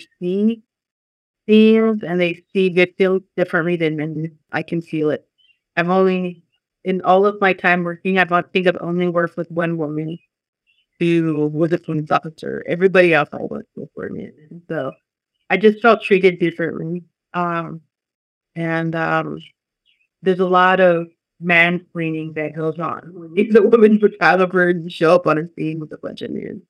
see 1.48 1.76
and 1.76 2.20
they 2.20 2.42
see 2.52 2.70
good 2.70 2.94
feels 2.96 3.22
differently 3.36 3.76
than 3.76 3.96
men. 3.96 4.38
I 4.52 4.62
can 4.62 4.80
feel 4.80 5.10
it. 5.10 5.26
I've 5.76 5.90
only 5.90 6.44
in 6.84 7.00
all 7.02 7.26
of 7.26 7.40
my 7.40 7.52
time 7.52 7.82
working, 7.82 8.18
I've 8.18 8.32
I 8.32 8.42
think 8.42 8.66
I've 8.66 8.76
only 8.80 9.08
worked 9.08 9.36
with 9.36 9.50
one 9.50 9.78
woman 9.78 10.18
who 11.00 11.48
was 11.52 11.72
a 11.72 11.78
police 11.78 12.10
officer. 12.10 12.64
Everybody 12.68 13.14
else 13.14 13.30
I 13.32 13.42
worked 13.42 13.70
with 13.74 13.88
were 13.96 14.10
men. 14.10 14.62
So 14.68 14.92
I 15.50 15.56
just 15.56 15.80
felt 15.80 16.02
treated 16.02 16.38
differently. 16.38 17.04
Um, 17.32 17.80
and 18.54 18.94
um, 18.94 19.38
there's 20.22 20.40
a 20.40 20.46
lot 20.46 20.80
of 20.80 21.08
mansplaining 21.42 22.34
that 22.34 22.54
goes 22.54 22.78
on 22.78 23.10
when 23.12 23.34
you're 23.34 23.52
the 23.52 23.62
woman 23.62 23.98
photographer 23.98 24.68
and 24.68 24.90
show 24.92 25.14
up 25.14 25.26
on 25.26 25.38
a 25.38 25.48
scene 25.56 25.80
with 25.80 25.92
a 25.92 25.98
bunch 25.98 26.22
of 26.22 26.30
men. 26.30 26.62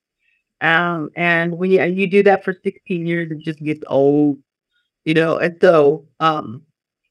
Um, 0.61 1.11
and 1.17 1.59
when 1.59 1.71
you, 1.71 1.83
you 1.83 2.07
do 2.07 2.23
that 2.23 2.45
for 2.45 2.55
16 2.65 3.07
years, 3.07 3.31
it 3.31 3.41
just 3.41 3.63
gets 3.63 3.85
old 3.89 4.39
you 5.05 5.15
know, 5.15 5.39
and 5.39 5.57
so 5.61 6.07
um, 6.21 6.63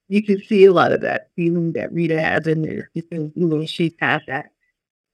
you 0.07 0.23
can 0.23 0.41
see 0.43 0.65
a 0.65 0.73
lot 0.73 0.91
of 0.91 1.01
that 1.01 1.29
feeling 1.35 1.73
that 1.73 1.91
Rita 1.91 2.21
has 2.21 2.47
in 2.47 2.61
there. 2.61 2.89
You 2.93 3.31
know, 3.35 3.65
she's 3.65 3.93
had 3.99 4.21
that. 4.27 4.51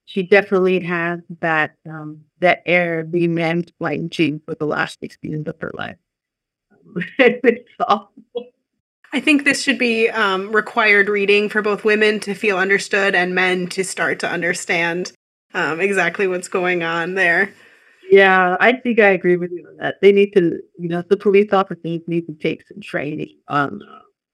She 0.06 0.24
definitely 0.24 0.80
has 0.82 1.20
that 1.42 1.76
um, 1.88 2.22
that 2.40 2.64
air 2.66 3.02
of 3.02 3.12
being 3.12 3.36
mansplaining 3.36 4.44
for 4.44 4.56
the 4.56 4.66
last 4.66 5.00
six 5.00 5.18
years 5.22 5.46
of 5.46 5.56
her 5.62 5.72
life. 5.76 5.98
it's 7.20 7.70
awful. 7.80 8.14
I 9.12 9.20
think 9.20 9.44
this 9.44 9.64
should 9.64 9.80
be 9.80 10.10
um, 10.10 10.52
required 10.52 11.10
reading 11.10 11.50
for 11.50 11.62
both 11.62 11.84
women 11.84 12.20
to 12.22 12.34
feel 12.34 12.58
understood 12.58 13.16
and 13.16 13.34
men 13.34 13.68
to 13.68 13.84
start 13.84 14.20
to 14.20 14.30
understand 14.30 15.12
um, 15.54 15.80
exactly 15.80 16.28
what's 16.28 16.48
going 16.48 16.84
on 16.84 17.16
there. 17.16 17.52
Yeah, 18.12 18.57
I 18.60 18.74
think 18.74 18.99
I 18.99 19.10
agree 19.10 19.38
with 19.38 19.51
you 19.51 19.68
on 19.68 19.78
that. 19.78 19.95
They 20.01 20.12
need 20.12 20.32
to, 20.34 20.60
you 20.78 20.89
know, 20.89 21.03
the 21.07 21.18
police 21.18 21.53
officers 21.53 22.01
need 22.07 22.26
to 22.28 22.34
take 22.34 22.68
some 22.68 22.82
training 22.82 23.38
on, 23.47 23.82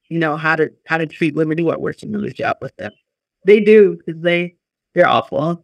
you 0.08 0.18
know, 0.18 0.36
how 0.36 0.56
to 0.56 0.70
how 0.86 0.98
to 0.98 1.06
treat 1.06 1.34
women 1.34 1.58
who 1.58 1.70
are 1.70 1.78
working 1.78 2.14
in 2.14 2.22
the 2.22 2.30
job 2.30 2.56
with 2.62 2.74
them. 2.76 2.92
They 3.44 3.60
do 3.60 3.96
because 3.98 4.20
they 4.22 4.56
they're 4.94 5.06
awful. 5.08 5.62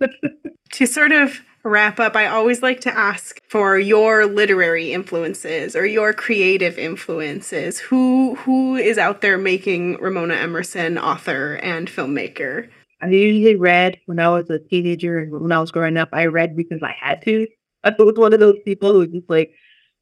to 0.72 0.86
sort 0.86 1.12
of 1.12 1.40
wrap 1.62 2.00
up, 2.00 2.16
I 2.16 2.26
always 2.26 2.62
like 2.62 2.80
to 2.82 2.96
ask 2.96 3.40
for 3.48 3.78
your 3.78 4.26
literary 4.26 4.92
influences 4.92 5.76
or 5.76 5.86
your 5.86 6.12
creative 6.12 6.78
influences. 6.78 7.78
Who 7.78 8.34
who 8.36 8.74
is 8.76 8.98
out 8.98 9.20
there 9.20 9.38
making 9.38 9.98
Ramona 10.00 10.34
Emerson 10.34 10.98
author 10.98 11.54
and 11.62 11.88
filmmaker? 11.88 12.68
I 13.00 13.08
usually 13.08 13.56
read 13.56 13.98
when 14.06 14.18
I 14.18 14.28
was 14.28 14.48
a 14.50 14.58
teenager 14.58 15.18
and 15.18 15.32
when 15.32 15.52
I 15.52 15.60
was 15.60 15.70
growing 15.70 15.96
up. 15.96 16.08
I 16.12 16.26
read 16.26 16.56
because 16.56 16.82
I 16.82 16.94
had 16.98 17.22
to. 17.22 17.46
I 17.84 17.94
was 17.98 18.16
one 18.16 18.32
of 18.32 18.40
those 18.40 18.58
people 18.64 18.92
who 18.92 19.06
just 19.06 19.28
like 19.28 19.52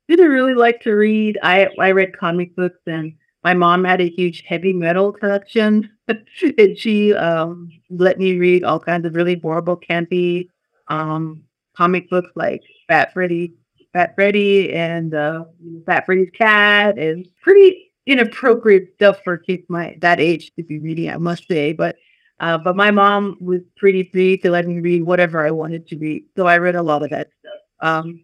didn't 0.08 0.30
really 0.30 0.54
like 0.54 0.80
to 0.82 0.92
read. 0.92 1.38
I 1.42 1.68
I 1.78 1.90
read 1.90 2.16
comic 2.16 2.54
books 2.56 2.80
and 2.86 3.14
my 3.42 3.52
mom 3.54 3.84
had 3.84 4.00
a 4.00 4.08
huge 4.08 4.42
heavy 4.46 4.72
metal 4.72 5.12
collection 5.12 5.90
and 6.08 6.78
she 6.78 7.12
um, 7.14 7.68
let 7.90 8.18
me 8.18 8.38
read 8.38 8.64
all 8.64 8.80
kinds 8.80 9.06
of 9.06 9.14
really 9.14 9.38
horrible 9.38 9.76
campy 9.76 10.48
um, 10.88 11.42
comic 11.76 12.08
books 12.08 12.30
like 12.34 12.62
Fat 12.88 13.12
Freddy, 13.12 13.54
Fat 13.92 14.14
Freddy 14.14 14.72
and 14.72 15.14
uh, 15.14 15.44
Fat 15.86 16.06
Freddy's 16.06 16.30
Cat 16.30 16.98
and 16.98 17.26
pretty 17.42 17.92
inappropriate 18.06 18.92
stuff 18.94 19.18
for 19.24 19.38
kids 19.38 19.64
my 19.68 19.96
that 20.00 20.20
age 20.20 20.52
to 20.56 20.62
be 20.62 20.78
reading, 20.78 21.10
I 21.10 21.16
must 21.16 21.48
say. 21.48 21.72
But 21.72 21.96
uh, 22.44 22.58
but 22.58 22.76
my 22.76 22.90
mom 22.90 23.38
was 23.40 23.62
pretty 23.74 24.10
free 24.12 24.36
to 24.36 24.50
let 24.50 24.66
me 24.66 24.78
read 24.78 25.02
whatever 25.02 25.46
I 25.46 25.50
wanted 25.50 25.86
to 25.88 25.96
read. 25.96 26.26
So 26.36 26.46
I 26.46 26.58
read 26.58 26.74
a 26.74 26.82
lot 26.82 27.02
of 27.02 27.08
that 27.08 27.28
stuff. 27.40 27.54
Um, 27.80 28.22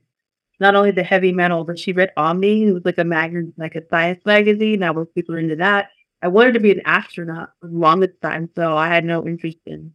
not 0.60 0.74
only 0.74 0.90
the 0.90 1.02
heavy 1.02 1.32
metal, 1.32 1.64
but 1.64 1.78
she 1.78 1.94
read 1.94 2.12
Omni. 2.18 2.64
It 2.64 2.72
was 2.74 2.84
like 2.84 2.98
a 2.98 3.04
magazine, 3.04 3.54
like 3.56 3.76
a 3.76 3.88
science 3.88 4.20
magazine. 4.26 4.82
I 4.82 4.90
was 4.90 5.06
super 5.16 5.38
into 5.38 5.56
that. 5.56 5.88
I 6.20 6.28
wanted 6.28 6.52
to 6.52 6.60
be 6.60 6.70
an 6.70 6.82
astronaut 6.84 7.52
for 7.62 7.68
the 7.68 8.12
time, 8.20 8.50
so 8.54 8.76
I 8.76 8.88
had 8.88 9.06
no 9.06 9.26
interest 9.26 9.56
in 9.64 9.90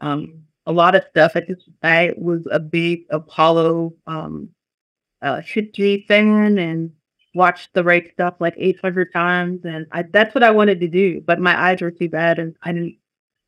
um, 0.00 0.42
a 0.66 0.72
lot 0.72 0.94
of 0.94 1.04
stuff. 1.08 1.32
I 1.34 1.40
just 1.40 1.66
I 1.82 2.12
was 2.18 2.42
a 2.52 2.60
big 2.60 3.04
Apollo 3.08 3.94
um, 4.06 4.50
uh, 5.22 5.40
history 5.40 6.04
fan 6.06 6.58
and 6.58 6.90
watched 7.34 7.72
the 7.72 7.82
right 7.82 8.12
stuff 8.12 8.34
like 8.38 8.54
800 8.58 9.14
times, 9.14 9.64
and 9.64 9.86
I, 9.92 10.02
that's 10.02 10.34
what 10.34 10.44
I 10.44 10.50
wanted 10.50 10.78
to 10.80 10.88
do. 10.88 11.22
But 11.22 11.40
my 11.40 11.58
eyes 11.58 11.80
were 11.80 11.90
too 11.90 12.10
bad, 12.10 12.38
and 12.38 12.54
I 12.62 12.72
didn't 12.72 12.98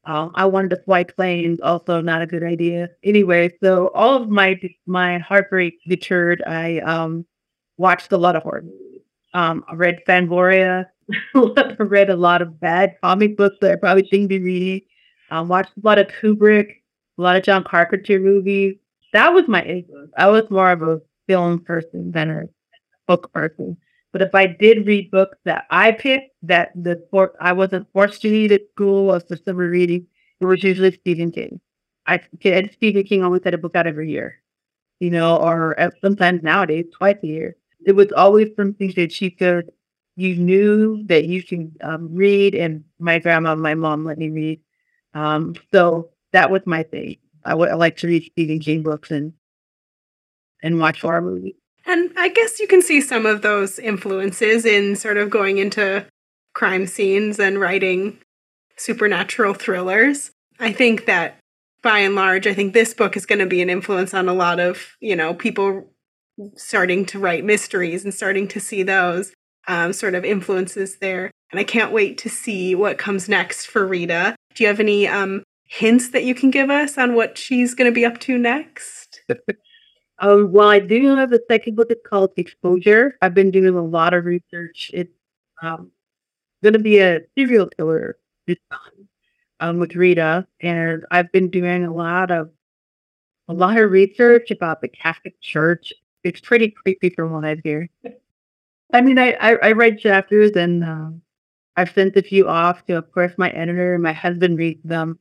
um, 0.06 0.32
I 0.34 0.44
wanted 0.46 0.70
to 0.70 0.82
fly 0.82 1.04
planes, 1.04 1.60
also 1.60 2.00
not 2.00 2.22
a 2.22 2.26
good 2.26 2.42
idea. 2.42 2.90
Anyway, 3.02 3.50
so 3.62 3.88
all 3.94 4.22
of 4.22 4.28
my 4.28 4.60
my 4.86 5.18
heartbreak 5.18 5.74
deterred. 5.86 6.42
I 6.46 6.78
um, 6.80 7.24
watched 7.76 8.12
a 8.12 8.18
lot 8.18 8.36
of 8.36 8.42
horror 8.42 8.62
movies. 8.62 9.00
Um, 9.32 9.64
I 9.68 9.74
read 9.74 10.00
Fangoria, 10.06 10.86
read 11.78 12.10
a 12.10 12.16
lot 12.16 12.42
of 12.42 12.60
bad 12.60 12.96
comic 13.02 13.36
books 13.36 13.56
that 13.60 13.72
I 13.72 13.76
probably 13.76 14.06
shouldn't 14.06 14.28
be 14.28 14.38
reading. 14.38 14.80
Um, 15.30 15.48
watched 15.48 15.72
a 15.76 15.80
lot 15.86 15.98
of 15.98 16.08
Kubrick, 16.08 16.68
a 17.18 17.22
lot 17.22 17.36
of 17.36 17.42
John 17.42 17.64
Carpenter 17.64 18.20
movies. 18.20 18.76
That 19.12 19.30
was 19.30 19.48
my 19.48 19.62
influence. 19.62 20.12
I 20.16 20.28
was 20.28 20.48
more 20.50 20.70
of 20.70 20.82
a 20.82 21.00
film 21.26 21.60
person 21.60 22.12
than 22.12 22.30
a 22.30 22.42
book 23.06 23.32
person. 23.32 23.76
But 24.14 24.22
if 24.22 24.32
I 24.32 24.46
did 24.46 24.86
read 24.86 25.10
books 25.10 25.38
that 25.44 25.66
I 25.70 25.90
picked, 25.90 26.36
that 26.44 26.70
the 26.76 27.04
for, 27.10 27.34
I 27.40 27.52
wasn't 27.52 27.90
forced 27.92 28.22
to 28.22 28.30
read 28.30 28.52
at 28.52 28.62
school 28.70 29.10
or 29.12 29.18
for 29.18 29.36
summer 29.36 29.68
reading, 29.68 30.06
it 30.40 30.46
was 30.46 30.62
usually 30.62 30.92
Stephen 30.92 31.32
King. 31.32 31.60
I 32.06 32.20
Stephen 32.72 33.02
King 33.02 33.24
always 33.24 33.42
had 33.42 33.54
a 33.54 33.58
book 33.58 33.74
out 33.74 33.88
every 33.88 34.12
year, 34.12 34.40
you 35.00 35.10
know, 35.10 35.36
or 35.38 35.76
sometimes 36.00 36.44
nowadays 36.44 36.86
twice 36.96 37.18
a 37.24 37.26
year. 37.26 37.56
It 37.86 37.96
was 37.96 38.12
always 38.12 38.50
something 38.54 38.92
that 38.94 39.10
she 39.10 39.30
could, 39.32 39.72
you 40.14 40.36
knew 40.36 41.02
that 41.08 41.24
you 41.24 41.42
could 41.42 41.76
um, 41.82 42.14
read, 42.14 42.54
and 42.54 42.84
my 43.00 43.18
grandma, 43.18 43.54
and 43.54 43.62
my 43.62 43.74
mom 43.74 44.04
let 44.04 44.18
me 44.18 44.30
read. 44.30 44.60
Um, 45.14 45.56
so 45.72 46.10
that 46.30 46.52
was 46.52 46.62
my 46.66 46.84
thing. 46.84 47.16
I 47.44 47.56
would 47.56 47.68
I 47.68 47.74
like 47.74 47.96
to 47.96 48.06
read 48.06 48.30
Stephen 48.30 48.60
King 48.60 48.84
books 48.84 49.10
and 49.10 49.32
and 50.62 50.78
watch 50.78 51.00
horror 51.00 51.20
movies. 51.20 51.54
And 51.86 52.12
I 52.16 52.28
guess 52.28 52.60
you 52.60 52.66
can 52.66 52.82
see 52.82 53.00
some 53.00 53.26
of 53.26 53.42
those 53.42 53.78
influences 53.78 54.64
in 54.64 54.96
sort 54.96 55.16
of 55.16 55.30
going 55.30 55.58
into 55.58 56.06
crime 56.54 56.86
scenes 56.86 57.38
and 57.38 57.60
writing 57.60 58.18
supernatural 58.76 59.54
thrillers. 59.54 60.30
I 60.58 60.72
think 60.72 61.06
that 61.06 61.38
by 61.82 61.98
and 61.98 62.14
large, 62.14 62.46
I 62.46 62.54
think 62.54 62.72
this 62.72 62.94
book 62.94 63.16
is 63.16 63.26
going 63.26 63.40
to 63.40 63.46
be 63.46 63.60
an 63.60 63.68
influence 63.68 64.14
on 64.14 64.28
a 64.28 64.34
lot 64.34 64.60
of, 64.60 64.96
you 65.00 65.14
know, 65.14 65.34
people 65.34 65.90
starting 66.56 67.04
to 67.06 67.18
write 67.18 67.44
mysteries 67.44 68.04
and 68.04 68.14
starting 68.14 68.48
to 68.48 68.60
see 68.60 68.82
those 68.82 69.32
um, 69.68 69.92
sort 69.92 70.14
of 70.14 70.24
influences 70.24 70.98
there. 70.98 71.30
And 71.50 71.60
I 71.60 71.64
can't 71.64 71.92
wait 71.92 72.18
to 72.18 72.30
see 72.30 72.74
what 72.74 72.98
comes 72.98 73.28
next 73.28 73.66
for 73.66 73.86
Rita. 73.86 74.34
Do 74.54 74.64
you 74.64 74.68
have 74.68 74.80
any 74.80 75.06
um, 75.06 75.42
hints 75.66 76.10
that 76.10 76.24
you 76.24 76.34
can 76.34 76.50
give 76.50 76.70
us 76.70 76.98
on 76.98 77.14
what 77.14 77.38
she's 77.38 77.74
going 77.74 77.90
to 77.90 77.94
be 77.94 78.04
up 78.04 78.18
to 78.20 78.38
next? 78.38 79.20
Um, 80.18 80.52
well, 80.52 80.68
I 80.68 80.78
do 80.78 81.16
have 81.16 81.32
a 81.32 81.40
second 81.48 81.76
book 81.76 81.90
is 81.90 81.98
called 82.06 82.30
Exposure. 82.36 83.16
I've 83.20 83.34
been 83.34 83.50
doing 83.50 83.74
a 83.74 83.84
lot 83.84 84.14
of 84.14 84.24
research. 84.24 84.90
It's 84.94 85.12
um, 85.60 85.90
going 86.62 86.74
to 86.74 86.78
be 86.78 86.98
a 86.98 87.20
serial 87.36 87.66
killer 87.66 88.18
this 88.46 88.58
time 88.70 89.08
um, 89.60 89.78
with 89.78 89.96
Rita, 89.96 90.46
and 90.60 91.04
I've 91.10 91.32
been 91.32 91.50
doing 91.50 91.84
a 91.84 91.92
lot 91.92 92.30
of 92.30 92.50
a 93.48 93.52
lot 93.52 93.76
of 93.76 93.90
research 93.90 94.50
about 94.50 94.80
the 94.80 94.88
Catholic 94.88 95.38
Church. 95.40 95.92
It's 96.22 96.40
pretty 96.40 96.70
creepy 96.70 97.10
from 97.10 97.32
what 97.32 97.44
I've 97.44 97.60
heard. 97.62 97.90
I 98.92 99.00
mean, 99.02 99.18
I, 99.18 99.32
I, 99.32 99.56
I 99.56 99.72
write 99.72 99.98
chapters 99.98 100.52
and 100.52 100.82
uh, 100.82 101.10
I've 101.76 101.92
sent 101.92 102.16
a 102.16 102.22
few 102.22 102.48
off 102.48 102.86
to, 102.86 102.94
of 102.94 103.12
course, 103.12 103.32
my 103.36 103.50
editor 103.50 103.94
and 103.94 104.02
my 104.02 104.12
husband 104.12 104.56
reads 104.58 104.82
them, 104.84 105.18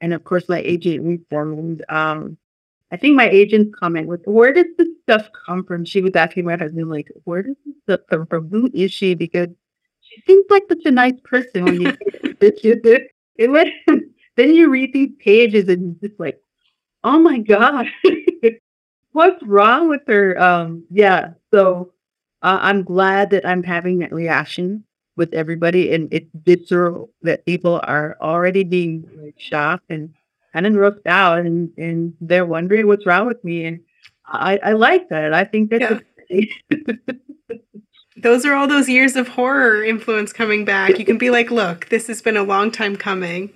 and 0.00 0.12
of 0.14 0.24
course, 0.24 0.48
my 0.48 0.58
agent 0.58 1.04
reads 1.04 1.28
them. 1.30 1.80
Um, 1.88 2.38
I 2.92 2.96
think 2.96 3.16
my 3.16 3.28
agent's 3.28 3.78
comment 3.78 4.08
was, 4.08 4.20
"Where 4.24 4.52
does 4.52 4.66
this 4.78 4.88
stuff 5.04 5.28
come 5.46 5.64
from?" 5.64 5.84
She 5.84 6.00
was 6.02 6.12
asking 6.14 6.44
my 6.44 6.56
husband, 6.56 6.90
like, 6.90 7.08
"Where 7.24 7.42
does 7.42 7.56
this 7.64 7.74
stuff 7.84 8.00
come 8.10 8.26
from? 8.26 8.48
Who 8.48 8.70
is 8.74 8.92
she?" 8.92 9.14
Because 9.14 9.48
she 10.00 10.22
seems 10.26 10.46
like 10.50 10.64
such 10.68 10.84
a 10.84 10.90
nice 10.90 11.18
person 11.24 11.64
when 11.64 11.80
you 11.80 11.96
it, 12.40 13.10
it 13.36 13.50
went, 13.50 13.70
then 14.36 14.54
you 14.54 14.68
read 14.68 14.92
these 14.92 15.10
pages 15.18 15.68
and 15.68 15.92
it's 15.92 16.08
just 16.08 16.20
like, 16.20 16.40
oh 17.04 17.18
my 17.18 17.38
god, 17.38 17.86
what's 19.12 19.42
wrong 19.44 19.88
with 19.88 20.02
her? 20.06 20.40
Um, 20.40 20.84
yeah. 20.90 21.30
So 21.52 21.92
uh, 22.42 22.58
I'm 22.60 22.82
glad 22.82 23.30
that 23.30 23.46
I'm 23.46 23.62
having 23.62 23.98
that 23.98 24.12
reaction 24.12 24.84
with 25.16 25.34
everybody, 25.34 25.92
and 25.92 26.08
it's 26.12 26.30
visceral 26.34 27.10
that 27.22 27.44
people 27.44 27.80
are 27.84 28.16
already 28.20 28.64
being 28.64 29.08
like, 29.16 29.34
shocked 29.38 29.90
and 29.90 30.14
kind 30.52 30.66
of 30.66 30.74
roughed 30.74 31.06
out 31.06 31.38
and, 31.38 31.70
and 31.76 32.14
they're 32.20 32.46
wondering 32.46 32.86
what's 32.86 33.06
wrong 33.06 33.26
with 33.26 33.42
me. 33.44 33.64
And 33.64 33.80
I, 34.26 34.58
I 34.62 34.72
like 34.72 35.08
that. 35.08 35.34
I 35.34 35.44
think 35.44 35.70
that's 35.70 36.02
yeah. 36.28 36.44
those 38.16 38.44
are 38.44 38.54
all 38.54 38.68
those 38.68 38.88
years 38.88 39.16
of 39.16 39.28
horror 39.28 39.84
influence 39.84 40.32
coming 40.32 40.64
back. 40.64 40.98
You 40.98 41.04
can 41.04 41.18
be 41.18 41.30
like, 41.30 41.50
look, 41.50 41.88
this 41.88 42.06
has 42.06 42.22
been 42.22 42.36
a 42.36 42.42
long 42.42 42.70
time 42.70 42.96
coming. 42.96 43.52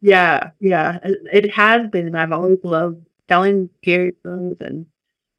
Yeah, 0.00 0.50
yeah. 0.58 0.98
It 1.32 1.52
has 1.52 1.88
been. 1.90 2.14
I've 2.14 2.32
always 2.32 2.58
loved 2.64 3.06
telling 3.28 3.70
scary 3.82 4.14
stories 4.20 4.56
and 4.60 4.86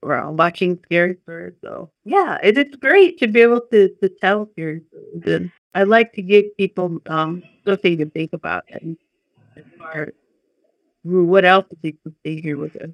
or 0.02 0.32
watching 0.32 0.80
scary 0.86 1.18
stories. 1.24 1.54
So 1.62 1.92
yeah, 2.06 2.38
it, 2.42 2.58
it's 2.58 2.76
great 2.76 3.20
to 3.20 3.28
be 3.28 3.42
able 3.42 3.62
to, 3.72 3.90
to 4.02 4.10
tell 4.22 4.50
scary 4.52 4.82
stories. 4.90 5.24
And 5.26 5.52
I 5.74 5.84
like 5.84 6.14
to 6.14 6.22
give 6.22 6.46
people 6.58 7.02
um 7.08 7.44
something 7.66 7.98
to 7.98 8.06
think 8.10 8.32
about 8.34 8.64
and 8.70 8.98
far 9.78 10.14
what 11.04 11.46
else 11.46 11.66
is 11.72 11.78
he 11.82 11.92
could 11.92 12.16
here 12.24 12.58
with 12.58 12.76
us? 12.78 12.90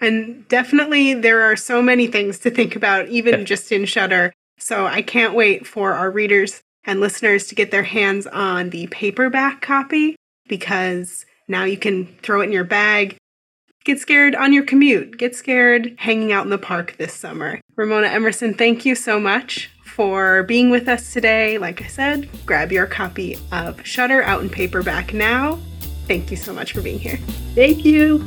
And 0.00 0.46
definitely 0.48 1.14
there 1.14 1.42
are 1.42 1.56
so 1.56 1.80
many 1.80 2.06
things 2.06 2.38
to 2.40 2.50
think 2.50 2.76
about, 2.76 3.08
even 3.08 3.46
just 3.46 3.72
in 3.72 3.86
Shutter. 3.86 4.32
So 4.58 4.86
I 4.86 5.02
can't 5.02 5.34
wait 5.34 5.66
for 5.66 5.92
our 5.92 6.10
readers 6.10 6.62
and 6.84 7.00
listeners 7.00 7.46
to 7.46 7.54
get 7.54 7.70
their 7.70 7.82
hands 7.82 8.26
on 8.26 8.70
the 8.70 8.86
paperback 8.88 9.62
copy 9.62 10.16
because 10.48 11.24
now 11.48 11.64
you 11.64 11.76
can 11.76 12.06
throw 12.22 12.40
it 12.40 12.44
in 12.44 12.52
your 12.52 12.64
bag. 12.64 13.16
Get 13.84 13.98
scared 13.98 14.34
on 14.34 14.52
your 14.52 14.64
commute. 14.64 15.18
Get 15.18 15.34
scared 15.34 15.94
hanging 15.98 16.32
out 16.32 16.44
in 16.44 16.50
the 16.50 16.58
park 16.58 16.96
this 16.98 17.12
summer. 17.12 17.60
Ramona 17.76 18.06
Emerson, 18.06 18.54
thank 18.54 18.86
you 18.86 18.94
so 18.94 19.20
much 19.20 19.70
for 19.84 20.42
being 20.44 20.70
with 20.70 20.88
us 20.88 21.12
today. 21.12 21.58
Like 21.58 21.82
I 21.82 21.86
said, 21.86 22.28
grab 22.46 22.72
your 22.72 22.86
copy 22.86 23.38
of 23.52 23.86
Shutter 23.86 24.22
out 24.22 24.42
in 24.42 24.48
paperback 24.48 25.12
now. 25.12 25.58
Thank 26.06 26.30
you 26.30 26.36
so 26.36 26.52
much 26.52 26.72
for 26.72 26.82
being 26.82 26.98
here. 26.98 27.16
Thank 27.54 27.84
you. 27.84 28.26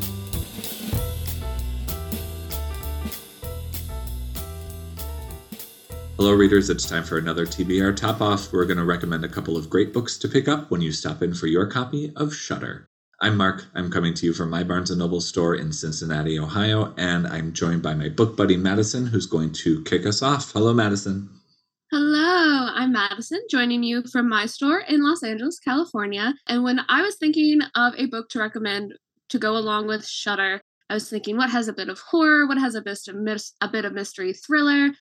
Hello, 6.17 6.33
readers. 6.33 6.71
It's 6.71 6.89
time 6.89 7.03
for 7.03 7.19
another 7.19 7.45
TBR 7.45 7.95
Top 7.95 8.21
Off. 8.21 8.51
We're 8.51 8.65
going 8.65 8.79
to 8.79 8.85
recommend 8.85 9.23
a 9.23 9.29
couple 9.29 9.55
of 9.55 9.69
great 9.69 9.93
books 9.93 10.17
to 10.17 10.27
pick 10.27 10.47
up 10.47 10.71
when 10.71 10.81
you 10.81 10.91
stop 10.91 11.21
in 11.21 11.35
for 11.35 11.45
your 11.45 11.67
copy 11.67 12.11
of 12.15 12.33
Shutter. 12.33 12.89
I'm 13.21 13.37
Marc. 13.37 13.65
I'm 13.75 13.91
coming 13.91 14.15
to 14.15 14.25
you 14.25 14.33
from 14.33 14.49
my 14.49 14.63
Barnes 14.63 14.89
& 14.91 14.97
Noble 14.97 15.21
store 15.21 15.53
in 15.53 15.71
Cincinnati, 15.71 16.39
Ohio, 16.39 16.95
and 16.97 17.27
I'm 17.27 17.53
joined 17.53 17.83
by 17.83 17.93
my 17.93 18.09
book 18.09 18.35
buddy 18.35 18.57
Madyson, 18.57 19.07
who's 19.07 19.27
going 19.27 19.53
to 19.53 19.83
kick 19.83 20.07
us 20.07 20.23
off. 20.23 20.51
Hello, 20.53 20.73
Madyson. 20.73 21.27
Hello, 21.91 22.56
I'm 22.77 22.93
Madyson, 22.93 23.39
joining 23.49 23.81
you 23.81 24.03
from 24.03 24.29
my 24.29 24.45
store 24.45 24.81
in 24.81 25.03
Los 25.03 25.23
Angeles, 25.23 25.57
California. 25.57 26.35
And 26.45 26.63
when 26.63 26.79
I 26.87 27.01
was 27.01 27.15
thinking 27.15 27.61
of 27.73 27.95
a 27.97 28.05
book 28.05 28.29
to 28.29 28.39
recommend 28.39 28.93
to 29.29 29.39
go 29.39 29.57
along 29.57 29.87
with 29.87 30.07
Shutter, 30.07 30.61
I 30.87 30.93
was 30.93 31.09
thinking 31.09 31.37
what 31.37 31.49
has 31.49 31.67
a 31.67 31.73
bit 31.73 31.89
of 31.89 31.97
horror, 31.97 32.45
what 32.45 32.59
has 32.59 32.75
a 32.75 32.83
bit 32.83 32.99
of 33.07 33.15
mis- 33.15 33.53
a 33.61 33.67
bit 33.67 33.83
of 33.83 33.93
mystery 33.93 34.31
thriller. 34.31 34.91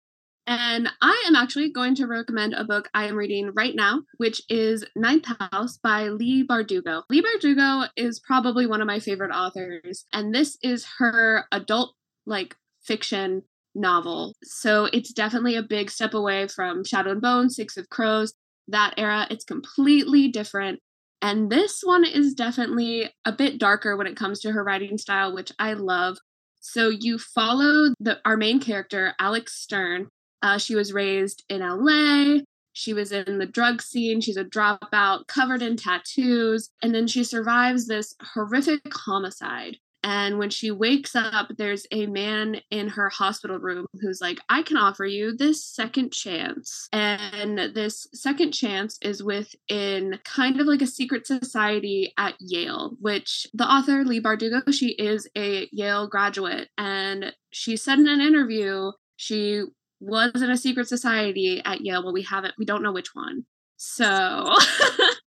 And 0.46 0.88
I 1.02 1.22
am 1.26 1.36
actually 1.36 1.70
going 1.70 1.94
to 1.96 2.06
recommend 2.06 2.54
a 2.54 2.64
book 2.64 2.88
I 2.94 3.08
am 3.08 3.14
reading 3.14 3.50
right 3.54 3.74
now, 3.76 4.00
which 4.16 4.40
is 4.48 4.82
Ninth 4.96 5.26
House 5.38 5.76
by 5.76 6.08
Leigh 6.08 6.46
Bardugo. 6.48 7.02
Leigh 7.10 7.20
Bardugo 7.20 7.90
is 7.94 8.20
probably 8.20 8.66
one 8.66 8.80
of 8.80 8.86
my 8.86 9.00
favorite 9.00 9.32
authors, 9.32 10.06
and 10.14 10.34
this 10.34 10.56
is 10.62 10.86
her 10.96 11.44
adult 11.52 11.94
like 12.24 12.56
fiction 12.80 13.42
novel. 13.76 14.34
So 14.42 14.86
it's 14.92 15.12
definitely 15.12 15.56
a 15.56 15.62
big 15.62 15.90
step 15.90 16.14
away 16.14 16.48
from 16.48 16.84
Shadow 16.84 17.12
and 17.12 17.20
Bone, 17.20 17.50
Six 17.50 17.76
of 17.76 17.88
Crows, 17.90 18.34
that 18.68 18.94
era. 18.96 19.26
It's 19.30 19.44
completely 19.44 20.28
different. 20.28 20.80
And 21.22 21.50
this 21.50 21.80
one 21.82 22.04
is 22.04 22.34
definitely 22.34 23.10
a 23.24 23.32
bit 23.32 23.58
darker 23.58 23.96
when 23.96 24.06
it 24.06 24.16
comes 24.16 24.40
to 24.40 24.52
her 24.52 24.62
writing 24.62 24.98
style, 24.98 25.34
which 25.34 25.52
I 25.58 25.74
love. 25.74 26.18
So 26.60 26.88
you 26.88 27.18
follow 27.18 27.94
the 28.00 28.18
our 28.24 28.36
main 28.36 28.60
character, 28.60 29.14
Alex 29.18 29.54
Stern. 29.54 30.08
Uh, 30.42 30.58
she 30.58 30.74
was 30.74 30.92
raised 30.92 31.44
in 31.48 31.60
LA. 31.60 32.40
She 32.72 32.92
was 32.92 33.10
in 33.10 33.38
the 33.38 33.46
drug 33.46 33.80
scene. 33.80 34.20
She's 34.20 34.36
a 34.36 34.44
dropout, 34.44 35.26
covered 35.28 35.62
in 35.62 35.76
tattoos. 35.76 36.68
And 36.82 36.94
then 36.94 37.06
she 37.06 37.24
survives 37.24 37.86
this 37.86 38.14
horrific 38.20 38.82
homicide. 38.92 39.78
And 40.06 40.38
when 40.38 40.50
she 40.50 40.70
wakes 40.70 41.16
up, 41.16 41.48
there's 41.58 41.84
a 41.90 42.06
man 42.06 42.60
in 42.70 42.86
her 42.86 43.08
hospital 43.08 43.58
room 43.58 43.86
who's 44.00 44.20
like, 44.20 44.38
I 44.48 44.62
can 44.62 44.76
offer 44.76 45.04
you 45.04 45.36
this 45.36 45.64
second 45.64 46.12
chance. 46.12 46.88
And 46.92 47.74
this 47.74 48.06
second 48.14 48.52
chance 48.52 48.98
is 49.02 49.24
within 49.24 50.20
kind 50.24 50.60
of 50.60 50.68
like 50.68 50.80
a 50.80 50.86
secret 50.86 51.26
society 51.26 52.14
at 52.16 52.36
Yale, 52.38 52.96
which 53.00 53.48
the 53.52 53.64
author, 53.64 54.04
Leigh 54.04 54.20
Bardugo, 54.20 54.72
she 54.72 54.90
is 54.90 55.28
a 55.36 55.68
Yale 55.72 56.06
graduate. 56.06 56.68
And 56.78 57.34
she 57.50 57.76
said 57.76 57.98
in 57.98 58.06
an 58.06 58.20
interview, 58.20 58.92
she 59.16 59.64
was 59.98 60.40
in 60.40 60.50
a 60.50 60.56
secret 60.56 60.86
society 60.86 61.60
at 61.64 61.80
Yale, 61.80 62.04
but 62.04 62.14
we 62.14 62.22
haven't, 62.22 62.54
we 62.58 62.64
don't 62.64 62.84
know 62.84 62.92
which 62.92 63.12
one. 63.12 63.44
So 63.76 64.54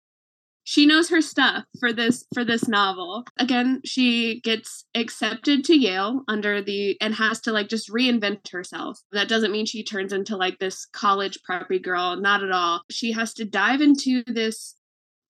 she 0.68 0.84
knows 0.84 1.08
her 1.08 1.22
stuff 1.22 1.64
for 1.80 1.94
this 1.94 2.26
for 2.34 2.44
this 2.44 2.68
novel. 2.68 3.24
Again, 3.38 3.80
she 3.86 4.42
gets 4.42 4.84
accepted 4.94 5.64
to 5.64 5.74
Yale 5.74 6.24
under 6.28 6.60
the 6.60 6.94
and 7.00 7.14
has 7.14 7.40
to 7.40 7.52
like 7.52 7.70
just 7.70 7.88
reinvent 7.88 8.50
herself. 8.50 9.00
That 9.12 9.30
doesn't 9.30 9.50
mean 9.50 9.64
she 9.64 9.82
turns 9.82 10.12
into 10.12 10.36
like 10.36 10.58
this 10.58 10.84
college 10.84 11.38
preppy 11.48 11.82
girl, 11.82 12.16
not 12.16 12.42
at 12.44 12.52
all. 12.52 12.82
She 12.90 13.12
has 13.12 13.32
to 13.34 13.46
dive 13.46 13.80
into 13.80 14.22
this 14.26 14.74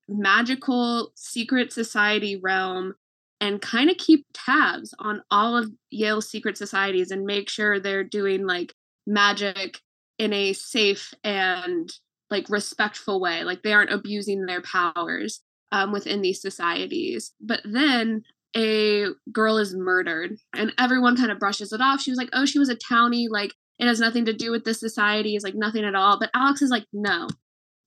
magical 0.08 1.12
secret 1.14 1.72
society 1.72 2.34
realm 2.34 2.94
and 3.40 3.62
kind 3.62 3.90
of 3.90 3.96
keep 3.96 4.26
tabs 4.34 4.92
on 4.98 5.22
all 5.30 5.56
of 5.56 5.70
Yale's 5.90 6.28
secret 6.28 6.58
societies 6.58 7.12
and 7.12 7.24
make 7.24 7.48
sure 7.48 7.78
they're 7.78 8.02
doing 8.02 8.44
like 8.44 8.74
magic 9.06 9.78
in 10.18 10.32
a 10.32 10.52
safe 10.52 11.14
and 11.22 11.92
like 12.30 12.48
respectful 12.48 13.20
way 13.20 13.44
like 13.44 13.62
they 13.62 13.72
aren't 13.72 13.92
abusing 13.92 14.46
their 14.46 14.62
powers 14.62 15.40
um, 15.72 15.92
within 15.92 16.22
these 16.22 16.40
societies. 16.40 17.32
But 17.40 17.60
then 17.64 18.22
a 18.56 19.06
girl 19.32 19.58
is 19.58 19.74
murdered 19.74 20.36
and 20.54 20.72
everyone 20.78 21.16
kind 21.16 21.30
of 21.30 21.38
brushes 21.38 21.72
it 21.72 21.80
off. 21.80 22.00
She 22.00 22.10
was 22.10 22.18
like 22.18 22.30
oh 22.32 22.46
she 22.46 22.58
was 22.58 22.68
a 22.68 22.76
townie 22.76 23.28
like 23.30 23.52
it 23.78 23.86
has 23.86 24.00
nothing 24.00 24.24
to 24.24 24.32
do 24.32 24.50
with 24.50 24.64
this 24.64 24.80
society 24.80 25.36
it's 25.36 25.44
like 25.44 25.54
nothing 25.54 25.84
at 25.84 25.94
all. 25.94 26.18
But 26.18 26.30
alex 26.34 26.62
is 26.62 26.70
like 26.70 26.86
no 26.92 27.28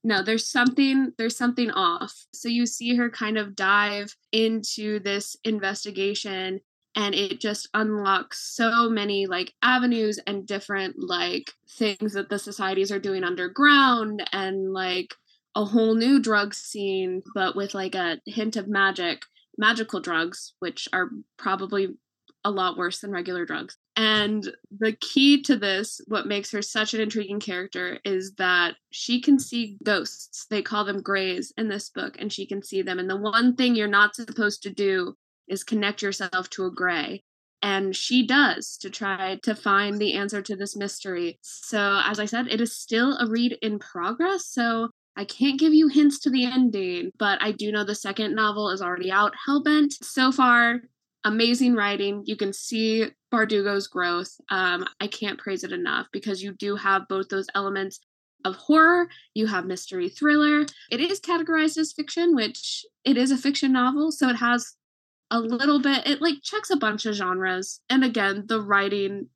no 0.04 0.24
there's 0.24 0.50
something 0.50 1.14
there's 1.18 1.38
something 1.38 1.72
off. 1.72 2.26
So 2.34 2.48
you 2.48 2.66
see 2.66 2.96
her 2.96 3.10
kind 3.10 3.38
of 3.38 3.56
dive 3.56 4.16
into 4.32 5.00
this 5.00 5.36
investigation 5.44 6.62
and 6.96 7.16
it 7.16 7.40
just 7.40 7.70
unlocks 7.74 8.56
so 8.56 8.90
many 8.90 9.26
like 9.26 9.54
avenues 9.62 10.20
and 10.28 10.46
different 10.46 10.96
like 10.98 11.52
things 11.70 12.14
that 12.14 12.30
the 12.30 12.40
societies 12.40 12.92
are 12.92 13.00
doing 13.00 13.24
underground 13.24 14.28
and 14.34 14.74
like 14.74 15.14
a 15.56 15.66
whole 15.66 15.96
new 15.96 16.20
drug 16.20 16.54
scene 16.54 17.22
but 17.34 17.56
with 17.56 17.74
like 17.74 17.96
a 17.96 18.20
hint 18.26 18.56
of 18.56 18.68
magic 18.68 19.24
magical 19.58 20.00
drugs 20.00 20.54
which 20.60 20.88
are 20.94 21.10
probably 21.38 21.90
a 22.44 22.52
lot 22.52 22.78
worse 22.78 23.00
than 23.00 23.12
regular 23.12 23.46
drugs. 23.46 23.78
And 23.96 24.50
the 24.80 24.94
key 24.94 25.42
to 25.44 25.58
this 25.58 26.02
what 26.08 26.28
makes 26.28 26.52
her 26.52 26.62
such 26.62 26.94
an 26.94 27.02
intriguing 27.02 27.40
character 27.40 28.00
is 28.04 28.34
that 28.36 28.76
she 28.90 29.22
can 29.22 29.38
see 29.38 29.78
ghosts. 29.84 30.48
They 30.50 30.62
call 30.62 30.86
them 30.86 31.02
grays 31.02 31.54
in 31.58 31.68
this 31.68 31.90
book 31.90 32.16
and 32.20 32.32
she 32.32 32.46
can 32.46 32.64
see 32.64 32.82
them. 32.82 33.00
And 33.00 33.10
the 33.10 33.18
one 33.18 33.56
thing 33.56 33.76
you're 33.76 33.88
not 33.88 34.16
supposed 34.16 34.64
to 34.64 34.70
do 34.70 35.16
is 35.48 35.64
connect 35.64 36.02
yourself 36.02 36.50
to 36.52 36.66
a 36.66 36.72
gray 36.72 37.24
and 37.62 37.96
she 37.96 38.26
does 38.26 38.78
to 38.78 38.90
try 38.90 39.38
to 39.44 39.56
find 39.56 40.00
the 40.00 40.14
answer 40.14 40.42
to 40.42 40.56
this 40.56 40.76
mystery. 40.76 41.38
So, 41.42 42.02
as 42.04 42.20
I 42.20 42.26
said, 42.26 42.48
it 42.48 42.60
is 42.60 42.76
still 42.76 43.18
a 43.18 43.30
read 43.30 43.58
in 43.62 43.80
progress. 43.80 44.48
So, 44.48 44.90
I 45.16 45.26
can't 45.26 45.60
give 45.60 45.74
you 45.74 45.88
hints 45.88 46.20
to 46.22 46.30
the 46.30 46.46
ending, 46.46 47.12
but 47.20 47.42
I 47.42 47.52
do 47.52 47.72
know 47.72 47.84
the 47.84 47.96
second 47.96 48.34
novel 48.34 48.70
is 48.70 48.82
already 48.82 49.12
out, 49.12 49.34
Hellbent. 49.48 49.94
So 50.02 50.32
far, 50.32 50.82
amazing 51.26 51.76
writing. 51.76 52.24
You 52.26 52.38
can 52.38 52.54
see 52.54 53.08
Bardugo's 53.32 53.88
growth. 53.88 54.32
Um, 54.50 54.86
I 55.02 55.08
can't 55.08 55.38
praise 55.38 55.64
it 55.64 55.74
enough 55.74 56.08
because 56.14 56.42
you 56.42 56.54
do 56.54 56.78
have 56.78 57.08
both 57.10 57.28
those 57.28 57.48
elements 57.56 58.00
of 58.46 58.56
horror, 58.56 59.08
you 59.36 59.46
have 59.48 59.66
mystery 59.66 60.10
thriller. 60.10 60.66
It 60.90 61.00
is 61.00 61.20
categorized 61.20 61.78
as 61.78 61.94
fiction, 61.94 62.34
which 62.34 62.86
it 63.04 63.18
is 63.18 63.30
a 63.32 63.38
fiction 63.38 63.72
novel, 63.74 64.12
so 64.12 64.30
it 64.30 64.38
has 64.38 64.76
a 65.32 65.40
little 65.40 65.80
bit 65.80 66.06
it 66.06 66.22
like 66.22 66.36
checks 66.44 66.70
a 66.70 66.78
bunch 66.78 67.06
of 67.06 67.16
genres 67.16 67.80
and 67.90 68.04
again 68.04 68.44
the 68.48 68.62
writing 68.62 69.28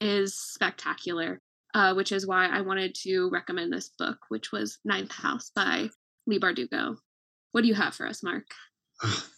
is 0.00 0.38
spectacular 0.38 1.40
uh, 1.74 1.94
which 1.94 2.12
is 2.12 2.26
why 2.26 2.46
i 2.46 2.60
wanted 2.60 2.94
to 2.94 3.28
recommend 3.30 3.72
this 3.72 3.90
book 3.98 4.18
which 4.28 4.52
was 4.52 4.78
ninth 4.84 5.12
house 5.12 5.50
by 5.54 5.88
leigh 6.26 6.38
bardugo. 6.38 6.96
What 7.52 7.62
do 7.62 7.68
you 7.68 7.74
have 7.74 7.94
for 7.94 8.06
us 8.06 8.22
marc? 8.22 8.44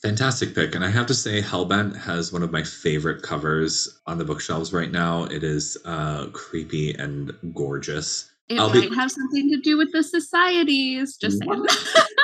Fantastic 0.02 0.54
pick 0.54 0.74
and 0.74 0.84
i 0.84 0.90
have 0.90 1.06
to 1.06 1.14
say 1.14 1.40
hellbent 1.40 1.96
has 1.96 2.32
one 2.32 2.42
of 2.42 2.52
my 2.52 2.62
favorite 2.62 3.22
covers 3.22 4.00
on 4.06 4.18
the 4.18 4.24
bookshelves 4.24 4.72
right 4.72 4.90
now. 4.90 5.24
It 5.24 5.42
is 5.42 5.78
uh, 5.84 6.26
creepy 6.32 6.92
and 6.94 7.32
gorgeous. 7.54 8.30
It 8.48 8.58
I'll 8.58 8.68
might 8.68 8.90
be... 8.90 8.96
have 8.96 9.10
something 9.10 9.50
to 9.50 9.60
do 9.60 9.78
with 9.78 9.92
the 9.92 10.02
societies 10.02 11.16
just 11.16 11.38
saying 11.38 11.66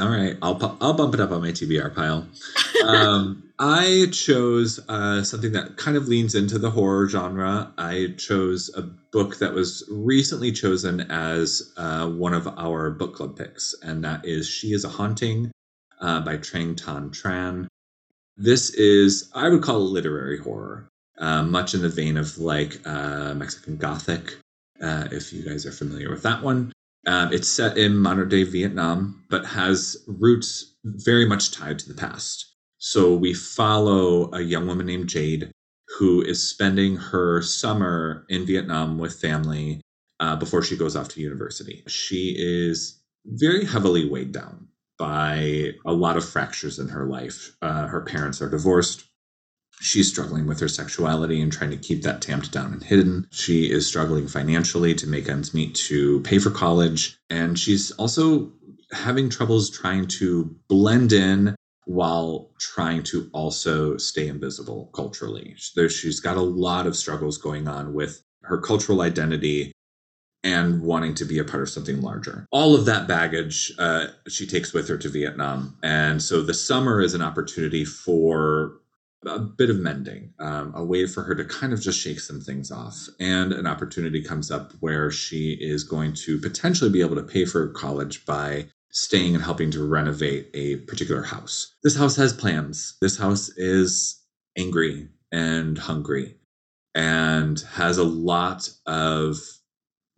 all 0.00 0.08
right, 0.08 0.36
I'll 0.42 0.76
I'll 0.80 0.94
bump 0.94 1.14
it 1.14 1.20
up 1.20 1.30
on 1.30 1.40
my 1.40 1.50
TBR 1.50 1.94
pile. 1.94 2.26
Um, 2.84 3.44
I 3.58 4.06
chose 4.12 4.78
uh, 4.88 5.24
something 5.24 5.52
that 5.52 5.76
kind 5.76 5.96
of 5.96 6.06
leans 6.06 6.34
into 6.34 6.58
the 6.58 6.70
horror 6.70 7.08
genre. 7.08 7.72
I 7.76 8.14
chose 8.16 8.70
a 8.76 8.82
book 8.82 9.38
that 9.38 9.52
was 9.52 9.84
recently 9.90 10.52
chosen 10.52 11.00
as 11.10 11.72
uh, 11.76 12.08
one 12.08 12.34
of 12.34 12.46
our 12.46 12.90
book 12.90 13.14
club 13.14 13.36
picks, 13.36 13.74
and 13.82 14.04
that 14.04 14.24
is 14.24 14.48
"She 14.48 14.72
Is 14.72 14.84
a 14.84 14.88
Haunting" 14.88 15.50
uh, 16.00 16.20
by 16.20 16.36
Trang 16.36 16.76
Thanh 16.76 17.10
Tran. 17.10 17.66
This 18.36 18.70
is 18.70 19.30
I 19.34 19.48
would 19.48 19.62
call 19.62 19.76
it 19.76 19.90
literary 19.90 20.38
horror, 20.38 20.88
uh, 21.18 21.42
much 21.42 21.74
in 21.74 21.82
the 21.82 21.88
vein 21.88 22.16
of 22.16 22.38
like 22.38 22.80
uh, 22.86 23.34
Mexican 23.34 23.76
Gothic. 23.76 24.36
Uh, 24.80 25.08
if 25.10 25.32
you 25.32 25.42
guys 25.42 25.66
are 25.66 25.72
familiar 25.72 26.10
with 26.10 26.22
that 26.22 26.42
one. 26.42 26.72
Um, 27.06 27.32
it's 27.32 27.48
set 27.48 27.78
in 27.78 27.96
modern 27.96 28.28
day 28.28 28.42
Vietnam, 28.42 29.24
but 29.30 29.44
has 29.46 29.96
roots 30.06 30.74
very 30.84 31.26
much 31.26 31.52
tied 31.52 31.78
to 31.78 31.88
the 31.88 31.94
past. 31.94 32.54
So 32.78 33.14
we 33.14 33.34
follow 33.34 34.30
a 34.32 34.40
young 34.40 34.66
woman 34.66 34.86
named 34.86 35.08
Jade 35.08 35.50
who 35.98 36.22
is 36.22 36.48
spending 36.48 36.96
her 36.96 37.42
summer 37.42 38.26
in 38.28 38.46
Vietnam 38.46 38.98
with 38.98 39.20
family 39.20 39.80
uh, 40.20 40.36
before 40.36 40.62
she 40.62 40.76
goes 40.76 40.96
off 40.96 41.08
to 41.08 41.20
university. 41.20 41.82
She 41.88 42.34
is 42.38 43.00
very 43.24 43.64
heavily 43.64 44.08
weighed 44.08 44.32
down 44.32 44.68
by 44.98 45.72
a 45.86 45.92
lot 45.92 46.16
of 46.16 46.28
fractures 46.28 46.78
in 46.78 46.88
her 46.88 47.06
life. 47.06 47.56
Uh, 47.62 47.86
her 47.86 48.00
parents 48.02 48.42
are 48.42 48.50
divorced 48.50 49.04
she's 49.80 50.08
struggling 50.08 50.46
with 50.46 50.60
her 50.60 50.68
sexuality 50.68 51.40
and 51.40 51.52
trying 51.52 51.70
to 51.70 51.76
keep 51.76 52.02
that 52.02 52.20
tamped 52.20 52.52
down 52.52 52.72
and 52.72 52.82
hidden. 52.82 53.26
She 53.30 53.70
is 53.70 53.86
struggling 53.86 54.28
financially 54.28 54.94
to 54.94 55.06
make 55.06 55.28
ends 55.28 55.54
meet 55.54 55.74
to 55.76 56.20
pay 56.20 56.38
for 56.38 56.50
college. 56.50 57.18
And 57.30 57.58
she's 57.58 57.90
also 57.92 58.52
having 58.92 59.28
troubles 59.28 59.70
trying 59.70 60.06
to 60.06 60.56
blend 60.68 61.12
in 61.12 61.54
while 61.84 62.50
trying 62.58 63.02
to 63.02 63.30
also 63.32 63.96
stay 63.96 64.28
invisible 64.28 64.90
culturally. 64.94 65.54
She's 65.56 66.20
got 66.20 66.36
a 66.36 66.42
lot 66.42 66.86
of 66.86 66.96
struggles 66.96 67.38
going 67.38 67.66
on 67.66 67.94
with 67.94 68.22
her 68.42 68.58
cultural 68.58 69.00
identity 69.00 69.72
and 70.44 70.82
wanting 70.82 71.14
to 71.14 71.24
be 71.24 71.38
a 71.38 71.44
part 71.44 71.62
of 71.62 71.68
something 71.68 72.00
larger. 72.00 72.46
All 72.52 72.74
of 72.74 72.84
that 72.84 73.08
baggage 73.08 73.72
uh, 73.78 74.06
she 74.28 74.46
takes 74.46 74.72
with 74.72 74.88
her 74.88 74.96
to 74.98 75.08
Vietnam. 75.08 75.76
And 75.82 76.22
so 76.22 76.42
the 76.42 76.54
summer 76.54 77.00
is 77.00 77.14
an 77.14 77.22
opportunity 77.22 77.84
for 77.84 78.77
a 79.26 79.38
bit 79.38 79.70
of 79.70 79.78
mending, 79.78 80.32
um, 80.38 80.72
a 80.74 80.84
way 80.84 81.06
for 81.06 81.22
her 81.22 81.34
to 81.34 81.44
kind 81.44 81.72
of 81.72 81.80
just 81.80 82.00
shake 82.00 82.20
some 82.20 82.40
things 82.40 82.70
off. 82.70 83.08
And 83.18 83.52
an 83.52 83.66
opportunity 83.66 84.22
comes 84.22 84.50
up 84.50 84.72
where 84.80 85.10
she 85.10 85.58
is 85.60 85.84
going 85.84 86.14
to 86.24 86.38
potentially 86.38 86.90
be 86.90 87.00
able 87.00 87.16
to 87.16 87.22
pay 87.22 87.44
for 87.44 87.68
college 87.68 88.24
by 88.24 88.66
staying 88.90 89.34
and 89.34 89.44
helping 89.44 89.70
to 89.72 89.86
renovate 89.86 90.48
a 90.54 90.76
particular 90.76 91.22
house. 91.22 91.74
This 91.82 91.96
house 91.96 92.16
has 92.16 92.32
plans. 92.32 92.96
This 93.00 93.18
house 93.18 93.48
is 93.56 94.22
angry 94.56 95.08
and 95.30 95.76
hungry 95.76 96.36
and 96.94 97.60
has 97.72 97.98
a 97.98 98.04
lot 98.04 98.70
of 98.86 99.36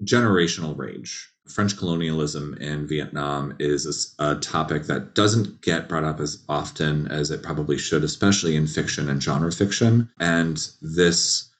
generational 0.05 0.77
rage 0.77 1.31
French 1.51 1.77
colonialism 1.77 2.55
in 2.55 2.87
Vietnam 2.87 3.55
is 3.59 4.15
a, 4.19 4.37
topic 4.37 4.85
that 4.85 5.15
doesn't 5.15 5.61
get 5.63 5.89
brought 5.89 6.05
up 6.05 6.21
as 6.21 6.43
often 6.49 7.09
as 7.09 7.31
it 7.31 7.43
probably 7.43 7.77
should, 7.77 8.05
especially 8.05 8.57
in 8.57 8.67
fiction 8.67 9.09
and 9.09 9.23
genre 9.23 9.53
fiction. 9.53 10.09
And 10.19 10.67
this 10.81 11.51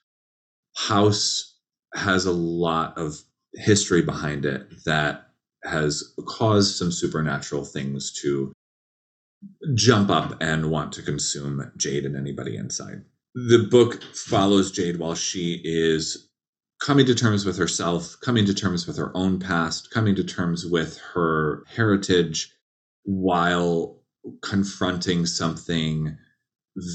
house 0.77 1.57
has 1.95 2.25
a 2.27 2.33
lot 2.33 2.97
of 2.97 3.21
history 3.55 4.03
behind 4.03 4.47
it 4.47 4.85
that 4.85 5.29
has 5.65 6.15
caused 6.27 6.77
some 6.77 6.93
supernatural 6.93 7.65
things 7.65 8.13
to 8.23 8.53
jump 9.75 10.11
up 10.11 10.37
and 10.41 10.71
want 10.71 10.93
to 10.93 11.03
consume 11.03 11.71
Jade 11.77 12.07
and 12.07 12.17
anybody 12.17 12.57
inside. 12.57 13.03
The 13.35 13.67
book 13.71 14.03
follows 14.15 14.71
Jade 14.71 14.99
while 14.99 15.15
she 15.15 15.61
is 15.65 16.30
coming 16.81 17.07
to 17.07 17.15
terms 17.15 17.45
with 17.45 17.57
herself, 17.59 18.17
coming 18.21 18.47
to 18.47 18.55
terms 18.55 18.87
with 18.87 18.97
her 18.97 19.15
own 19.17 19.39
past, 19.39 19.91
coming 19.91 20.15
to 20.17 20.25
terms 20.25 20.67
with 20.67 20.99
her 20.99 21.63
heritage 21.69 22.53
while 23.05 24.01
confronting 24.43 25.27
something 25.27 26.17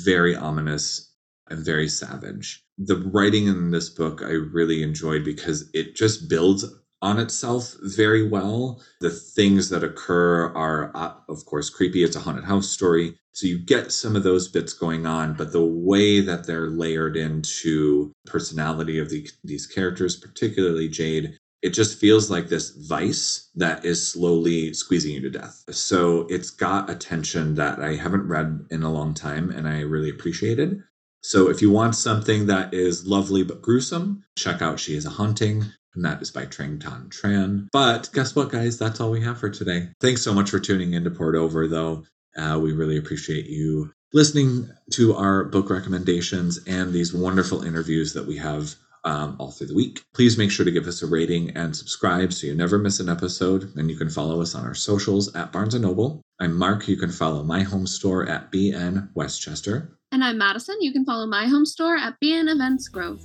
very 0.04 0.36
ominous 0.36 1.14
and 1.50 1.60
very 1.60 1.88
savage. 1.88 2.64
The 2.78 2.98
writing 2.98 3.48
in 3.48 3.72
this 3.72 3.90
book 3.90 4.22
I 4.24 4.32
really 4.32 4.82
enjoyed 4.82 5.24
because 5.24 5.70
it 5.74 5.96
just 5.96 6.30
builds 6.30 6.66
on 7.06 7.20
itself 7.20 7.76
very 7.84 8.28
well. 8.28 8.82
The 9.00 9.12
things 9.12 9.70
that 9.70 9.84
occur 9.84 10.52
are, 10.54 10.92
uh, 10.96 11.14
of 11.30 11.46
course, 11.46 11.70
creepy. 11.70 12.04
It's 12.04 12.16
a 12.16 12.20
haunted 12.20 12.46
house 12.46 12.68
story. 12.68 13.16
So 13.32 13.46
you 13.46 13.60
get 13.60 13.92
some 13.92 14.16
of 14.16 14.24
those 14.24 14.48
bits 14.48 14.74
going 14.74 15.06
on, 15.06 15.36
but 15.36 15.52
the 15.52 15.64
way 15.64 16.20
that 16.22 16.48
they're 16.48 16.70
layered 16.70 17.16
into 17.16 18.12
the 18.24 18.32
personality 18.32 18.98
of 18.98 19.10
the, 19.10 19.30
these 19.44 19.68
characters, 19.68 20.16
particularly 20.16 20.88
Jade, 20.88 21.38
it 21.62 21.70
just 21.70 22.00
feels 22.00 22.32
like 22.32 22.48
this 22.48 22.72
vice 22.72 23.52
that 23.56 23.86
is 23.86 24.12
slowly 24.12 24.74
squeezing 24.74 25.14
you 25.14 25.22
to 25.22 25.30
death. 25.30 25.64
So 25.70 26.26
it's 26.30 26.50
got 26.50 26.90
a 26.90 26.96
tension 26.96 27.54
that 27.56 27.80
I 27.80 27.96
haven't 27.96 28.28
read 28.28 28.66
in 28.72 28.82
a 28.82 28.92
long 28.92 29.14
time 29.14 29.52
and 29.52 29.68
I 29.68 29.82
really 29.82 30.10
appreciated. 30.10 30.82
So 31.22 31.50
if 31.50 31.62
you 31.62 31.70
want 31.72 31.96
something 31.96 32.48
that 32.48 32.74
is 32.74 33.06
lovely 33.06 33.44
but 33.44 33.62
gruesome, 33.62 34.24
check 34.38 34.62
out 34.62 34.80
She 34.80 34.96
is 34.96 35.06
a 35.06 35.10
Haunting. 35.10 35.66
And 35.96 36.06
that 36.06 36.22
is 36.22 36.32
by 36.32 36.46
Trang 36.46 36.80
Thanh 36.80 37.10
Tran. 37.10 37.68
But 37.72 38.10
guess 38.14 38.36
what, 38.36 38.52
guys? 38.52 38.78
That's 38.78 39.00
all 39.00 39.12
we 39.12 39.22
have 39.22 39.40
for 39.40 39.50
today. 39.50 39.90
Thanks 40.02 40.22
so 40.22 40.34
much 40.34 40.50
for 40.50 40.60
tuning 40.60 40.94
in 40.94 41.04
to 41.06 41.12
Poured 41.12 41.36
Over, 41.36 41.68
though. 41.68 42.04
Uh, 42.38 42.60
we 42.62 42.74
really 42.74 42.98
appreciate 42.98 43.48
you 43.48 43.92
listening 44.14 44.70
to 44.92 45.16
our 45.16 45.46
book 45.46 45.70
recommendations 45.70 46.60
and 46.68 46.94
these 46.94 47.14
wonderful 47.14 47.64
interviews 47.64 48.14
that 48.14 48.28
we 48.28 48.38
have 48.38 48.76
um, 49.06 49.36
all 49.40 49.52
through 49.52 49.68
the 49.68 49.76
week. 49.76 50.04
Please 50.14 50.38
make 50.38 50.52
sure 50.52 50.66
to 50.66 50.72
give 50.72 50.88
us 50.88 51.04
a 51.04 51.08
rating 51.08 51.52
and 51.52 51.76
subscribe 51.76 52.34
so 52.34 52.48
you 52.48 52.56
never 52.56 52.78
miss 52.78 53.00
an 53.00 53.08
episode. 53.08 53.72
And 53.76 53.90
you 53.90 53.98
can 53.98 54.10
follow 54.10 54.42
us 54.42 54.56
on 54.56 54.66
our 54.66 54.74
socials 54.74 55.34
at 55.36 55.52
Barnes 55.52 55.76
& 55.76 55.80
Noble. 55.80 56.22
I'm 56.40 56.58
Marc. 56.58 56.88
You 56.88 56.98
can 56.98 57.12
follow 57.12 57.44
my 57.44 57.62
home 57.62 57.88
store 57.88 58.28
at 58.28 58.52
BN 58.52 59.10
Westchester. 59.14 59.98
And 60.12 60.24
I'm 60.24 60.38
Madyson. 60.38 60.76
You 60.80 60.92
can 60.92 61.06
follow 61.06 61.28
my 61.28 61.46
home 61.48 61.66
store 61.66 61.96
at 61.98 62.16
BN 62.22 62.50
Events 62.52 62.88
Grove. 62.88 63.22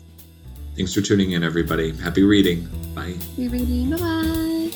Thanks 0.81 0.95
for 0.95 1.03
tuning 1.03 1.33
in, 1.33 1.45
everybody. 1.45 1.95
Happy 1.95 2.23
reading. 2.23 2.67
Bye. 2.95 3.13
Happy 3.13 3.49
reading. 3.49 3.91
Bye 3.91 3.97
bye. 3.99 4.71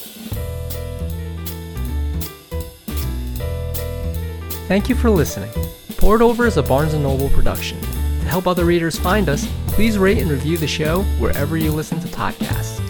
Thank 4.68 4.90
you 4.90 4.94
for 4.94 5.08
listening. 5.08 5.50
Poured 5.96 6.20
Over 6.20 6.44
is 6.44 6.58
a 6.58 6.62
Barnes 6.62 6.92
& 6.94 6.98
Noble 6.98 7.30
production. 7.30 7.80
To 7.80 8.26
help 8.26 8.46
other 8.46 8.66
readers 8.66 8.98
find 8.98 9.30
us, 9.30 9.50
please 9.68 9.96
rate 9.96 10.18
and 10.18 10.30
review 10.30 10.58
the 10.58 10.66
show 10.66 11.04
wherever 11.18 11.56
you 11.56 11.72
listen 11.72 11.98
to 12.00 12.08
podcasts. 12.08 12.83